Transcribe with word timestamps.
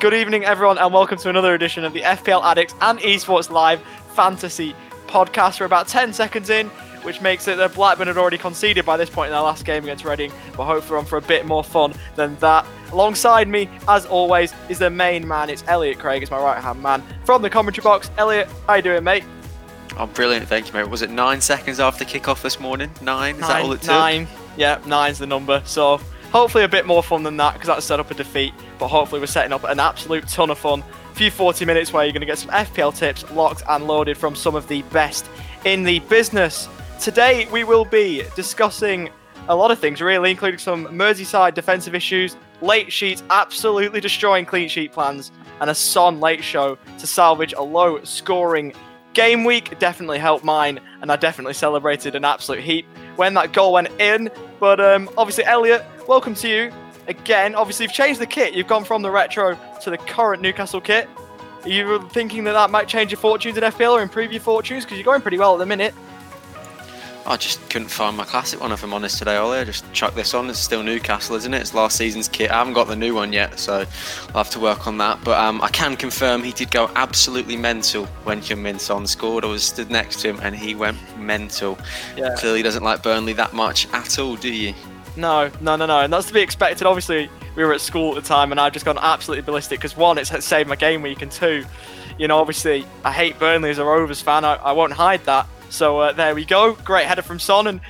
Good 0.00 0.14
evening, 0.14 0.44
everyone, 0.44 0.78
and 0.78 0.94
welcome 0.94 1.18
to 1.18 1.28
another 1.28 1.54
edition 1.54 1.84
of 1.84 1.92
the 1.92 2.02
FPL 2.02 2.44
Addicts 2.44 2.72
and 2.80 3.00
Esports 3.00 3.50
Live 3.50 3.82
Fantasy 4.14 4.72
Podcast. 5.08 5.58
We're 5.58 5.66
about 5.66 5.88
10 5.88 6.12
seconds 6.12 6.50
in, 6.50 6.68
which 7.02 7.20
makes 7.20 7.48
it 7.48 7.56
that 7.56 7.74
Blackburn 7.74 8.06
had 8.06 8.16
already 8.16 8.38
conceded 8.38 8.86
by 8.86 8.96
this 8.96 9.10
point 9.10 9.30
in 9.30 9.32
their 9.32 9.40
last 9.40 9.64
game 9.64 9.82
against 9.82 10.04
Reading. 10.04 10.30
But 10.56 10.66
hopefully, 10.66 10.92
we're 10.92 10.98
on 10.98 11.04
for 11.04 11.18
a 11.18 11.22
bit 11.22 11.46
more 11.46 11.64
fun 11.64 11.94
than 12.14 12.36
that. 12.36 12.64
Alongside 12.92 13.48
me, 13.48 13.68
as 13.88 14.06
always, 14.06 14.54
is 14.68 14.78
the 14.78 14.88
main 14.88 15.26
man. 15.26 15.50
It's 15.50 15.64
Elliot 15.66 15.98
Craig. 15.98 16.22
It's 16.22 16.30
my 16.30 16.40
right 16.40 16.62
hand 16.62 16.80
man 16.80 17.02
from 17.24 17.42
the 17.42 17.50
commentary 17.50 17.82
box. 17.82 18.08
Elliot, 18.18 18.48
how 18.68 18.74
you 18.74 18.82
doing, 18.82 19.02
mate? 19.02 19.24
Oh, 19.96 20.06
brilliant! 20.06 20.46
Thank 20.46 20.68
you, 20.68 20.74
mate. 20.74 20.88
Was 20.88 21.02
it 21.02 21.10
nine 21.10 21.40
seconds 21.40 21.80
after 21.80 22.04
kickoff 22.04 22.40
this 22.40 22.60
morning? 22.60 22.92
Nine? 23.02 23.34
Is 23.34 23.40
that 23.40 23.62
all 23.64 23.72
it 23.72 23.80
took? 23.80 23.88
Nine. 23.88 24.28
Yeah, 24.56 24.80
nine's 24.86 25.18
the 25.18 25.26
number. 25.26 25.60
So 25.64 26.00
hopefully 26.32 26.64
a 26.64 26.68
bit 26.68 26.86
more 26.86 27.02
fun 27.02 27.22
than 27.22 27.36
that 27.38 27.54
because 27.54 27.68
that 27.68 27.82
set 27.82 28.00
up 28.00 28.10
a 28.10 28.14
defeat. 28.14 28.52
But 28.78 28.88
hopefully 28.88 29.20
we're 29.20 29.26
setting 29.26 29.52
up 29.52 29.64
an 29.64 29.80
absolute 29.80 30.26
ton 30.28 30.50
of 30.50 30.58
fun. 30.58 30.82
A 31.10 31.14
few 31.14 31.30
40 31.30 31.64
minutes 31.64 31.92
where 31.92 32.04
you're 32.04 32.12
going 32.12 32.20
to 32.20 32.26
get 32.26 32.38
some 32.38 32.50
FPL 32.50 32.96
tips 32.96 33.28
locked 33.32 33.62
and 33.68 33.86
loaded 33.86 34.16
from 34.16 34.34
some 34.34 34.54
of 34.54 34.68
the 34.68 34.82
best 34.82 35.26
in 35.64 35.82
the 35.82 35.98
business. 36.00 36.68
Today 37.00 37.46
we 37.50 37.64
will 37.64 37.84
be 37.84 38.24
discussing 38.36 39.10
a 39.48 39.56
lot 39.56 39.70
of 39.70 39.78
things, 39.78 40.00
really, 40.00 40.30
including 40.30 40.58
some 40.58 40.86
Merseyside 40.86 41.54
defensive 41.54 41.94
issues, 41.94 42.36
late 42.60 42.92
sheets 42.92 43.22
absolutely 43.30 44.00
destroying 44.00 44.44
clean 44.44 44.68
sheet 44.68 44.92
plans, 44.92 45.32
and 45.60 45.70
a 45.70 45.74
Son 45.74 46.20
late 46.20 46.44
show 46.44 46.76
to 46.98 47.06
salvage 47.06 47.54
a 47.54 47.62
low 47.62 48.02
scoring 48.04 48.72
game 49.14 49.44
week. 49.44 49.78
Definitely 49.78 50.18
helped 50.18 50.44
mine, 50.44 50.80
and 51.00 51.10
I 51.10 51.16
definitely 51.16 51.54
celebrated 51.54 52.14
an 52.14 52.24
absolute 52.24 52.62
heap 52.62 52.86
when 53.16 53.34
that 53.34 53.52
goal 53.52 53.72
went 53.72 53.88
in. 54.00 54.30
But 54.60 54.80
um, 54.80 55.08
obviously, 55.16 55.44
Elliot, 55.44 55.84
welcome 56.08 56.34
to 56.34 56.48
you 56.48 56.72
again. 57.06 57.54
Obviously, 57.54 57.84
you've 57.84 57.92
changed 57.92 58.18
the 58.18 58.26
kit. 58.26 58.54
You've 58.54 58.66
gone 58.66 58.82
from 58.82 59.02
the 59.02 59.10
retro 59.10 59.58
to 59.82 59.90
the 59.90 59.98
current 59.98 60.42
Newcastle 60.42 60.80
kit. 60.80 61.06
Are 61.62 61.68
you 61.68 62.08
thinking 62.08 62.44
that 62.44 62.54
that 62.54 62.70
might 62.70 62.88
change 62.88 63.12
your 63.12 63.20
fortunes 63.20 63.58
in 63.58 63.62
FPL 63.62 63.92
or 63.92 64.00
improve 64.00 64.32
your 64.32 64.40
fortunes? 64.40 64.84
Because 64.84 64.96
you're 64.96 65.04
going 65.04 65.20
pretty 65.20 65.38
well 65.38 65.52
at 65.52 65.58
the 65.58 65.66
minute. 65.66 65.94
I 67.26 67.36
just 67.36 67.68
couldn't 67.68 67.88
find 67.88 68.16
my 68.16 68.24
classic 68.24 68.58
one, 68.58 68.72
if 68.72 68.82
I'm 68.82 68.94
honest, 68.94 69.18
today, 69.18 69.36
Ollie. 69.36 69.58
I 69.58 69.64
just 69.64 69.84
chucked 69.92 70.16
this 70.16 70.32
on. 70.32 70.48
It's 70.48 70.58
still 70.58 70.82
Newcastle, 70.82 71.36
isn't 71.36 71.52
it? 71.52 71.60
It's 71.60 71.74
last 71.74 71.98
season's 71.98 72.26
kit. 72.26 72.50
I 72.50 72.54
haven't 72.54 72.72
got 72.72 72.88
the 72.88 72.96
new 72.96 73.14
one 73.14 73.34
yet, 73.34 73.58
so 73.58 73.84
I'll 74.28 74.44
have 74.44 74.50
to 74.50 74.60
work 74.60 74.86
on 74.86 74.96
that. 74.96 75.22
But 75.24 75.38
um, 75.38 75.60
I 75.60 75.68
can 75.68 75.94
confirm 75.94 76.42
he 76.42 76.52
did 76.52 76.70
go 76.70 76.90
absolutely 76.94 77.58
mental 77.58 78.06
when 78.24 78.40
Heung-min 78.40 78.78
Son 78.78 79.06
scored. 79.06 79.44
I 79.44 79.48
was 79.48 79.62
stood 79.62 79.90
next 79.90 80.22
to 80.22 80.30
him 80.30 80.40
and 80.42 80.56
he 80.56 80.74
went 80.74 80.96
mental. 81.18 81.78
Yeah. 82.16 82.34
Clearly 82.38 82.62
doesn't 82.62 82.82
like 82.82 83.02
Burnley 83.02 83.34
that 83.34 83.52
much 83.52 83.86
at 83.92 84.18
all, 84.18 84.36
do 84.36 84.50
you? 84.50 84.72
No, 85.18 85.50
no, 85.60 85.74
no, 85.74 85.86
no. 85.86 86.00
And 86.00 86.12
that's 86.12 86.28
to 86.28 86.32
be 86.32 86.40
expected. 86.40 86.86
Obviously, 86.86 87.28
we 87.56 87.64
were 87.64 87.72
at 87.72 87.80
school 87.80 88.16
at 88.16 88.22
the 88.22 88.28
time 88.28 88.52
and 88.52 88.60
I've 88.60 88.72
just 88.72 88.84
gone 88.84 88.98
absolutely 88.98 89.42
ballistic 89.42 89.80
because 89.80 89.96
one, 89.96 90.16
it's 90.16 90.44
saved 90.44 90.68
my 90.68 90.76
game 90.76 91.02
week, 91.02 91.22
and 91.22 91.30
two, 91.30 91.64
you 92.18 92.28
know, 92.28 92.38
obviously, 92.38 92.86
I 93.04 93.12
hate 93.12 93.38
Burnley 93.38 93.70
as 93.70 93.78
a 93.78 93.84
Rovers 93.84 94.22
fan. 94.22 94.44
I, 94.44 94.54
I 94.54 94.72
won't 94.72 94.92
hide 94.92 95.24
that. 95.24 95.46
So 95.70 95.98
uh, 95.98 96.12
there 96.12 96.34
we 96.34 96.44
go. 96.44 96.74
Great 96.84 97.06
header 97.06 97.22
from 97.22 97.38
Son, 97.40 97.66
and 97.66 97.80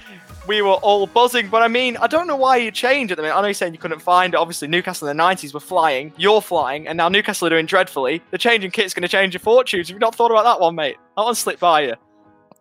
we 0.46 0.62
were 0.62 0.70
all 0.70 1.06
buzzing. 1.06 1.48
But 1.48 1.62
I 1.62 1.68
mean, 1.68 1.98
I 1.98 2.06
don't 2.06 2.26
know 2.26 2.36
why 2.36 2.56
you 2.56 2.70
changed 2.70 3.12
at 3.12 3.16
the 3.16 3.22
minute. 3.22 3.36
I 3.36 3.40
know 3.42 3.48
you're 3.48 3.54
saying 3.54 3.74
you 3.74 3.78
couldn't 3.78 4.00
find 4.00 4.32
it. 4.32 4.38
Obviously, 4.38 4.68
Newcastle 4.68 5.06
in 5.06 5.16
the 5.16 5.22
90s 5.22 5.52
were 5.52 5.60
flying. 5.60 6.12
You're 6.16 6.40
flying, 6.40 6.88
and 6.88 6.96
now 6.96 7.08
Newcastle 7.08 7.46
are 7.46 7.50
doing 7.50 7.66
dreadfully. 7.66 8.22
The 8.30 8.38
changing 8.38 8.70
kit's 8.70 8.94
going 8.94 9.02
to 9.02 9.08
change 9.08 9.34
your 9.34 9.40
fortunes. 9.40 9.88
Have 9.88 9.96
you 9.96 10.00
not 10.00 10.14
thought 10.14 10.30
about 10.30 10.44
that 10.44 10.60
one, 10.60 10.74
mate? 10.74 10.96
That 11.16 11.24
one 11.24 11.34
slipped 11.34 11.60
by 11.60 11.82
you. 11.82 11.94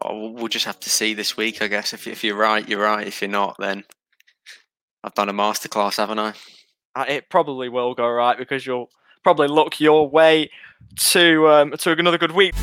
Oh, 0.02 0.30
we'll 0.30 0.50
just 0.50 0.66
have 0.66 0.80
to 0.82 0.90
see 0.90 1.14
this 1.14 1.38
week, 1.38 1.62
I 1.62 1.68
guess. 1.68 1.94
If, 1.94 2.06
if 2.06 2.24
you're 2.24 2.36
right, 2.36 2.68
you're 2.68 2.82
right. 2.82 3.08
If 3.08 3.22
you're 3.22 3.32
not, 3.32 3.56
then 3.58 3.84
I've 5.08 5.14
done 5.14 5.30
a 5.30 5.34
masterclass, 5.34 5.96
haven't 5.96 6.20
I? 6.20 6.34
Uh, 6.94 7.06
it 7.08 7.30
probably 7.30 7.70
will 7.70 7.94
go 7.94 8.10
right 8.10 8.38
because 8.38 8.66
you'll 8.66 8.90
probably 9.24 9.48
look 9.48 9.80
your 9.80 10.10
way 10.10 10.52
to 10.98 11.48
um, 11.48 11.72
to 11.72 11.92
another 11.94 12.18
good 12.18 12.34
week. 12.34 12.54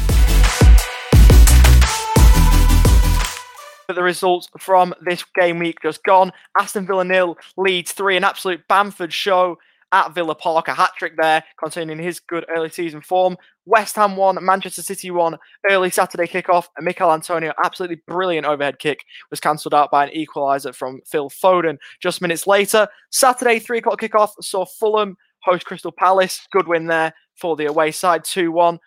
But 3.87 3.97
the 3.97 4.03
results 4.03 4.51
from 4.59 4.93
this 5.01 5.25
game 5.35 5.59
week 5.59 5.79
just 5.81 6.05
gone. 6.05 6.33
Aston 6.59 6.87
Villa 6.87 7.03
nil, 7.03 7.39
Leeds 7.57 7.93
three, 7.93 8.15
an 8.19 8.25
absolute 8.25 8.69
Bamford 8.69 9.15
show 9.15 9.57
at 9.93 10.15
Villa 10.15 10.35
Park, 10.35 10.69
a 10.69 10.75
hat 10.75 10.91
trick 10.99 11.17
there, 11.17 11.45
continuing 11.59 11.99
his 11.99 12.21
good 12.21 12.45
early 12.55 12.69
season 12.69 13.01
form. 13.01 13.39
West 13.67 13.97
Ham 13.97 14.17
won, 14.17 14.39
Manchester 14.45 14.83
City 14.83 15.11
won, 15.11 15.39
early 15.71 15.91
Saturday 15.91 16.27
kickoff, 16.27 16.67
and 16.77 16.85
Michail 16.85 17.13
Antonio, 17.13 17.53
absolutely 17.65 18.01
brilliant 18.07 18.47
overhead 18.47 18.79
kick, 18.79 19.05
was 19.31 19.41
cancelled 19.41 19.75
out 19.75 19.91
by 19.91 20.07
an 20.07 20.15
equaliser 20.15 20.75
from 20.75 21.01
Phil 21.07 21.31
Foden. 21.31 21.79
Just 22.01 22.21
minutes 22.21 22.47
later, 22.47 22.87
Saturday 23.11 23.59
three 23.59 23.79
o'clock 23.79 24.01
kickoff 24.01 24.31
saw 24.41 24.65
Fulham 24.65 25.17
host 25.43 25.67
Crystal 25.67 25.93
Palace, 25.93 26.47
good 26.53 26.69
win 26.69 26.87
there 26.87 27.13
for 27.37 27.57
the 27.57 27.67
away 27.67 27.91
side, 27.91 28.25
two 28.25 28.53
one. 28.53 28.79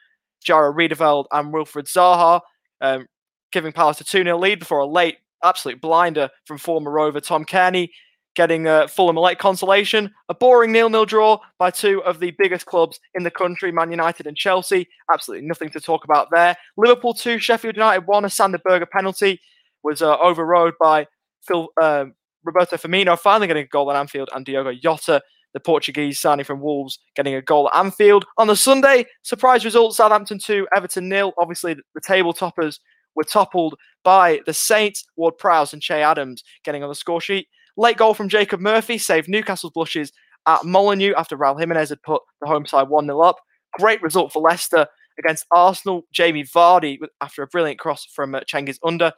Jairo 0.46 0.74
Riedewald 0.74 1.28
and 1.32 1.54
Wilfried 1.54 1.92
Zaha 1.92 2.42
um, 2.82 3.08
giving 3.52 3.72
Palace 3.72 4.02
a 4.02 4.04
2 4.04 4.24
0 4.24 4.38
lead 4.38 4.60
before 4.60 4.80
a 4.80 4.86
late, 4.86 5.18
absolute 5.44 5.82
blinder 5.82 6.30
from 6.46 6.58
former 6.58 6.92
Rover 6.92 7.20
Tom 7.20 7.46
Cairney, 7.46 7.90
getting 8.38 8.68
uh, 8.68 8.88
Fulham 8.88 9.18
a 9.18 9.20
late 9.20 9.40
consolation. 9.40 10.14
A 10.30 10.34
boring 10.36 10.72
nil 10.72 10.90
nil 10.90 11.06
draw 11.06 11.40
by 11.58 11.72
two 11.72 12.02
of 12.04 12.20
the 12.20 12.32
biggest 12.38 12.68
clubs 12.68 13.00
in 13.16 13.24
the 13.24 13.32
country, 13.32 13.72
Man 13.72 13.90
United 13.90 14.28
and 14.28 14.38
Chelsea. 14.38 14.88
Absolutely 15.12 15.46
nothing 15.46 15.72
to 15.72 15.82
talk 15.82 16.06
about 16.06 16.28
there. 16.32 16.56
Liverpool 16.78 17.16
2, 17.16 17.40
Sheffield 17.40 17.76
United 17.76 18.06
1, 18.06 18.26
a 18.26 18.30
Sander 18.30 18.60
Berge 18.64 18.88
penalty 18.92 19.42
was 19.84 20.04
uh, 20.04 20.18
overrode 20.20 20.76
by 20.80 21.08
Phil 21.42 21.68
uh, 21.82 22.06
Roberto 22.46 22.78
Firmino, 22.78 23.18
finally 23.18 23.48
getting 23.48 23.64
a 23.64 23.68
goal 23.68 23.92
at 23.92 23.98
Anfield, 23.98 24.30
and 24.34 24.46
Diogo 24.46 24.72
Jota 24.82 25.22
the 25.54 25.60
Portuguese 25.62 26.20
signing 26.20 26.46
from 26.46 26.62
Wolves 26.62 27.00
getting 27.16 27.34
a 27.34 27.42
goal 27.42 27.70
at 27.74 27.80
Anfield. 27.80 28.26
On 28.38 28.46
the 28.46 28.56
Sunday, 28.56 29.06
surprise 29.24 29.66
result 29.66 29.96
Southampton 29.96 30.38
2, 30.38 30.68
Everton 30.76 31.10
nil. 31.10 31.34
Obviously, 31.40 31.74
the 31.74 32.02
table 32.02 32.34
toppers 32.34 32.80
were 33.16 33.24
toppled 33.24 33.74
by 34.04 34.42
the 34.46 34.54
Saints, 34.54 35.06
Ward 35.16 35.38
Prowse 35.40 35.74
and 35.74 35.82
Che 35.82 36.04
Adams 36.04 36.44
getting 36.64 36.84
on 36.84 36.90
the 36.90 36.96
score 36.96 37.20
sheet. 37.20 37.48
Late 37.78 37.98
goal 37.98 38.14
from 38.14 38.30
Jacob 38.30 38.60
Murphy 38.60 38.98
saved 38.98 39.30
Newcastle's 39.30 39.74
blushes 39.74 40.12
at 40.48 40.66
Molineux 40.66 41.14
after 41.16 41.38
Raul 41.38 41.60
Jimenez 41.60 41.90
had 41.90 42.02
put 42.02 42.24
the 42.42 42.48
home 42.48 42.66
side 42.66 42.90
1 42.90 43.06
0 43.06 43.22
up. 43.22 43.38
Great 43.78 44.02
result 44.02 44.34
for 44.34 44.42
Leicester 44.42 44.88
against 45.20 45.46
Arsenal. 45.52 46.04
Jamie 46.12 46.44
Vardy, 46.44 46.98
after 47.22 47.44
a 47.44 47.48
brilliant 47.48 47.80
cross 47.80 48.06
from 48.06 48.34
uh, 48.34 48.42
Under, 48.84 49.12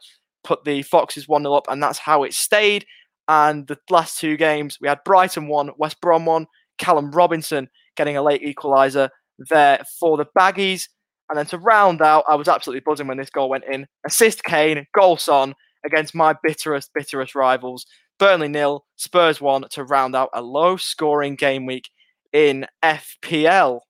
put 0.44 0.64
the 0.64 0.82
Foxes 0.82 1.26
1 1.26 1.42
0 1.42 1.54
up, 1.54 1.66
and 1.68 1.82
that's 1.82 1.98
how 1.98 2.22
it 2.22 2.34
stayed. 2.34 2.84
And 3.28 3.66
the 3.66 3.78
last 3.88 4.18
two 4.18 4.36
games, 4.36 4.78
we 4.80 4.88
had 4.88 5.04
Brighton 5.04 5.46
1, 5.46 5.70
West 5.78 6.00
Brom 6.00 6.26
1, 6.26 6.46
Callum 6.78 7.10
Robinson 7.12 7.68
getting 7.96 8.16
a 8.16 8.22
late 8.22 8.42
equaliser 8.42 9.08
there 9.50 9.82
for 9.98 10.16
the 10.16 10.26
Baggies. 10.36 10.88
And 11.28 11.38
then 11.38 11.46
to 11.46 11.58
round 11.58 12.02
out, 12.02 12.24
I 12.28 12.34
was 12.34 12.48
absolutely 12.48 12.82
buzzing 12.84 13.06
when 13.06 13.18
this 13.18 13.30
goal 13.30 13.48
went 13.48 13.64
in. 13.70 13.86
Assist 14.04 14.42
Kane, 14.42 14.84
goal 14.94 15.16
Son 15.16 15.54
against 15.84 16.14
my 16.14 16.34
bitterest, 16.42 16.90
bitterest 16.92 17.36
rivals. 17.36 17.86
Burnley 18.20 18.48
nil, 18.48 18.84
Spurs 18.96 19.40
one 19.40 19.64
to 19.70 19.82
round 19.82 20.14
out 20.14 20.28
a 20.34 20.42
low 20.42 20.76
scoring 20.76 21.36
game 21.36 21.64
week 21.64 21.88
in 22.34 22.66
FPL. 22.84 23.80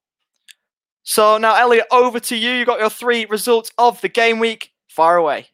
So 1.02 1.36
now, 1.36 1.56
Elliot, 1.56 1.86
over 1.91 2.20
to 2.20 2.36
you. 2.36 2.52
You 2.52 2.64
got 2.64 2.78
your 2.78 2.91
three 2.91 3.24
results 3.24 3.72
of 3.76 4.00
the 4.00 4.08
game 4.08 4.38
week. 4.38 4.70
Fire 4.88 5.16
away. 5.16 5.48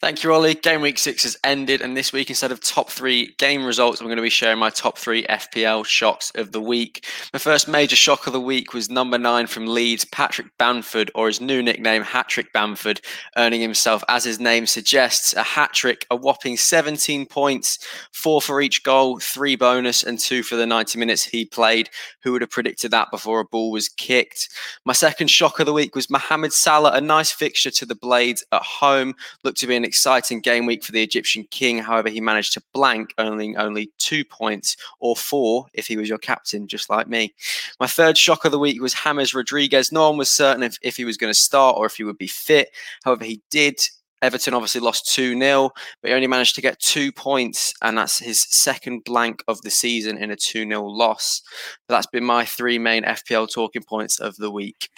Thank 0.00 0.22
you, 0.22 0.32
Ollie. 0.32 0.54
Game 0.54 0.80
week 0.80 0.98
six 0.98 1.22
has 1.22 1.36
ended, 1.44 1.80
and 1.80 1.96
this 1.96 2.12
week, 2.12 2.28
instead 2.28 2.52
of 2.52 2.60
top 2.60 2.90
three 2.90 3.34
game 3.38 3.64
results, 3.64 4.00
I'm 4.00 4.06
going 4.06 4.16
to 4.16 4.22
be 4.22 4.30
sharing 4.30 4.58
my 4.58 4.70
top 4.70 4.98
three 4.98 5.24
FPL 5.24 5.84
shocks 5.84 6.32
of 6.34 6.52
the 6.52 6.60
week. 6.60 7.06
My 7.32 7.38
first 7.38 7.68
major 7.68 7.96
shock 7.96 8.26
of 8.26 8.32
the 8.32 8.40
week 8.40 8.74
was 8.74 8.90
number 8.90 9.18
nine 9.18 9.46
from 9.46 9.66
Leeds, 9.66 10.04
Patrick 10.04 10.48
Bamford, 10.58 11.10
or 11.14 11.28
his 11.28 11.40
new 11.40 11.62
nickname, 11.62 12.02
Hattrick 12.02 12.52
Bamford, 12.52 13.00
earning 13.36 13.60
himself, 13.60 14.02
as 14.08 14.24
his 14.24 14.40
name 14.40 14.66
suggests, 14.66 15.34
a 15.34 15.42
hat 15.42 15.72
trick, 15.72 16.06
a 16.10 16.16
whopping 16.16 16.56
17 16.56 17.26
points, 17.26 17.78
four 18.12 18.40
for 18.40 18.60
each 18.60 18.82
goal, 18.82 19.18
three 19.18 19.56
bonus, 19.56 20.02
and 20.02 20.18
two 20.18 20.42
for 20.42 20.56
the 20.56 20.66
90 20.66 20.98
minutes 20.98 21.24
he 21.24 21.44
played. 21.44 21.90
Who 22.22 22.32
would 22.32 22.42
have 22.42 22.50
predicted 22.50 22.90
that 22.90 23.10
before 23.10 23.40
a 23.40 23.44
ball 23.44 23.70
was 23.70 23.88
kicked? 23.88 24.48
My 24.84 24.92
second 24.92 25.28
shock 25.28 25.60
of 25.60 25.66
the 25.66 25.72
week 25.72 25.94
was 25.94 26.10
Mohamed 26.10 26.52
Salah, 26.52 26.92
a 26.92 27.00
nice 27.00 27.30
fixture 27.30 27.70
to 27.70 27.86
the 27.86 27.94
Blades 27.94 28.44
at 28.52 28.62
home. 28.62 29.14
Looked 29.44 29.51
to 29.56 29.66
be 29.66 29.76
an 29.76 29.84
exciting 29.84 30.40
game 30.40 30.66
week 30.66 30.84
for 30.84 30.92
the 30.92 31.02
Egyptian 31.02 31.44
king. 31.50 31.78
However, 31.78 32.08
he 32.08 32.20
managed 32.20 32.52
to 32.54 32.62
blank 32.72 33.14
only 33.18 33.56
only 33.56 33.90
two 33.98 34.24
points 34.24 34.76
or 35.00 35.16
four 35.16 35.66
if 35.74 35.86
he 35.86 35.96
was 35.96 36.08
your 36.08 36.18
captain, 36.18 36.66
just 36.66 36.90
like 36.90 37.08
me. 37.08 37.34
My 37.80 37.86
third 37.86 38.16
shock 38.18 38.44
of 38.44 38.52
the 38.52 38.58
week 38.58 38.80
was 38.80 38.94
James 38.94 39.34
Rodriguez. 39.34 39.92
No 39.92 40.08
one 40.08 40.18
was 40.18 40.30
certain 40.30 40.62
if, 40.62 40.76
if 40.82 40.96
he 40.96 41.04
was 41.04 41.16
going 41.16 41.32
to 41.32 41.38
start 41.38 41.76
or 41.76 41.86
if 41.86 41.96
he 41.96 42.04
would 42.04 42.18
be 42.18 42.26
fit. 42.26 42.70
However, 43.04 43.24
he 43.24 43.42
did. 43.50 43.80
Everton 44.22 44.54
obviously 44.54 44.80
lost 44.80 45.12
2 45.12 45.36
0, 45.36 45.70
but 46.00 46.08
he 46.08 46.14
only 46.14 46.28
managed 46.28 46.54
to 46.54 46.60
get 46.60 46.78
two 46.78 47.10
points, 47.10 47.74
and 47.82 47.98
that's 47.98 48.20
his 48.20 48.46
second 48.50 49.02
blank 49.04 49.42
of 49.48 49.60
the 49.62 49.70
season 49.70 50.16
in 50.16 50.30
a 50.30 50.36
2 50.36 50.64
0 50.64 50.84
loss. 50.84 51.42
But 51.88 51.96
that's 51.96 52.06
been 52.06 52.24
my 52.24 52.44
three 52.44 52.78
main 52.78 53.02
FPL 53.02 53.52
talking 53.52 53.82
points 53.82 54.20
of 54.20 54.36
the 54.36 54.50
week. 54.50 54.88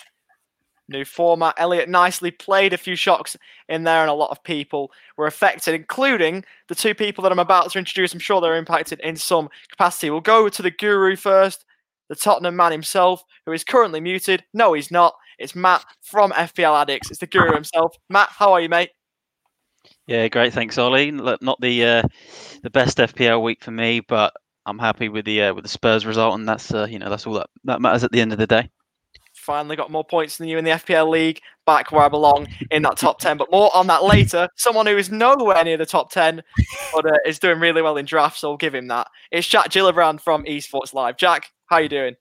New 0.88 1.04
format. 1.04 1.54
Elliot 1.56 1.88
nicely 1.88 2.31
played 2.31 2.72
a 2.75 2.78
few 2.78 2.94
shocks 2.96 3.36
in 3.69 3.84
there, 3.84 4.02
and 4.02 4.10
a 4.10 4.14
lot 4.14 4.31
of 4.31 4.42
people 4.44 4.90
were 5.16 5.26
affected, 5.26 5.75
including 5.75 6.44
the 6.69 6.75
two 6.75 6.94
people 6.94 7.22
that 7.22 7.32
I'm 7.32 7.38
about 7.38 7.70
to 7.70 7.78
introduce. 7.78 8.12
I'm 8.12 8.19
sure 8.20 8.40
they're 8.40 8.56
impacted 8.56 9.00
in 9.00 9.16
some 9.16 9.48
capacity. 9.70 10.10
We'll 10.10 10.20
go 10.20 10.48
to 10.48 10.62
the 10.62 10.70
guru 10.70 11.16
first. 11.16 11.64
the 12.08 12.14
Tottenham 12.16 12.56
man 12.56 12.72
himself, 12.72 13.25
who 13.46 13.52
is 13.52 13.64
currently 13.64 14.00
muted. 14.00 14.44
No, 14.52 14.75
he's 14.75 14.90
not. 14.90 15.14
It's 15.38 15.54
Matt 15.54 15.84
from 16.02 16.32
FPL 16.32 16.81
Addicts. 16.82 17.10
It's 17.10 17.20
the 17.20 17.26
guru 17.26 17.54
himself. 17.54 17.96
Matt, 18.10 18.28
how 18.30 18.52
are 18.52 18.60
you, 18.60 18.69
mate? 18.69 18.90
Yeah, 20.06 20.28
great. 20.28 20.52
Thanks, 20.52 20.76
Ollie. 20.78 21.10
Not 21.10 21.60
the 21.60 21.84
uh, 21.84 22.02
the 22.62 22.70
best 22.70 22.98
FPL 22.98 23.42
week 23.42 23.64
for 23.64 23.70
me, 23.70 24.00
but 24.00 24.34
I'm 24.66 24.78
happy 24.78 25.08
with 25.08 25.25
the 25.25 25.42
uh, 25.44 25.54
with 25.54 25.64
the 25.64 25.69
Spurs 25.70 26.04
result, 26.06 26.34
and 26.38 26.48
that's 26.48 26.72
uh, 26.72 26.87
you 26.88 26.98
know 26.98 27.08
that's 27.10 27.26
all 27.26 27.34
that 27.34 27.48
that 27.64 27.80
matters 27.80 28.04
at 28.04 28.12
the 28.12 28.20
end 28.20 28.32
of 28.32 28.38
the 28.38 28.46
day. 28.46 28.69
Finally 29.44 29.76
got 29.76 29.91
more 29.91 30.05
points 30.05 30.38
than 30.38 30.49
you 30.49 30.58
in 30.58 30.64
the 30.64 30.73
FPL 30.73 31.08
league, 31.11 31.41
back 31.67 31.93
where 31.93 32.02
I 32.02 32.08
belong 32.08 32.49
in 32.70 32.82
that 32.82 32.96
top 32.96 33.20
ten. 33.20 33.37
But 33.37 33.50
more 33.50 33.70
on 33.76 33.87
that 33.88 34.02
later. 34.02 34.49
Someone 34.56 34.87
who 34.87 34.96
is 34.96 35.11
nowhere 35.11 35.62
near 35.62 35.76
the 35.76 35.87
top 35.87 36.11
ten, 36.11 36.43
but 36.93 37.06
uh, 37.06 37.19
is 37.26 37.38
doing 37.38 37.61
really 37.61 37.82
well 37.82 37.96
in 37.96 38.06
drafts, 38.06 38.41
so 38.41 38.50
I'll 38.50 38.56
give 38.56 38.75
him 38.75 38.88
that. 38.88 39.08
It's 39.31 39.46
Jack 39.46 39.70
Gillibrand 39.70 40.20
from 40.20 40.44
Esports 40.44 40.94
Live. 40.94 41.17
Jack, 41.17 41.50
how 41.67 41.79
you 41.79 41.88
doing? 41.88 42.17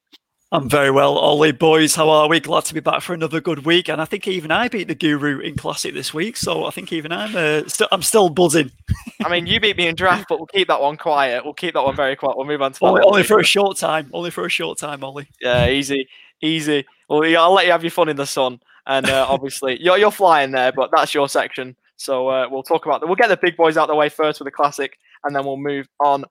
I'm 0.54 0.70
very 0.70 0.92
well, 0.92 1.18
Ollie. 1.18 1.52
Boys, 1.52 1.96
how 1.96 2.10
are 2.12 2.30
we? 2.30 2.40
Glad 2.40 2.66
to 2.66 2.76
be 2.76 2.80
back 2.80 3.02
for 3.02 3.16
another 3.16 3.42
good 3.42 3.66
week. 3.66 3.90
And 3.90 4.00
I 4.00 4.06
think 4.06 4.28
even 4.28 4.52
I 4.52 4.68
beat 4.68 4.88
the 4.88 4.94
Guru 4.94 5.40
in 5.40 5.56
Classic 5.56 5.96
this 5.96 6.14
week, 6.14 6.38
so 6.38 6.66
I 6.66 6.70
think 6.70 6.94
even 6.94 7.12
I'm 7.12 7.36
uh, 7.36 7.68
st- 7.68 7.90
I'm 7.92 8.04
still 8.04 8.30
buzzing. 8.30 8.70
I 9.26 9.30
mean, 9.30 9.48
you 9.48 9.60
beat 9.60 9.78
me 9.78 9.88
in 9.88 9.96
draft, 9.96 10.28
but 10.30 10.38
we'll 10.38 10.46
keep 10.46 10.68
that 10.68 10.80
one 10.80 10.96
quiet. 10.96 11.44
We'll 11.44 11.56
keep 11.56 11.74
that 11.74 11.84
one 11.84 11.96
very 11.96 12.16
quiet. 12.16 12.38
We'll 12.38 12.46
move 12.46 12.62
on 12.62 12.72
to 12.74 12.86
only, 12.86 13.02
only 13.02 13.24
for 13.24 13.40
a 13.40 13.44
short 13.44 13.78
time. 13.78 14.12
Only 14.14 14.30
for 14.30 14.46
a 14.46 14.50
short 14.50 14.78
time, 14.78 15.04
Ollie. 15.04 15.28
Yeah, 15.42 15.70
easy, 15.70 16.08
easy. 16.40 16.86
Well, 17.10 17.26
yeah, 17.26 17.42
I'll 17.42 17.54
let 17.54 17.66
you 17.66 17.72
have 17.72 17.84
your 17.84 17.92
fun 17.92 18.10
in 18.10 18.16
the 18.16 18.26
sun, 18.26 18.60
and 18.88 19.10
uh, 19.10 19.26
obviously 19.30 19.78
you're 19.82 19.98
you're 19.98 20.12
flying 20.12 20.52
there, 20.52 20.72
but 20.72 20.90
that's 20.96 21.14
your 21.14 21.28
section. 21.28 21.76
So 21.98 22.30
uh, 22.30 22.48
we'll 22.50 22.64
talk 22.64 22.86
about 22.86 23.02
that. 23.02 23.08
We'll 23.08 23.16
get 23.16 23.30
the 23.30 23.38
big 23.38 23.56
boys 23.56 23.78
out 23.78 23.88
the 23.88 23.96
way 23.96 24.10
first 24.10 24.40
with 24.40 24.46
the 24.46 24.52
classic, 24.52 24.98
and 25.24 25.36
then 25.36 25.46
we'll 25.46 25.58
move 25.58 25.88
on 26.00 26.26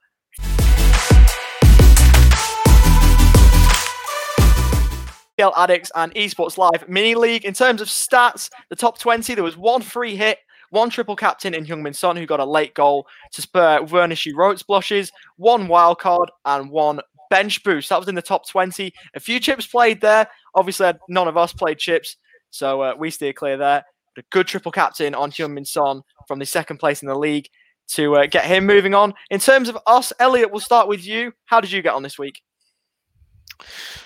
FPL 5.38 5.52
Addicts 5.56 5.90
and 5.94 6.14
Esports 6.14 6.58
Live 6.58 6.88
Mini 6.88 7.14
League. 7.14 7.44
In 7.44 7.54
terms 7.54 7.80
of 7.80 7.88
stats, 7.88 8.50
the 8.68 8.76
top 8.76 8.98
20, 8.98 9.34
there 9.34 9.44
was 9.44 9.56
one 9.56 9.82
free 9.82 10.14
hit, 10.14 10.38
one 10.70 10.90
triple 10.90 11.16
captain 11.16 11.54
in 11.54 11.64
Heung-min 11.64 11.94
Son, 11.94 12.16
who 12.16 12.26
got 12.26 12.40
a 12.40 12.44
late 12.44 12.74
goal 12.74 13.06
to 13.32 13.42
spur 13.42 13.80
Wernische 13.80 14.34
Rotes 14.34 14.62
blushes, 14.62 15.10
one 15.36 15.68
wild 15.68 15.98
card, 15.98 16.30
and 16.44 16.70
one 16.70 17.00
bench 17.32 17.64
boost. 17.64 17.88
That 17.88 17.98
was 17.98 18.08
in 18.08 18.14
the 18.14 18.20
top 18.20 18.46
20. 18.46 18.92
A 19.14 19.20
few 19.20 19.40
chips 19.40 19.66
played 19.66 20.02
there. 20.02 20.28
Obviously, 20.54 20.92
none 21.08 21.28
of 21.28 21.38
us 21.38 21.54
played 21.54 21.78
chips, 21.78 22.16
so 22.50 22.82
uh, 22.82 22.94
we 22.98 23.10
steer 23.10 23.32
clear 23.32 23.56
there. 23.56 23.84
But 24.14 24.24
a 24.26 24.28
good 24.30 24.46
triple 24.46 24.70
captain 24.70 25.14
on 25.14 25.30
Heung-min 25.30 25.64
Son 25.64 26.02
from 26.28 26.38
the 26.38 26.44
second 26.44 26.76
place 26.76 27.00
in 27.00 27.08
the 27.08 27.18
league 27.18 27.48
to 27.92 28.16
uh, 28.16 28.26
get 28.26 28.44
him 28.44 28.66
moving 28.66 28.94
on. 28.94 29.14
In 29.30 29.40
terms 29.40 29.70
of 29.70 29.78
us, 29.86 30.12
Elliot, 30.20 30.50
we'll 30.50 30.60
start 30.60 30.88
with 30.88 31.06
you. 31.06 31.32
How 31.46 31.62
did 31.62 31.72
you 31.72 31.80
get 31.80 31.94
on 31.94 32.02
this 32.02 32.18
week? 32.18 32.42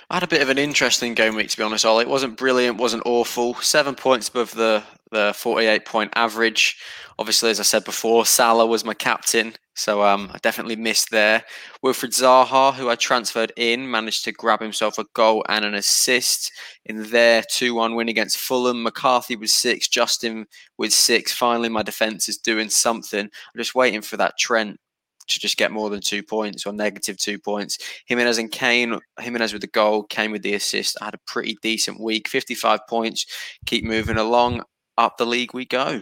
I 0.08 0.14
had 0.14 0.22
a 0.22 0.28
bit 0.28 0.42
of 0.42 0.48
an 0.48 0.58
interesting 0.58 1.14
game 1.14 1.34
week 1.34 1.48
to 1.48 1.56
be 1.56 1.64
honest. 1.64 1.84
All 1.84 1.98
it 1.98 2.08
wasn't 2.08 2.36
brilliant, 2.36 2.78
wasn't 2.78 3.02
awful. 3.06 3.54
Seven 3.56 3.96
points 3.96 4.28
above 4.28 4.54
the 4.54 4.84
the 5.10 5.32
forty 5.36 5.66
eight 5.66 5.84
point 5.84 6.12
average. 6.14 6.78
Obviously, 7.18 7.50
as 7.50 7.58
I 7.58 7.64
said 7.64 7.84
before, 7.84 8.24
Salah 8.24 8.66
was 8.66 8.84
my 8.84 8.94
captain, 8.94 9.54
so 9.76 10.02
um, 10.02 10.30
I 10.32 10.38
definitely 10.38 10.76
missed 10.76 11.10
there. 11.10 11.44
Wilfried 11.84 12.18
Zaha, 12.18 12.72
who 12.74 12.88
I 12.88 12.94
transferred 12.96 13.52
in, 13.56 13.90
managed 13.90 14.24
to 14.24 14.32
grab 14.32 14.60
himself 14.60 14.98
a 14.98 15.04
goal 15.12 15.44
and 15.50 15.66
an 15.66 15.74
assist 15.74 16.50
in 16.86 17.10
their 17.10 17.42
two 17.50 17.74
one 17.74 17.94
win 17.94 18.08
against 18.08 18.38
Fulham. 18.38 18.82
McCarthy 18.82 19.36
was 19.36 19.52
six, 19.52 19.86
Justin 19.86 20.46
with 20.78 20.94
six. 20.94 21.32
Finally, 21.32 21.68
my 21.68 21.82
defence 21.82 22.26
is 22.26 22.38
doing 22.38 22.70
something. 22.70 23.20
I'm 23.20 23.58
just 23.58 23.74
waiting 23.74 24.00
for 24.00 24.16
that 24.16 24.38
Trent 24.38 24.80
to 25.28 25.40
just 25.40 25.58
get 25.58 25.72
more 25.72 25.90
than 25.90 26.00
two 26.00 26.22
points 26.22 26.64
or 26.64 26.72
negative 26.72 27.18
two 27.18 27.38
points. 27.38 27.78
Jimenez 28.06 28.38
and 28.38 28.50
Kane, 28.50 28.98
Jimenez 29.20 29.52
with 29.52 29.62
the 29.62 29.68
goal, 29.68 30.04
Kane 30.04 30.32
with 30.32 30.42
the 30.42 30.54
assist. 30.54 30.96
I 31.02 31.06
had 31.06 31.14
a 31.14 31.20
pretty 31.26 31.58
decent 31.60 32.00
week, 32.00 32.28
55 32.28 32.80
points. 32.88 33.26
Keep 33.66 33.84
moving 33.84 34.16
along. 34.16 34.62
Up 34.98 35.18
the 35.18 35.26
league 35.26 35.52
we 35.52 35.66
go. 35.66 36.00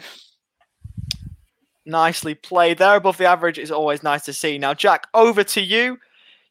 Nicely 1.86 2.34
played 2.34 2.78
there 2.78 2.96
above 2.96 3.18
the 3.18 3.26
average 3.26 3.58
is 3.58 3.70
always 3.70 4.02
nice 4.02 4.24
to 4.24 4.32
see. 4.32 4.58
Now, 4.58 4.74
Jack, 4.74 5.06
over 5.12 5.44
to 5.44 5.60
you. 5.60 5.98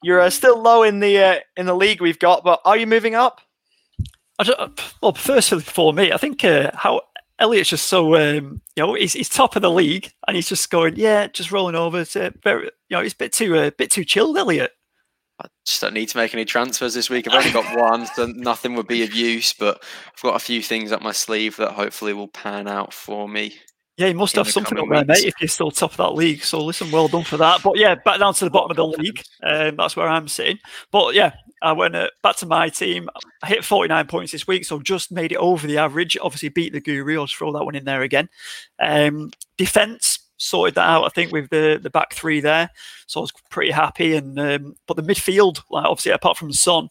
You're 0.03 0.19
uh, 0.19 0.29
still 0.29 0.61
low 0.61 0.83
in 0.83 0.99
the 0.99 1.17
uh, 1.17 1.39
in 1.57 1.65
the 1.65 1.75
league 1.75 2.01
we've 2.01 2.19
got, 2.19 2.43
but 2.43 2.61
are 2.65 2.77
you 2.77 2.85
moving 2.85 3.15
up? 3.15 3.41
well, 5.01 5.13
firstly, 5.13 5.61
for 5.61 5.93
me, 5.93 6.11
I 6.11 6.17
think 6.17 6.43
uh, 6.43 6.71
how 6.73 7.01
Elliot's 7.39 7.69
just 7.69 7.87
so 7.87 8.15
um, 8.15 8.61
you 8.75 8.83
know 8.83 8.93
he's, 8.93 9.13
he's 9.13 9.29
top 9.29 9.55
of 9.55 9.61
the 9.61 9.71
league 9.71 10.11
and 10.27 10.35
he's 10.35 10.49
just 10.49 10.69
going 10.69 10.95
yeah 10.97 11.27
just 11.27 11.51
rolling 11.51 11.75
over. 11.75 12.01
It's 12.01 12.13
very 12.13 12.65
you 12.65 12.71
know 12.97 13.01
he's 13.01 13.13
a 13.13 13.17
bit 13.17 13.33
too 13.33 13.55
a 13.55 13.67
uh, 13.67 13.71
bit 13.77 13.91
too 13.91 14.03
chilled, 14.05 14.37
Elliot. 14.37 14.71
I 15.41 15.47
just 15.65 15.81
don't 15.81 15.93
need 15.93 16.09
to 16.09 16.17
make 16.17 16.33
any 16.33 16.45
transfers 16.45 16.93
this 16.93 17.09
week. 17.09 17.27
I've 17.27 17.33
only 17.33 17.51
got 17.51 17.77
one, 17.77 18.05
so 18.05 18.27
nothing 18.27 18.75
would 18.75 18.87
be 18.87 19.03
of 19.03 19.13
use. 19.13 19.51
But 19.53 19.83
I've 20.07 20.21
got 20.21 20.35
a 20.35 20.39
few 20.39 20.61
things 20.61 20.91
up 20.91 21.01
my 21.01 21.11
sleeve 21.11 21.57
that 21.57 21.71
hopefully 21.71 22.13
will 22.13 22.27
pan 22.27 22.67
out 22.67 22.93
for 22.93 23.27
me. 23.27 23.55
Yeah, 23.97 24.07
you 24.07 24.15
must 24.15 24.35
have 24.37 24.49
something 24.49 24.79
up 24.79 24.87
there, 24.89 25.05
mate, 25.05 25.25
if 25.25 25.35
you're 25.39 25.47
still 25.47 25.69
top 25.69 25.91
of 25.91 25.97
that 25.97 26.15
league. 26.15 26.43
So 26.43 26.63
listen, 26.65 26.89
well 26.89 27.07
done 27.07 27.23
for 27.23 27.37
that. 27.37 27.61
But 27.61 27.77
yeah, 27.77 27.93
back 27.93 28.19
down 28.19 28.33
to 28.33 28.45
the 28.45 28.49
bottom 28.49 28.71
of 28.71 28.77
the 28.77 28.87
league. 28.87 29.23
Um, 29.43 29.75
that's 29.75 29.95
where 29.95 30.07
I'm 30.07 30.27
sitting. 30.27 30.57
But 30.91 31.13
yeah, 31.13 31.33
I 31.61 31.73
went 31.73 31.95
uh, 31.95 32.09
back 32.23 32.37
to 32.37 32.47
my 32.47 32.69
team. 32.69 33.07
I 33.43 33.47
hit 33.47 33.63
49 33.63 34.07
points 34.07 34.31
this 34.31 34.47
week, 34.47 34.65
so 34.65 34.79
just 34.79 35.11
made 35.11 35.31
it 35.31 35.37
over 35.37 35.67
the 35.67 35.77
average. 35.77 36.17
Obviously, 36.19 36.49
beat 36.49 36.73
the 36.73 36.81
Guru. 36.81 37.19
I'll 37.19 37.27
throw 37.27 37.51
that 37.53 37.65
one 37.65 37.75
in 37.75 37.85
there 37.85 38.01
again. 38.01 38.29
Um, 38.79 39.31
defense 39.57 40.17
sorted 40.37 40.75
that 40.75 40.89
out, 40.89 41.05
I 41.05 41.09
think, 41.09 41.31
with 41.31 41.49
the 41.51 41.79
the 41.81 41.91
back 41.91 42.13
three 42.13 42.41
there. 42.41 42.71
So 43.05 43.19
I 43.19 43.21
was 43.21 43.31
pretty 43.51 43.71
happy. 43.71 44.15
And 44.15 44.39
um, 44.39 44.75
but 44.87 44.97
the 44.97 45.03
midfield, 45.03 45.61
like 45.69 45.85
obviously, 45.85 46.13
apart 46.13 46.37
from 46.37 46.51
Son, 46.51 46.89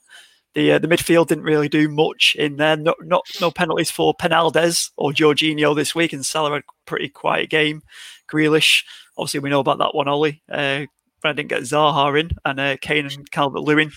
the 0.54 0.72
uh, 0.72 0.78
the 0.78 0.88
midfield 0.88 1.28
didn't 1.28 1.44
really 1.44 1.68
do 1.68 1.88
much 1.88 2.36
in 2.38 2.56
there. 2.56 2.76
No, 2.76 2.94
not 3.00 3.24
no 3.40 3.50
penalties 3.50 3.90
for 3.90 4.14
Penaldes 4.14 4.90
or 4.96 5.12
Jorginho 5.12 5.74
this 5.74 5.94
week, 5.94 6.12
and 6.12 6.24
Salah 6.24 6.50
had 6.52 6.62
a 6.62 6.72
pretty 6.86 7.08
quiet 7.08 7.50
game. 7.50 7.82
Grealish, 8.30 8.84
obviously, 9.16 9.40
we 9.40 9.50
know 9.50 9.60
about 9.60 9.78
that 9.78 9.94
one. 9.94 10.08
Ollie, 10.08 10.42
uh, 10.50 10.86
I 11.24 11.32
didn't 11.32 11.48
get 11.48 11.62
Zaha 11.62 12.18
in, 12.18 12.30
and 12.44 12.60
uh, 12.60 12.76
Kane 12.80 13.06
and 13.06 13.30
Calvert 13.30 13.62
Lewin 13.62 13.90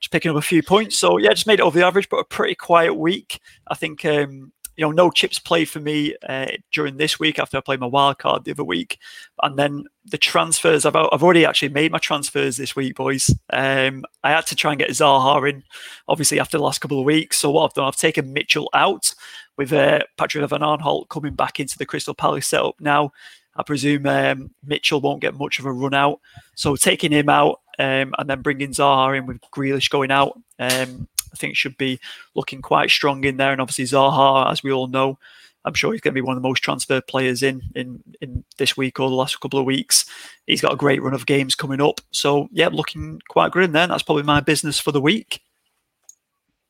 just 0.00 0.12
picking 0.12 0.30
up 0.30 0.36
a 0.36 0.42
few 0.42 0.62
points. 0.62 0.98
So 0.98 1.18
yeah, 1.18 1.30
just 1.30 1.46
made 1.46 1.60
it 1.60 1.62
over 1.62 1.78
the 1.78 1.86
average, 1.86 2.08
but 2.08 2.18
a 2.18 2.24
pretty 2.24 2.54
quiet 2.54 2.94
week. 2.94 3.40
I 3.66 3.74
think 3.74 4.04
um, 4.04 4.52
you 4.76 4.84
know 4.84 4.92
no 4.92 5.10
chips 5.10 5.38
played 5.38 5.68
for 5.68 5.80
me 5.80 6.14
uh, 6.28 6.46
during 6.72 6.96
this 6.96 7.18
week 7.18 7.38
after 7.38 7.56
I 7.56 7.60
played 7.60 7.80
my 7.80 7.86
wild 7.86 8.18
card 8.18 8.44
the 8.44 8.52
other 8.52 8.64
week, 8.64 8.98
and 9.42 9.58
then 9.58 9.84
the 10.04 10.18
transfers. 10.18 10.84
I've 10.84 10.96
I've 10.96 11.22
already 11.22 11.44
actually 11.44 11.70
made 11.70 11.92
my 11.92 11.98
transfers 11.98 12.56
this 12.56 12.76
week, 12.76 12.96
boys. 12.96 13.30
Um, 13.52 14.04
I 14.22 14.30
had 14.30 14.46
to 14.46 14.56
try 14.56 14.72
and 14.72 14.78
get 14.78 14.90
Zaha 14.90 15.50
in, 15.50 15.62
obviously 16.08 16.40
after 16.40 16.58
the 16.58 16.64
last 16.64 16.80
couple 16.80 16.98
of 16.98 17.04
weeks. 17.04 17.38
So 17.38 17.50
what 17.50 17.64
I've 17.64 17.74
done, 17.74 17.86
I've 17.86 17.96
taken 17.96 18.32
Mitchell 18.32 18.68
out 18.74 19.14
with 19.56 19.72
uh, 19.72 20.00
Patrick 20.16 20.48
Van 20.48 20.60
Aanholt 20.60 21.08
coming 21.08 21.34
back 21.34 21.58
into 21.60 21.78
the 21.78 21.86
Crystal 21.86 22.14
Palace 22.14 22.46
setup 22.46 22.80
now. 22.80 23.12
I 23.56 23.62
presume 23.62 24.06
um, 24.06 24.50
Mitchell 24.64 25.00
won't 25.00 25.22
get 25.22 25.34
much 25.34 25.58
of 25.58 25.64
a 25.64 25.72
run 25.72 25.94
out. 25.94 26.20
So 26.54 26.76
taking 26.76 27.10
him 27.10 27.28
out 27.28 27.60
um, 27.78 28.14
and 28.18 28.28
then 28.28 28.42
bringing 28.42 28.70
Zaha 28.70 29.16
in 29.16 29.26
with 29.26 29.40
Grealish 29.50 29.90
going 29.90 30.10
out, 30.10 30.38
um, 30.58 31.08
I 31.36 31.38
think 31.38 31.56
should 31.56 31.76
be 31.76 32.00
looking 32.34 32.62
quite 32.62 32.90
strong 32.90 33.24
in 33.24 33.36
there. 33.36 33.52
And 33.52 33.60
obviously 33.60 33.84
Zaha, 33.84 34.50
as 34.50 34.62
we 34.62 34.72
all 34.72 34.86
know, 34.86 35.18
I'm 35.66 35.74
sure 35.74 35.92
he's 35.92 36.00
going 36.00 36.14
to 36.14 36.20
be 36.20 36.24
one 36.24 36.36
of 36.36 36.42
the 36.42 36.48
most 36.48 36.62
transferred 36.62 37.06
players 37.06 37.42
in 37.42 37.60
in 37.74 38.02
in 38.20 38.44
this 38.56 38.76
week 38.76 39.00
or 39.00 39.10
the 39.10 39.16
last 39.16 39.40
couple 39.40 39.58
of 39.58 39.66
weeks. 39.66 40.06
He's 40.46 40.60
got 40.60 40.72
a 40.72 40.76
great 40.76 41.02
run 41.02 41.12
of 41.12 41.26
games 41.26 41.54
coming 41.54 41.80
up. 41.80 42.00
So 42.12 42.48
yeah, 42.52 42.68
looking 42.68 43.20
quite 43.28 43.50
good 43.52 43.64
in 43.64 43.72
there. 43.72 43.86
That's 43.86 44.04
probably 44.04 44.22
my 44.22 44.40
business 44.40 44.78
for 44.78 44.92
the 44.92 45.00
week. 45.00 45.42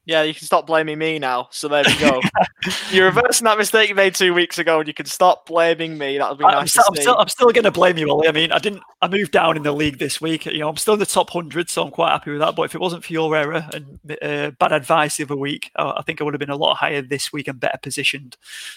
Yeah, 0.06 0.22
you 0.22 0.34
can 0.34 0.46
stop 0.46 0.68
blaming 0.68 0.98
me 0.98 1.18
now. 1.18 1.48
So 1.50 1.66
there 1.66 1.82
we 1.84 1.98
go. 1.98 2.20
You're 2.92 3.06
reversing 3.06 3.44
that 3.46 3.58
mistake 3.58 3.88
you 3.88 3.96
made 3.96 4.14
two 4.14 4.32
weeks 4.34 4.56
ago, 4.56 4.78
and 4.78 4.86
you 4.86 4.94
can 4.94 5.06
stop 5.06 5.46
blaming 5.46 5.98
me. 5.98 6.16
That 6.16 6.30
would 6.30 6.38
be 6.38 6.44
nice 6.44 6.56
I'm, 6.56 6.66
still, 6.68 6.84
I'm 6.86 6.94
still, 6.94 7.18
I'm 7.18 7.28
still 7.28 7.50
going 7.50 7.64
to 7.64 7.72
blame 7.72 7.98
you, 7.98 8.08
Ollie. 8.08 8.28
I 8.28 8.32
mean, 8.32 8.52
I 8.52 8.60
didn't. 8.60 8.84
I 9.02 9.08
moved 9.08 9.32
down 9.32 9.56
in 9.56 9.64
the 9.64 9.72
league 9.72 9.98
this 9.98 10.20
week. 10.20 10.46
You 10.46 10.60
know, 10.60 10.68
I'm 10.68 10.76
still 10.76 10.94
in 10.94 11.00
the 11.00 11.06
top 11.06 11.30
hundred, 11.30 11.68
so 11.68 11.82
I'm 11.82 11.90
quite 11.90 12.12
happy 12.12 12.30
with 12.30 12.38
that. 12.38 12.54
But 12.54 12.62
if 12.62 12.76
it 12.76 12.80
wasn't 12.80 13.04
for 13.04 13.12
your 13.12 13.34
error 13.34 13.68
and 13.72 13.98
uh, 14.22 14.52
bad 14.52 14.70
advice 14.70 15.16
the 15.16 15.24
other 15.24 15.34
week, 15.34 15.72
uh, 15.74 15.94
I 15.96 16.02
think 16.02 16.20
I 16.20 16.24
would 16.24 16.34
have 16.34 16.40
been 16.40 16.50
a 16.50 16.56
lot 16.56 16.76
higher 16.76 17.02
this 17.02 17.32
week 17.32 17.48
and 17.48 17.58
better 17.58 17.78
positioned. 17.82 18.36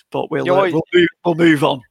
But 0.09 0.31
we'll 0.31 0.51
uh, 0.51 0.71
we'll, 0.71 0.81
move, 0.91 1.07
we'll 1.23 1.35
move 1.35 1.63
on. 1.63 1.81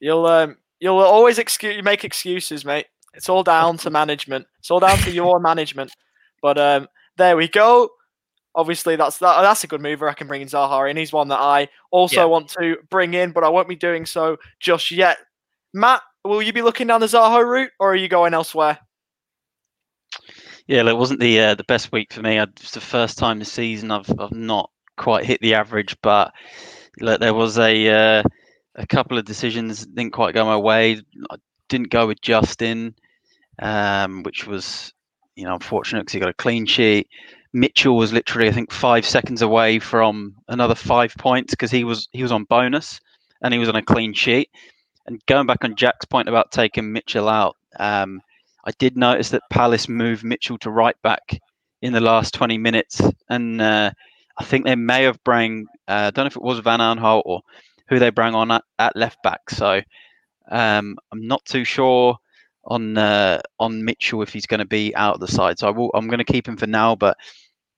You'll 0.00 0.26
um 0.26 0.58
you'll 0.80 0.98
always 0.98 1.38
excuse 1.38 1.76
you 1.76 1.82
make 1.82 2.04
excuses, 2.04 2.66
mate. 2.66 2.88
It's 3.14 3.30
all 3.30 3.42
down 3.42 3.78
to 3.78 3.90
management. 4.00 4.46
It's 4.58 4.70
all 4.70 4.80
down 4.80 4.98
to 4.98 5.10
your 5.10 5.40
management. 5.40 5.92
But 6.42 6.58
um, 6.58 6.88
there 7.16 7.38
we 7.38 7.48
go 7.48 7.90
obviously 8.54 8.96
that's 8.96 9.18
that, 9.18 9.42
that's 9.42 9.64
a 9.64 9.66
good 9.66 9.80
mover. 9.80 10.08
I 10.08 10.14
can 10.14 10.26
bring 10.26 10.42
in 10.42 10.48
Zaha 10.48 10.90
in. 10.90 10.96
He's 10.96 11.12
one 11.12 11.28
that 11.28 11.40
I 11.40 11.68
also 11.90 12.22
yeah. 12.22 12.24
want 12.24 12.48
to 12.50 12.76
bring 12.90 13.14
in, 13.14 13.32
but 13.32 13.44
I 13.44 13.48
won't 13.48 13.68
be 13.68 13.76
doing 13.76 14.06
so 14.06 14.36
just 14.58 14.90
yet. 14.90 15.18
Matt, 15.72 16.02
will 16.24 16.42
you 16.42 16.52
be 16.52 16.62
looking 16.62 16.86
down 16.86 17.00
the 17.00 17.06
Zaha 17.06 17.44
route, 17.44 17.70
or 17.78 17.92
are 17.92 17.96
you 17.96 18.08
going 18.08 18.34
elsewhere? 18.34 18.78
Yeah, 20.66 20.88
it 20.88 20.96
wasn't 20.96 21.20
the 21.20 21.40
uh, 21.40 21.54
the 21.54 21.64
best 21.64 21.92
week 21.92 22.12
for 22.12 22.22
me. 22.22 22.38
It's 22.38 22.72
the 22.72 22.80
first 22.80 23.18
time 23.18 23.38
this 23.38 23.52
season 23.52 23.90
I've 23.90 24.10
I've 24.18 24.32
not 24.32 24.70
quite 24.96 25.24
hit 25.24 25.40
the 25.40 25.54
average, 25.54 25.96
but 26.02 26.32
look, 27.00 27.20
there 27.20 27.34
was 27.34 27.58
a 27.58 27.88
uh, 27.88 28.22
a 28.76 28.86
couple 28.86 29.18
of 29.18 29.24
decisions 29.24 29.86
didn't 29.86 30.12
quite 30.12 30.34
go 30.34 30.44
my 30.44 30.56
way. 30.56 31.00
I 31.30 31.36
didn't 31.68 31.90
go 31.90 32.06
with 32.06 32.20
Justin, 32.20 32.94
um, 33.60 34.22
which 34.22 34.46
was 34.46 34.92
you 35.40 35.44
know, 35.44 35.54
unfortunate 35.54 36.00
because 36.00 36.12
he 36.12 36.20
got 36.20 36.28
a 36.28 36.34
clean 36.34 36.66
sheet. 36.66 37.08
Mitchell 37.52 37.96
was 37.96 38.12
literally, 38.12 38.48
I 38.48 38.52
think, 38.52 38.72
five 38.72 39.04
seconds 39.04 39.42
away 39.42 39.78
from 39.78 40.34
another 40.48 40.74
five 40.74 41.14
points 41.18 41.52
because 41.52 41.70
he 41.70 41.84
was 41.84 42.08
he 42.12 42.22
was 42.22 42.32
on 42.32 42.44
bonus 42.44 43.00
and 43.42 43.52
he 43.52 43.58
was 43.58 43.68
on 43.68 43.76
a 43.76 43.82
clean 43.82 44.12
sheet. 44.12 44.50
And 45.06 45.24
going 45.26 45.46
back 45.46 45.64
on 45.64 45.74
Jack's 45.74 46.04
point 46.04 46.28
about 46.28 46.52
taking 46.52 46.92
Mitchell 46.92 47.28
out, 47.28 47.56
um, 47.78 48.20
I 48.64 48.70
did 48.78 48.96
notice 48.96 49.30
that 49.30 49.42
Palace 49.50 49.88
moved 49.88 50.22
Mitchell 50.22 50.58
to 50.58 50.70
right 50.70 50.96
back 51.02 51.40
in 51.82 51.92
the 51.92 52.00
last 52.00 52.34
20 52.34 52.58
minutes, 52.58 53.00
and 53.28 53.60
uh, 53.60 53.90
I 54.38 54.44
think 54.44 54.64
they 54.64 54.76
may 54.76 55.04
have 55.04 55.22
bring 55.24 55.66
uh, 55.88 55.92
I 55.92 56.10
don't 56.10 56.24
know 56.24 56.28
if 56.28 56.36
it 56.36 56.42
was 56.42 56.58
Van 56.60 56.80
Aanholt 56.80 57.22
or 57.24 57.40
who 57.88 57.98
they 57.98 58.10
bring 58.10 58.34
on 58.34 58.50
at, 58.52 58.64
at 58.78 58.94
left 58.94 59.22
back. 59.24 59.50
So 59.50 59.80
um, 60.50 60.96
I'm 61.10 61.26
not 61.26 61.44
too 61.44 61.64
sure 61.64 62.18
on 62.64 62.96
uh, 62.98 63.40
on 63.58 63.84
Mitchell 63.84 64.22
if 64.22 64.32
he's 64.32 64.46
going 64.46 64.60
to 64.60 64.66
be 64.66 64.94
out 64.94 65.14
of 65.14 65.20
the 65.20 65.28
side. 65.28 65.58
So 65.58 65.68
I 65.68 65.70
will, 65.70 65.90
I'm 65.94 66.08
going 66.08 66.18
to 66.18 66.24
keep 66.24 66.46
him 66.46 66.56
for 66.56 66.66
now, 66.66 66.94
but 66.94 67.16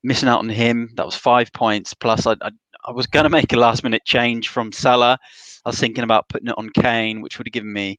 missing 0.03 0.29
out 0.29 0.41
on 0.41 0.49
him, 0.49 0.91
that 0.97 1.07
was 1.07 1.15
five 1.15 1.53
points. 1.53 1.95
Plus, 1.95 2.27
I, 2.27 2.33
I, 2.43 2.51
I 2.85 2.93
was 2.93 3.07
going 3.07 3.25
to 3.25 3.31
make 3.31 3.53
a 3.53 3.59
last 3.59 3.85
minute 3.85 4.05
change 4.05 4.49
from 4.49 4.73
Salah. 4.73 5.19
I 5.65 5.69
was 5.69 5.79
thinking 5.79 6.05
about 6.05 6.29
putting 6.29 6.49
it 6.49 6.59
on 6.59 6.71
Kane, 6.71 7.21
which 7.21 7.39
would 7.39 7.47
have 7.47 7.53
given 7.53 7.73
me 7.73 7.99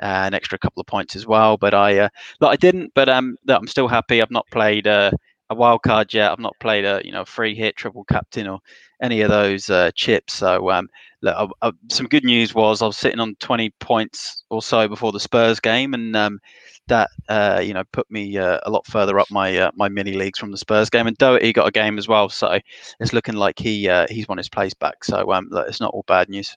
uh, 0.00 0.24
an 0.26 0.34
extra 0.34 0.58
couple 0.58 0.80
of 0.80 0.86
points 0.86 1.14
as 1.14 1.26
well. 1.26 1.56
But 1.56 1.74
I, 1.74 1.98
uh, 1.98 2.08
look, 2.40 2.50
I 2.52 2.56
didn't. 2.56 2.92
But 2.94 3.08
um, 3.08 3.36
I'm 3.48 3.66
still 3.66 3.88
happy. 3.88 4.22
I've 4.22 4.30
not 4.30 4.46
played 4.50 4.86
uh, 4.86 5.10
a 5.52 5.54
wild 5.54 5.82
card 5.82 6.12
yet. 6.12 6.32
I've 6.32 6.38
not 6.38 6.58
played 6.60 6.84
a 6.84 7.00
you 7.04 7.12
know 7.12 7.24
free 7.24 7.54
hit, 7.54 7.76
triple 7.76 8.04
captain, 8.04 8.48
or 8.48 8.60
any 9.00 9.20
of 9.20 9.30
those 9.30 9.70
uh, 9.70 9.90
chips. 9.94 10.34
So 10.34 10.70
um, 10.70 10.88
look, 11.20 11.52
I, 11.62 11.68
I, 11.68 11.72
some 11.88 12.06
good 12.06 12.24
news 12.24 12.54
was 12.54 12.82
I 12.82 12.86
was 12.86 12.96
sitting 12.96 13.20
on 13.20 13.36
20 13.36 13.70
points 13.80 14.44
or 14.50 14.62
so 14.62 14.88
before 14.88 15.12
the 15.12 15.20
Spurs 15.20 15.60
game, 15.60 15.94
and 15.94 16.16
um, 16.16 16.40
that 16.88 17.10
uh, 17.28 17.60
you 17.62 17.74
know 17.74 17.84
put 17.92 18.10
me 18.10 18.36
uh, 18.36 18.58
a 18.64 18.70
lot 18.70 18.86
further 18.86 19.18
up 19.18 19.30
my 19.30 19.56
uh, 19.56 19.70
my 19.74 19.88
mini 19.88 20.14
leagues 20.14 20.38
from 20.38 20.50
the 20.50 20.58
Spurs 20.58 20.90
game. 20.90 21.06
And 21.06 21.16
Doherty 21.18 21.52
got 21.52 21.68
a 21.68 21.72
game 21.72 21.98
as 21.98 22.08
well, 22.08 22.28
so 22.28 22.58
it's 23.00 23.12
looking 23.12 23.36
like 23.36 23.58
he 23.58 23.88
uh, 23.88 24.06
he's 24.08 24.28
won 24.28 24.38
his 24.38 24.48
place 24.48 24.74
back. 24.74 25.04
So 25.04 25.32
um, 25.32 25.48
look, 25.50 25.68
it's 25.68 25.80
not 25.80 25.94
all 25.94 26.04
bad 26.06 26.28
news. 26.28 26.56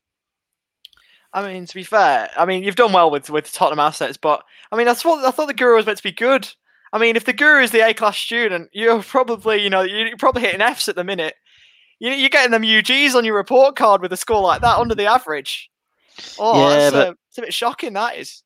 I 1.33 1.45
mean, 1.45 1.65
to 1.65 1.75
be 1.75 1.83
fair, 1.83 2.29
I 2.37 2.45
mean 2.45 2.63
you've 2.63 2.75
done 2.75 2.93
well 2.93 3.11
with 3.11 3.29
with 3.29 3.51
Tottenham 3.51 3.79
assets, 3.79 4.17
but 4.17 4.43
I 4.71 4.77
mean 4.77 4.85
that's 4.85 5.03
what 5.03 5.23
I 5.25 5.31
thought 5.31 5.47
the 5.47 5.53
Guru 5.53 5.75
was 5.75 5.85
meant 5.85 5.97
to 5.97 6.03
be 6.03 6.11
good. 6.11 6.47
I 6.95 6.97
mean, 6.97 7.17
if 7.17 7.25
the 7.25 7.33
Guru 7.33 7.61
is 7.61 7.71
the 7.71 7.85
A 7.85 7.93
class 7.93 8.17
student, 8.17 8.69
you're 8.71 9.03
probably 9.03 9.61
you 9.61 9.69
know 9.69 9.81
you're 9.81 10.15
probably 10.15 10.43
hitting 10.43 10.61
Fs 10.61 10.87
at 10.87 10.95
the 10.95 11.03
minute. 11.03 11.35
You're 11.99 12.29
getting 12.29 12.51
them 12.51 12.63
UGs 12.63 13.15
on 13.15 13.25
your 13.25 13.35
report 13.35 13.75
card 13.75 14.01
with 14.01 14.13
a 14.13 14.17
score 14.17 14.41
like 14.41 14.61
that 14.61 14.77
under 14.77 14.95
the 14.95 15.05
average. 15.05 15.69
Oh, 16.39 16.69
yeah, 16.69 16.89
but, 16.91 17.07
uh, 17.07 17.13
it's 17.27 17.37
a 17.37 17.41
bit 17.41 17.53
shocking. 17.53 17.93
That 17.93 18.15
is. 18.15 18.43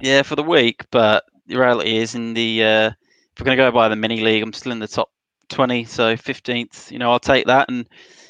Yeah, 0.00 0.22
for 0.22 0.36
the 0.36 0.42
week, 0.42 0.86
but 0.90 1.24
the 1.46 1.58
reality 1.58 1.98
is 1.98 2.14
in 2.14 2.32
the 2.32 2.64
uh, 2.64 2.86
if 2.88 2.94
we're 3.38 3.44
going 3.44 3.58
to 3.58 3.62
go 3.62 3.70
by 3.70 3.90
the 3.90 3.96
mini 3.96 4.22
league, 4.22 4.42
I'm 4.42 4.54
still 4.54 4.72
in 4.72 4.78
the 4.78 4.88
top 4.88 5.10
20, 5.50 5.84
so 5.84 6.16
15th. 6.16 6.90
You 6.90 6.98
know, 6.98 7.12
I'll 7.12 7.20
take 7.20 7.46
that, 7.46 7.70
and 7.70 7.86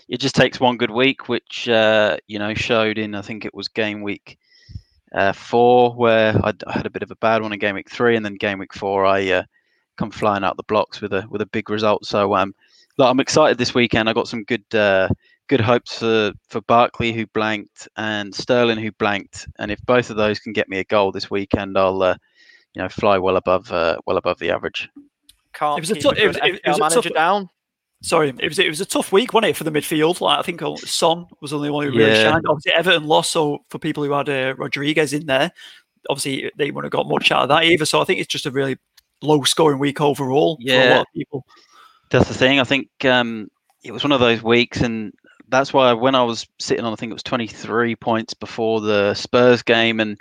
it 0.09 0.19
just 0.19 0.35
takes 0.35 0.59
one 0.59 0.77
good 0.77 0.91
week, 0.91 1.29
which 1.29 1.69
uh, 1.69 2.17
you 2.27 2.41
know 2.41 2.53
showed 2.55 2.99
in 2.99 3.15
I 3.15 3.23
think 3.23 3.45
it 3.45 3.55
was 3.55 3.69
game 3.69 4.03
week 4.03 4.39
uh, 5.15 5.33
four 5.33 5.95
where 5.95 6.35
I, 6.45 6.53
I, 6.67 6.73
had 6.73 6.87
a 6.87 6.91
bit 6.91 7.03
of 7.03 7.11
a 7.11 7.17
bad 7.17 7.43
one 7.43 7.53
in 7.53 7.59
game 7.59 7.75
week 7.75 7.91
three, 7.91 8.17
and 8.17 8.25
then 8.25 8.35
game 8.35 8.59
week 8.59 8.75
four 8.75 9.05
I 9.05 9.29
uh, 9.31 9.43
come 9.97 10.11
flying 10.11 10.45
out 10.45 10.57
the 10.57 10.63
blocks 10.65 11.01
with 11.01 11.13
a 11.13 11.27
with 11.31 11.41
a 11.41 11.47
big 11.47 11.71
result. 11.71 12.05
So 12.07 12.35
um, 12.35 12.55
look, 12.99 13.09
I'm 13.09 13.21
excited 13.21 13.59
this 13.59 13.75
weekend. 13.75 14.09
I 14.09 14.13
got 14.13 14.29
some 14.29 14.45
good 14.45 14.65
uh, 14.75 15.09
good 15.49 15.61
hopes 15.61 15.99
for 15.99 16.33
for 16.49 16.61
Barkley 16.63 17.13
who 17.13 17.27
blanked 17.29 17.89
and 17.97 18.35
Sterling 18.35 18.79
who 18.79 18.93
blanked, 18.93 19.49
and 19.59 19.71
if 19.71 19.81
both 19.87 20.11
of 20.11 20.17
those 20.17 20.39
can 20.39 20.53
get 20.53 20.69
me 20.69 20.79
a 20.79 20.85
goal 20.85 21.13
this 21.13 21.31
weekend, 21.31 21.77
I'll 21.77 22.03
uh, 22.03 22.17
you 22.75 22.83
know 22.83 22.89
fly 22.89 23.19
well 23.19 23.37
above 23.37 23.71
uh, 23.73 23.97
well 24.07 24.17
above 24.17 24.39
the 24.39 24.51
average. 24.51 24.89
Can't 25.53 25.79
it 25.79 25.83
was 25.83 25.91
a, 25.91 25.95
t- 25.95 26.23
it 26.23 26.29
was, 26.29 26.39
it 26.43 26.61
was 26.67 26.97
a 26.97 27.03
tough, 27.03 27.15
down. 27.15 27.51
Sorry, 28.03 28.31
it 28.31 28.49
was 28.49 28.59
it 28.59 28.69
was 28.69 28.81
a 28.81 28.87
tough 28.87 29.13
week, 29.13 29.33
wasn't 29.33 29.51
it, 29.51 29.57
for 29.57 29.65
the 29.65 29.71
midfield? 29.71 30.21
Like 30.21 30.39
I 30.39 30.43
think 30.43 30.61
Son 30.79 31.27
was 31.41 31.51
the 31.51 31.59
only 31.59 31.71
one 31.71 31.85
who 31.85 31.97
really 31.97 32.13
yeah. 32.13 32.31
shined. 32.31 32.47
Obviously, 32.49 32.73
Everton 32.73 33.05
lost, 33.05 33.31
so 33.33 33.65
for 33.69 33.79
people 33.79 34.03
who 34.03 34.13
had 34.13 34.29
uh, 34.29 34.55
Rodriguez 34.57 35.13
in 35.13 35.27
there, 35.27 35.53
obviously 36.09 36.51
they 36.57 36.71
wouldn't 36.71 36.93
have 36.93 36.99
got 36.99 37.09
much 37.09 37.31
out 37.31 37.43
of 37.43 37.49
that 37.51 37.65
either. 37.65 37.85
So 37.85 38.01
I 38.01 38.05
think 38.05 38.21
it's 38.21 38.33
just 38.33 38.47
a 38.47 38.51
really 38.51 38.79
low 39.23 39.43
scoring 39.45 39.79
week 39.79 40.01
overall 40.01 40.57
yeah. 40.61 40.81
for 40.81 40.87
a 40.87 40.95
lot 40.95 41.01
of 41.01 41.07
people. 41.15 41.45
That's 42.11 42.29
the 42.29 42.35
thing. 42.35 42.61
I 42.61 42.65
think 42.65 42.89
um, 43.05 43.49
it 43.83 43.93
was 43.93 44.05
one 44.05 44.13
of 44.13 44.21
those 44.21 44.43
weeks, 44.43 44.81
and 44.81 45.13
that's 45.49 45.73
why 45.73 45.93
when 45.93 46.15
I 46.15 46.23
was 46.23 46.47
sitting 46.59 46.85
on, 46.85 46.93
I 46.93 46.97
think 46.97 47.11
it 47.11 47.15
was 47.15 47.23
23 47.23 47.97
points 47.97 48.35
before 48.35 48.81
the 48.81 49.15
Spurs 49.15 49.63
game, 49.63 50.01
and 50.01 50.17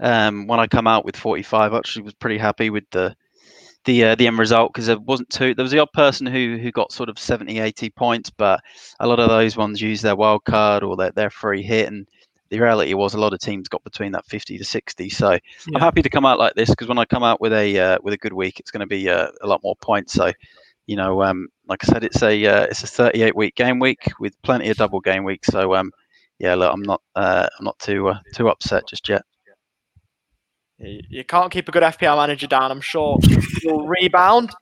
um, 0.00 0.46
when 0.46 0.60
I 0.60 0.66
come 0.66 0.86
out 0.86 1.04
with 1.04 1.16
45, 1.16 1.72
I 1.72 1.76
actually 1.76 2.02
was 2.02 2.14
pretty 2.14 2.38
happy 2.38 2.70
with 2.70 2.84
the 2.90 3.14
the 3.84 4.04
uh, 4.04 4.14
the 4.14 4.26
end 4.26 4.38
result 4.38 4.72
because 4.72 4.86
there 4.86 4.98
wasn't 4.98 5.30
too. 5.30 5.54
There 5.54 5.62
was 5.62 5.72
the 5.72 5.78
odd 5.78 5.92
person 5.92 6.26
who 6.26 6.58
who 6.60 6.70
got 6.70 6.92
sort 6.92 7.08
of 7.08 7.18
70, 7.18 7.58
80 7.58 7.90
points, 7.90 8.30
but 8.30 8.60
a 9.00 9.06
lot 9.06 9.20
of 9.20 9.28
those 9.28 9.56
ones 9.56 9.80
use 9.80 10.00
their 10.00 10.16
wild 10.16 10.44
card 10.44 10.82
or 10.82 10.96
their, 10.96 11.10
their 11.12 11.30
free 11.30 11.62
hit, 11.62 11.88
and 11.88 12.06
the 12.50 12.60
reality 12.60 12.94
was 12.94 13.14
a 13.14 13.18
lot 13.18 13.32
of 13.32 13.40
teams 13.40 13.68
got 13.68 13.82
between 13.84 14.12
that 14.12 14.26
50 14.26 14.58
to 14.58 14.64
60 14.64 15.08
so 15.10 15.32
yeah. 15.32 15.38
i'm 15.74 15.80
happy 15.80 16.02
to 16.02 16.10
come 16.10 16.26
out 16.26 16.38
like 16.38 16.54
this 16.54 16.70
because 16.70 16.88
when 16.88 16.98
i 16.98 17.04
come 17.04 17.22
out 17.22 17.40
with 17.40 17.52
a 17.52 17.78
uh, 17.78 17.98
with 18.02 18.14
a 18.14 18.18
good 18.18 18.32
week 18.32 18.60
it's 18.60 18.70
going 18.70 18.80
to 18.80 18.86
be 18.86 19.08
uh, 19.08 19.28
a 19.42 19.46
lot 19.46 19.62
more 19.62 19.76
points 19.76 20.12
so 20.12 20.30
you 20.86 20.96
know, 20.96 21.22
um, 21.22 21.48
like 21.66 21.82
I 21.84 21.92
said, 21.92 22.04
it's 22.04 22.22
a 22.22 22.46
uh, 22.46 22.64
it's 22.64 22.82
a 22.82 22.86
38 22.86 23.34
week 23.34 23.54
game 23.54 23.78
week 23.78 24.12
with 24.20 24.40
plenty 24.42 24.68
of 24.68 24.76
double 24.76 25.00
game 25.00 25.24
weeks. 25.24 25.48
So 25.48 25.74
um, 25.74 25.90
yeah, 26.38 26.54
look, 26.54 26.72
I'm 26.72 26.82
not 26.82 27.00
uh, 27.14 27.48
I'm 27.58 27.64
not 27.64 27.78
too 27.78 28.08
uh, 28.08 28.18
too 28.34 28.48
upset 28.48 28.86
just 28.86 29.08
yet. 29.08 29.22
You 30.78 31.24
can't 31.24 31.50
keep 31.50 31.68
a 31.68 31.72
good 31.72 31.82
FPL 31.82 32.16
manager 32.16 32.46
down. 32.46 32.70
I'm 32.70 32.80
sure 32.80 33.18
you'll 33.62 33.86
rebound, 33.86 34.52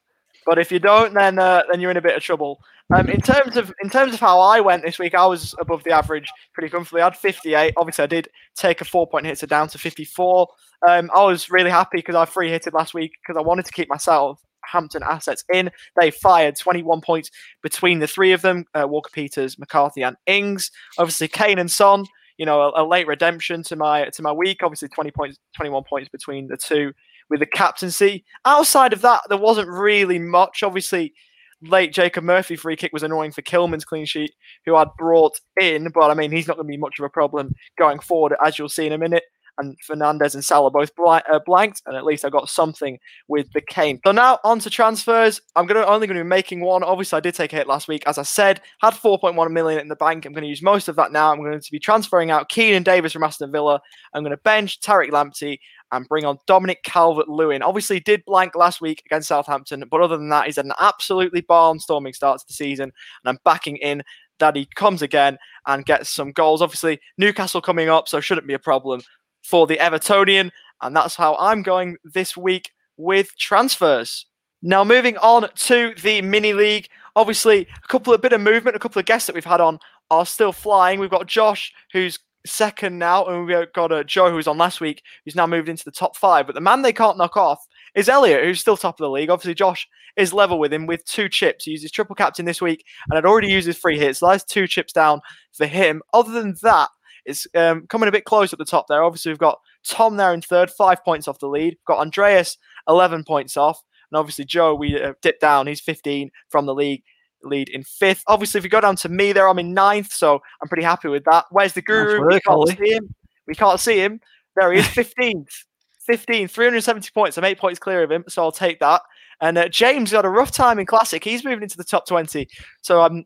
but 0.46 0.58
if 0.58 0.70
you 0.70 0.78
don't, 0.78 1.14
then 1.14 1.38
uh, 1.38 1.62
then 1.70 1.80
you're 1.80 1.90
in 1.90 1.96
a 1.96 2.02
bit 2.02 2.16
of 2.16 2.22
trouble. 2.22 2.60
Um, 2.94 3.08
in 3.08 3.22
terms 3.22 3.56
of 3.56 3.72
in 3.82 3.88
terms 3.88 4.12
of 4.12 4.20
how 4.20 4.38
I 4.38 4.60
went 4.60 4.82
this 4.82 4.98
week, 4.98 5.14
I 5.14 5.24
was 5.24 5.54
above 5.58 5.82
the 5.82 5.92
average 5.92 6.30
pretty 6.52 6.68
comfortably. 6.68 7.00
I 7.00 7.04
had 7.04 7.16
58. 7.16 7.72
Obviously, 7.76 8.04
I 8.04 8.06
did 8.06 8.28
take 8.54 8.82
a 8.82 8.84
four 8.84 9.06
point 9.06 9.24
hit 9.24 9.38
to 9.38 9.46
down 9.46 9.68
to 9.68 9.78
54. 9.78 10.46
Um, 10.86 11.10
I 11.14 11.24
was 11.24 11.50
really 11.50 11.70
happy 11.70 11.98
because 11.98 12.14
I 12.14 12.26
free 12.26 12.50
hitted 12.50 12.74
last 12.74 12.92
week 12.92 13.12
because 13.22 13.38
I 13.38 13.42
wanted 13.42 13.64
to 13.64 13.72
keep 13.72 13.88
myself 13.88 14.40
Hampton 14.64 15.02
assets 15.02 15.42
in. 15.54 15.70
They 15.98 16.10
fired 16.10 16.58
21 16.58 17.00
points 17.00 17.30
between 17.62 18.00
the 18.00 18.06
three 18.06 18.32
of 18.32 18.42
them 18.42 18.66
uh, 18.74 18.86
Walker 18.86 19.10
Peters, 19.10 19.58
McCarthy, 19.58 20.02
and 20.02 20.16
Ings. 20.26 20.70
Obviously, 20.98 21.28
Kane 21.28 21.58
and 21.58 21.70
Son, 21.70 22.04
you 22.36 22.44
know, 22.44 22.60
a, 22.60 22.82
a, 22.82 22.84
late 22.84 23.06
redemption 23.06 23.62
to 23.64 23.76
my 23.76 24.04
to 24.10 24.22
my 24.22 24.32
week. 24.32 24.62
Obviously, 24.62 24.88
20 24.88 25.10
points, 25.12 25.38
21 25.56 25.84
points 25.84 26.10
between 26.10 26.48
the 26.48 26.58
two 26.58 26.92
with 27.30 27.40
the 27.40 27.46
captaincy. 27.46 28.22
Outside 28.44 28.92
of 28.92 29.00
that, 29.00 29.22
there 29.30 29.38
wasn't 29.38 29.68
really 29.68 30.18
much. 30.18 30.62
Obviously, 30.62 31.14
late 31.62 31.92
Jacob 31.92 32.24
Murphy 32.24 32.56
free 32.56 32.76
kick 32.76 32.92
was 32.92 33.02
annoying 33.02 33.32
for 33.32 33.42
Kilman's 33.42 33.84
clean 33.84 34.04
sheet, 34.04 34.32
who 34.66 34.76
I'd 34.76 34.94
brought 34.98 35.40
in, 35.60 35.90
but 35.90 36.10
I 36.10 36.14
mean, 36.14 36.32
he's 36.32 36.48
not 36.48 36.56
going 36.56 36.66
to 36.66 36.72
be 36.72 36.76
much 36.76 36.98
of 36.98 37.04
a 37.04 37.10
problem 37.10 37.54
going 37.78 38.00
forward, 38.00 38.34
as 38.44 38.58
you'll 38.58 38.68
see 38.68 38.86
in 38.86 38.92
a 38.92 38.98
minute 38.98 39.24
and 39.58 39.76
Fernandez 39.80 40.34
and 40.34 40.44
Salah 40.44 40.70
both 40.70 40.90
uh, 40.98 41.20
blanked, 41.44 41.82
and 41.86 41.96
at 41.96 42.04
least 42.04 42.24
I 42.24 42.30
got 42.30 42.48
something 42.48 42.98
with 43.28 43.52
the 43.52 43.60
Kane. 43.60 44.00
So 44.04 44.12
now 44.12 44.38
on 44.44 44.58
to 44.60 44.70
transfers. 44.70 45.40
I'm 45.56 45.66
gonna 45.66 45.84
only 45.92 46.06
going 46.06 46.18
to 46.18 46.24
be 46.24 46.28
making 46.28 46.60
one. 46.60 46.82
Obviously, 46.82 47.16
I 47.16 47.20
did 47.20 47.34
take 47.34 47.52
a 47.52 47.56
hit 47.56 47.66
last 47.66 47.88
week, 47.88 48.02
as 48.06 48.18
I 48.18 48.22
said. 48.22 48.60
Had 48.80 48.94
4.1 48.94 49.50
million 49.50 49.80
in 49.80 49.88
the 49.88 49.96
bank. 49.96 50.24
I'm 50.24 50.32
going 50.32 50.42
to 50.42 50.48
use 50.48 50.62
most 50.62 50.88
of 50.88 50.96
that 50.96 51.12
now. 51.12 51.32
I'm 51.32 51.38
going 51.38 51.58
to 51.58 51.70
be 51.70 51.78
transferring 51.78 52.30
out 52.30 52.50
Keinan 52.50 52.84
Davis 52.84 53.12
from 53.12 53.22
Aston 53.22 53.52
Villa. 53.52 53.80
I'm 54.14 54.22
going 54.22 54.36
to 54.36 54.42
bench 54.42 54.80
Tariq 54.80 55.10
Lamptey 55.10 55.58
and 55.92 56.08
bring 56.08 56.24
on 56.24 56.38
Dominic 56.46 56.82
Calvert-Lewin. 56.84 57.62
Obviously, 57.62 58.00
did 58.00 58.24
blank 58.24 58.54
last 58.54 58.80
week 58.80 59.02
against 59.06 59.28
Southampton, 59.28 59.84
but 59.90 60.00
other 60.00 60.16
than 60.16 60.30
that, 60.30 60.46
he's 60.46 60.56
had 60.56 60.64
an 60.64 60.72
absolutely 60.80 61.42
barnstorming 61.42 62.14
start 62.14 62.40
to 62.40 62.46
the 62.48 62.54
season, 62.54 62.84
and 62.84 62.92
I'm 63.26 63.38
backing 63.44 63.76
in 63.76 64.02
that 64.38 64.56
he 64.56 64.66
comes 64.74 65.02
again 65.02 65.38
and 65.66 65.84
gets 65.84 66.10
some 66.10 66.32
goals. 66.32 66.62
Obviously, 66.62 66.98
Newcastle 67.18 67.60
coming 67.60 67.88
up, 67.88 68.08
so 68.08 68.20
shouldn't 68.20 68.46
be 68.46 68.54
a 68.54 68.58
problem 68.58 69.02
for 69.42 69.66
the 69.66 69.76
Evertonian. 69.76 70.50
And 70.80 70.96
that's 70.96 71.16
how 71.16 71.36
I'm 71.36 71.62
going 71.62 71.96
this 72.04 72.36
week 72.36 72.70
with 72.96 73.36
transfers. 73.38 74.26
Now, 74.62 74.84
moving 74.84 75.16
on 75.18 75.48
to 75.54 75.94
the 76.02 76.22
mini 76.22 76.52
league. 76.52 76.88
Obviously, 77.16 77.66
a 77.84 77.88
couple 77.88 78.14
of 78.14 78.22
bit 78.22 78.32
of 78.32 78.40
movement, 78.40 78.76
a 78.76 78.78
couple 78.78 79.00
of 79.00 79.06
guests 79.06 79.26
that 79.26 79.34
we've 79.34 79.44
had 79.44 79.60
on 79.60 79.78
are 80.10 80.24
still 80.24 80.52
flying. 80.52 81.00
We've 81.00 81.10
got 81.10 81.26
Josh, 81.26 81.72
who's 81.92 82.18
second 82.46 82.98
now, 82.98 83.24
and 83.26 83.46
we've 83.46 83.72
got 83.72 83.92
uh, 83.92 84.04
Joe, 84.04 84.30
who 84.30 84.36
was 84.36 84.46
on 84.46 84.58
last 84.58 84.80
week, 84.80 85.02
who's 85.24 85.36
now 85.36 85.46
moved 85.46 85.68
into 85.68 85.84
the 85.84 85.90
top 85.90 86.16
five. 86.16 86.46
But 86.46 86.54
the 86.54 86.60
man 86.60 86.82
they 86.82 86.92
can't 86.92 87.18
knock 87.18 87.36
off 87.36 87.64
is 87.94 88.08
Elliot, 88.08 88.44
who's 88.44 88.60
still 88.60 88.76
top 88.76 89.00
of 89.00 89.04
the 89.04 89.10
league. 89.10 89.30
Obviously, 89.30 89.54
Josh 89.54 89.88
is 90.16 90.32
level 90.32 90.58
with 90.58 90.72
him 90.72 90.86
with 90.86 91.04
two 91.04 91.28
chips. 91.28 91.64
He 91.64 91.72
uses 91.72 91.90
triple 91.90 92.14
captain 92.14 92.44
this 92.44 92.62
week, 92.62 92.84
and 93.08 93.16
had 93.16 93.26
already 93.26 93.48
used 93.48 93.66
his 93.66 93.78
free 93.78 93.98
hits. 93.98 94.20
So 94.20 94.28
that's 94.28 94.44
two 94.44 94.66
chips 94.66 94.92
down 94.92 95.20
for 95.52 95.66
him. 95.66 96.02
Other 96.12 96.32
than 96.32 96.56
that, 96.62 96.88
it's 97.24 97.46
um, 97.54 97.86
coming 97.88 98.08
a 98.08 98.12
bit 98.12 98.24
close 98.24 98.52
at 98.52 98.58
the 98.58 98.64
top 98.64 98.86
there. 98.88 99.02
Obviously, 99.02 99.30
we've 99.30 99.38
got 99.38 99.58
Tom 99.86 100.16
there 100.16 100.32
in 100.34 100.42
third, 100.42 100.70
five 100.70 101.04
points 101.04 101.28
off 101.28 101.38
the 101.38 101.48
lead. 101.48 101.74
We've 101.74 101.84
got 101.86 102.00
Andreas, 102.00 102.58
11 102.88 103.24
points 103.24 103.56
off. 103.56 103.82
And 104.10 104.18
obviously, 104.18 104.44
Joe, 104.44 104.74
we 104.74 105.00
uh, 105.00 105.14
dipped 105.22 105.40
down. 105.40 105.66
He's 105.66 105.80
15 105.80 106.30
from 106.48 106.66
the 106.66 106.74
league 106.74 107.02
lead 107.42 107.68
in 107.68 107.82
fifth. 107.82 108.22
Obviously, 108.26 108.58
if 108.58 108.64
you 108.64 108.70
go 108.70 108.80
down 108.80 108.96
to 108.96 109.08
me 109.08 109.32
there, 109.32 109.48
I'm 109.48 109.58
in 109.58 109.74
ninth, 109.74 110.12
so 110.12 110.40
I'm 110.60 110.68
pretty 110.68 110.82
happy 110.84 111.08
with 111.08 111.24
that. 111.24 111.46
Where's 111.50 111.72
the 111.72 111.82
guru? 111.82 112.20
Work, 112.20 112.30
we 112.30 112.40
can't 112.40 112.46
Ollie. 112.48 112.76
see 112.76 112.92
him. 112.92 113.14
We 113.46 113.54
can't 113.54 113.80
see 113.80 113.98
him. 113.98 114.20
There 114.56 114.72
he 114.72 114.80
is, 114.80 114.86
15th. 114.88 115.64
15, 116.06 116.48
370 116.48 117.10
points. 117.14 117.38
I'm 117.38 117.44
eight 117.44 117.58
points 117.58 117.78
clear 117.78 118.02
of 118.02 118.10
him, 118.10 118.24
so 118.28 118.42
I'll 118.42 118.52
take 118.52 118.80
that. 118.80 119.02
And 119.40 119.56
uh, 119.56 119.68
James 119.68 120.12
got 120.12 120.24
a 120.24 120.28
rough 120.28 120.50
time 120.50 120.78
in 120.78 120.86
Classic. 120.86 121.22
He's 121.22 121.44
moving 121.44 121.62
into 121.62 121.76
the 121.76 121.84
top 121.84 122.06
20. 122.06 122.48
So 122.82 123.02
I'm 123.02 123.24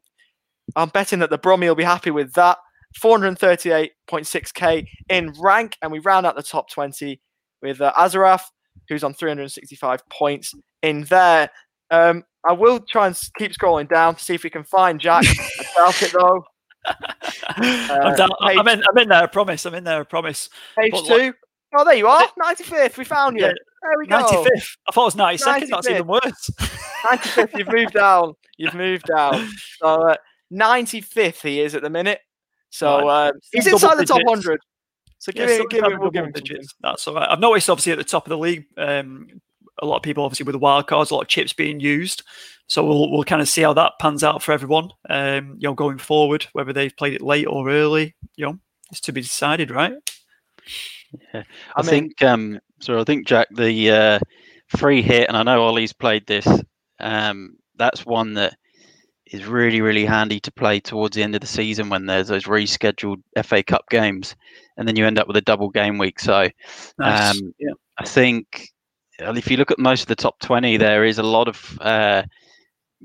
I'm 0.75 0.89
betting 0.89 1.21
that 1.21 1.31
the 1.31 1.39
Brummy 1.39 1.69
will 1.69 1.75
be 1.75 1.85
happy 1.85 2.11
with 2.11 2.33
that. 2.35 2.59
438.6k 3.03 4.87
in 5.09 5.33
rank. 5.39 5.77
And 5.83 5.93
we 5.93 5.99
round 6.01 6.27
out 6.27 6.37
the 6.37 6.43
top 6.43 6.71
20 6.71 7.21
with 7.63 7.81
uh, 7.81 7.93
Azaraf, 7.97 8.43
who's 8.89 9.05
on 9.05 9.15
365 9.15 10.09
points 10.09 10.55
in 10.83 11.05
there. 11.05 11.51
Um, 11.91 12.25
I 12.49 12.53
will 12.53 12.81
try 12.81 13.07
and 13.07 13.21
keep 13.39 13.53
scrolling 13.53 13.89
down 13.89 14.17
to 14.17 14.25
see 14.25 14.35
if 14.35 14.45
we 14.45 14.51
can 14.51 14.65
find 14.65 15.01
Jack. 15.01 15.25
I 15.61 15.65
doubt 15.77 16.03
it 16.03 16.13
though. 16.13 16.45
I'm, 17.49 18.17
down, 18.17 18.31
page, 18.47 18.59
I'm, 18.59 18.69
in, 18.69 18.83
I'm 18.89 18.99
in 18.99 19.09
there, 19.09 19.23
I 19.23 19.27
promise. 19.27 19.67
I'm 19.67 19.75
in 19.75 19.85
there, 19.85 20.01
I 20.01 20.05
promise. 20.05 20.49
Page 20.79 20.93
but 20.93 21.05
two. 21.05 21.35
oh, 21.77 21.85
there 21.85 21.95
you 21.95 22.07
are. 22.07 22.29
95th. 22.41 22.97
We 22.97 23.05
found 23.05 23.37
you. 23.37 23.47
Yeah. 23.47 23.53
There 23.83 23.99
we 23.99 24.07
go. 24.07 24.17
95th. 24.17 24.77
I 24.89 24.93
thought 24.93 25.15
it 25.15 25.19
was 25.19 25.41
92nd. 25.41 25.61
95th. 25.61 25.69
That's 25.71 25.89
even 25.89 26.07
worse. 26.07 26.51
95th. 27.05 27.59
You've 27.59 27.73
moved 27.73 27.95
down. 27.95 28.35
You've 28.57 28.75
moved 28.75 29.07
down. 29.07 29.49
So 29.79 30.09
uh, 30.09 30.17
95th 30.53 31.43
he 31.43 31.61
is 31.61 31.75
at 31.75 31.83
the 31.83 31.91
minute. 31.91 32.21
So 32.77 33.09
uh, 33.09 33.33
he's 33.53 33.67
inside 33.67 33.97
the 33.97 34.05
top 34.05 34.21
100. 34.23 34.61
So 35.19 35.33
give 35.33 35.49
yeah, 35.49 35.57
it, 35.57 35.71
give 35.71 35.83
it, 35.83 35.99
we'll 35.99 36.11
give 36.11 36.27
him 36.27 36.33
digits. 36.33 36.75
That's 36.83 37.09
all 37.09 37.15
right. 37.15 37.27
I've 37.27 37.41
noticed, 37.41 37.71
obviously, 37.71 37.93
at 37.93 37.99
the 37.99 38.05
top 38.05 38.27
of 38.27 38.29
the 38.29 38.37
league, 38.37 38.67
um, 38.77 39.29
a 39.81 39.87
lot 39.87 39.97
of 39.97 40.03
people, 40.03 40.25
obviously, 40.25 40.45
with 40.45 40.53
the 40.53 40.59
wild 40.59 40.87
cards, 40.87 41.11
a 41.11 41.15
lot 41.15 41.23
of 41.23 41.29
chips 41.29 41.55
being 41.55 41.81
used. 41.81 42.23
So 42.67 42.85
we'll 42.85 43.11
we'll 43.11 43.25
kind 43.25 43.41
of 43.41 43.49
see 43.49 43.63
how 43.63 43.73
that 43.73 43.93
pans 43.99 44.23
out 44.23 44.43
for 44.43 44.53
everyone. 44.53 44.91
Um, 45.09 45.57
you 45.59 45.69
know, 45.69 45.75
going 45.75 45.97
forward, 45.97 46.47
whether 46.53 46.75
they've 46.75 46.95
played 46.95 47.15
it 47.15 47.23
late 47.23 47.47
or 47.47 47.71
early, 47.71 48.15
you 48.37 48.45
know, 48.45 48.59
it's 48.91 49.01
to 49.03 49.13
be 49.13 49.23
decided, 49.23 49.71
right? 49.71 49.95
Yeah, 51.33 51.45
I, 51.77 51.81
I 51.81 51.83
mean, 51.83 51.91
think. 51.91 52.23
Um, 52.23 52.61
so 52.81 53.01
I 53.01 53.05
think 53.05 53.27
Jack, 53.27 53.49
the 53.55 53.91
uh, 53.91 54.19
free 54.77 55.01
hit, 55.01 55.29
and 55.29 55.37
I 55.37 55.45
know 55.45 55.63
Ollie's 55.63 55.95
played 55.95 56.27
this. 56.27 56.47
Um, 57.01 57.57
that's 57.77 58.05
one 58.05 58.35
that 58.35 58.57
is 59.33 59.45
really 59.45 59.81
really 59.81 60.05
handy 60.05 60.39
to 60.41 60.53
play 60.53 60.79
towards 60.81 61.17
the 61.17 61.23
end 61.23 61.35
of 61.35 61.41
the 61.41 61.47
season 61.47 61.89
when 61.89 62.07
there's 62.07 62.29
those 62.29 62.45
rescheduled 62.45 63.23
FA 63.45 63.63
Cup 63.63 63.89
games, 63.91 64.37
and 64.77 64.87
then 64.87 64.97
you 64.97 65.07
end 65.07 65.19
up 65.19 65.27
with 65.27 65.37
a 65.37 65.43
double 65.43 65.69
game 65.69 65.99
week. 65.99 66.21
So, 66.21 66.49
nice. 66.99 67.31
um, 67.31 67.55
yeah. 67.59 67.73
I 67.99 68.05
think 68.05 68.69
if 69.19 69.51
you 69.51 69.57
look 69.57 69.71
at 69.71 69.79
most 69.79 70.03
of 70.03 70.09
the 70.09 70.17
top 70.17 70.39
twenty, 70.41 70.77
there 70.77 71.05
is 71.05 71.19
a 71.19 71.23
lot 71.23 71.49
of 71.49 71.79
uh, 71.81 72.23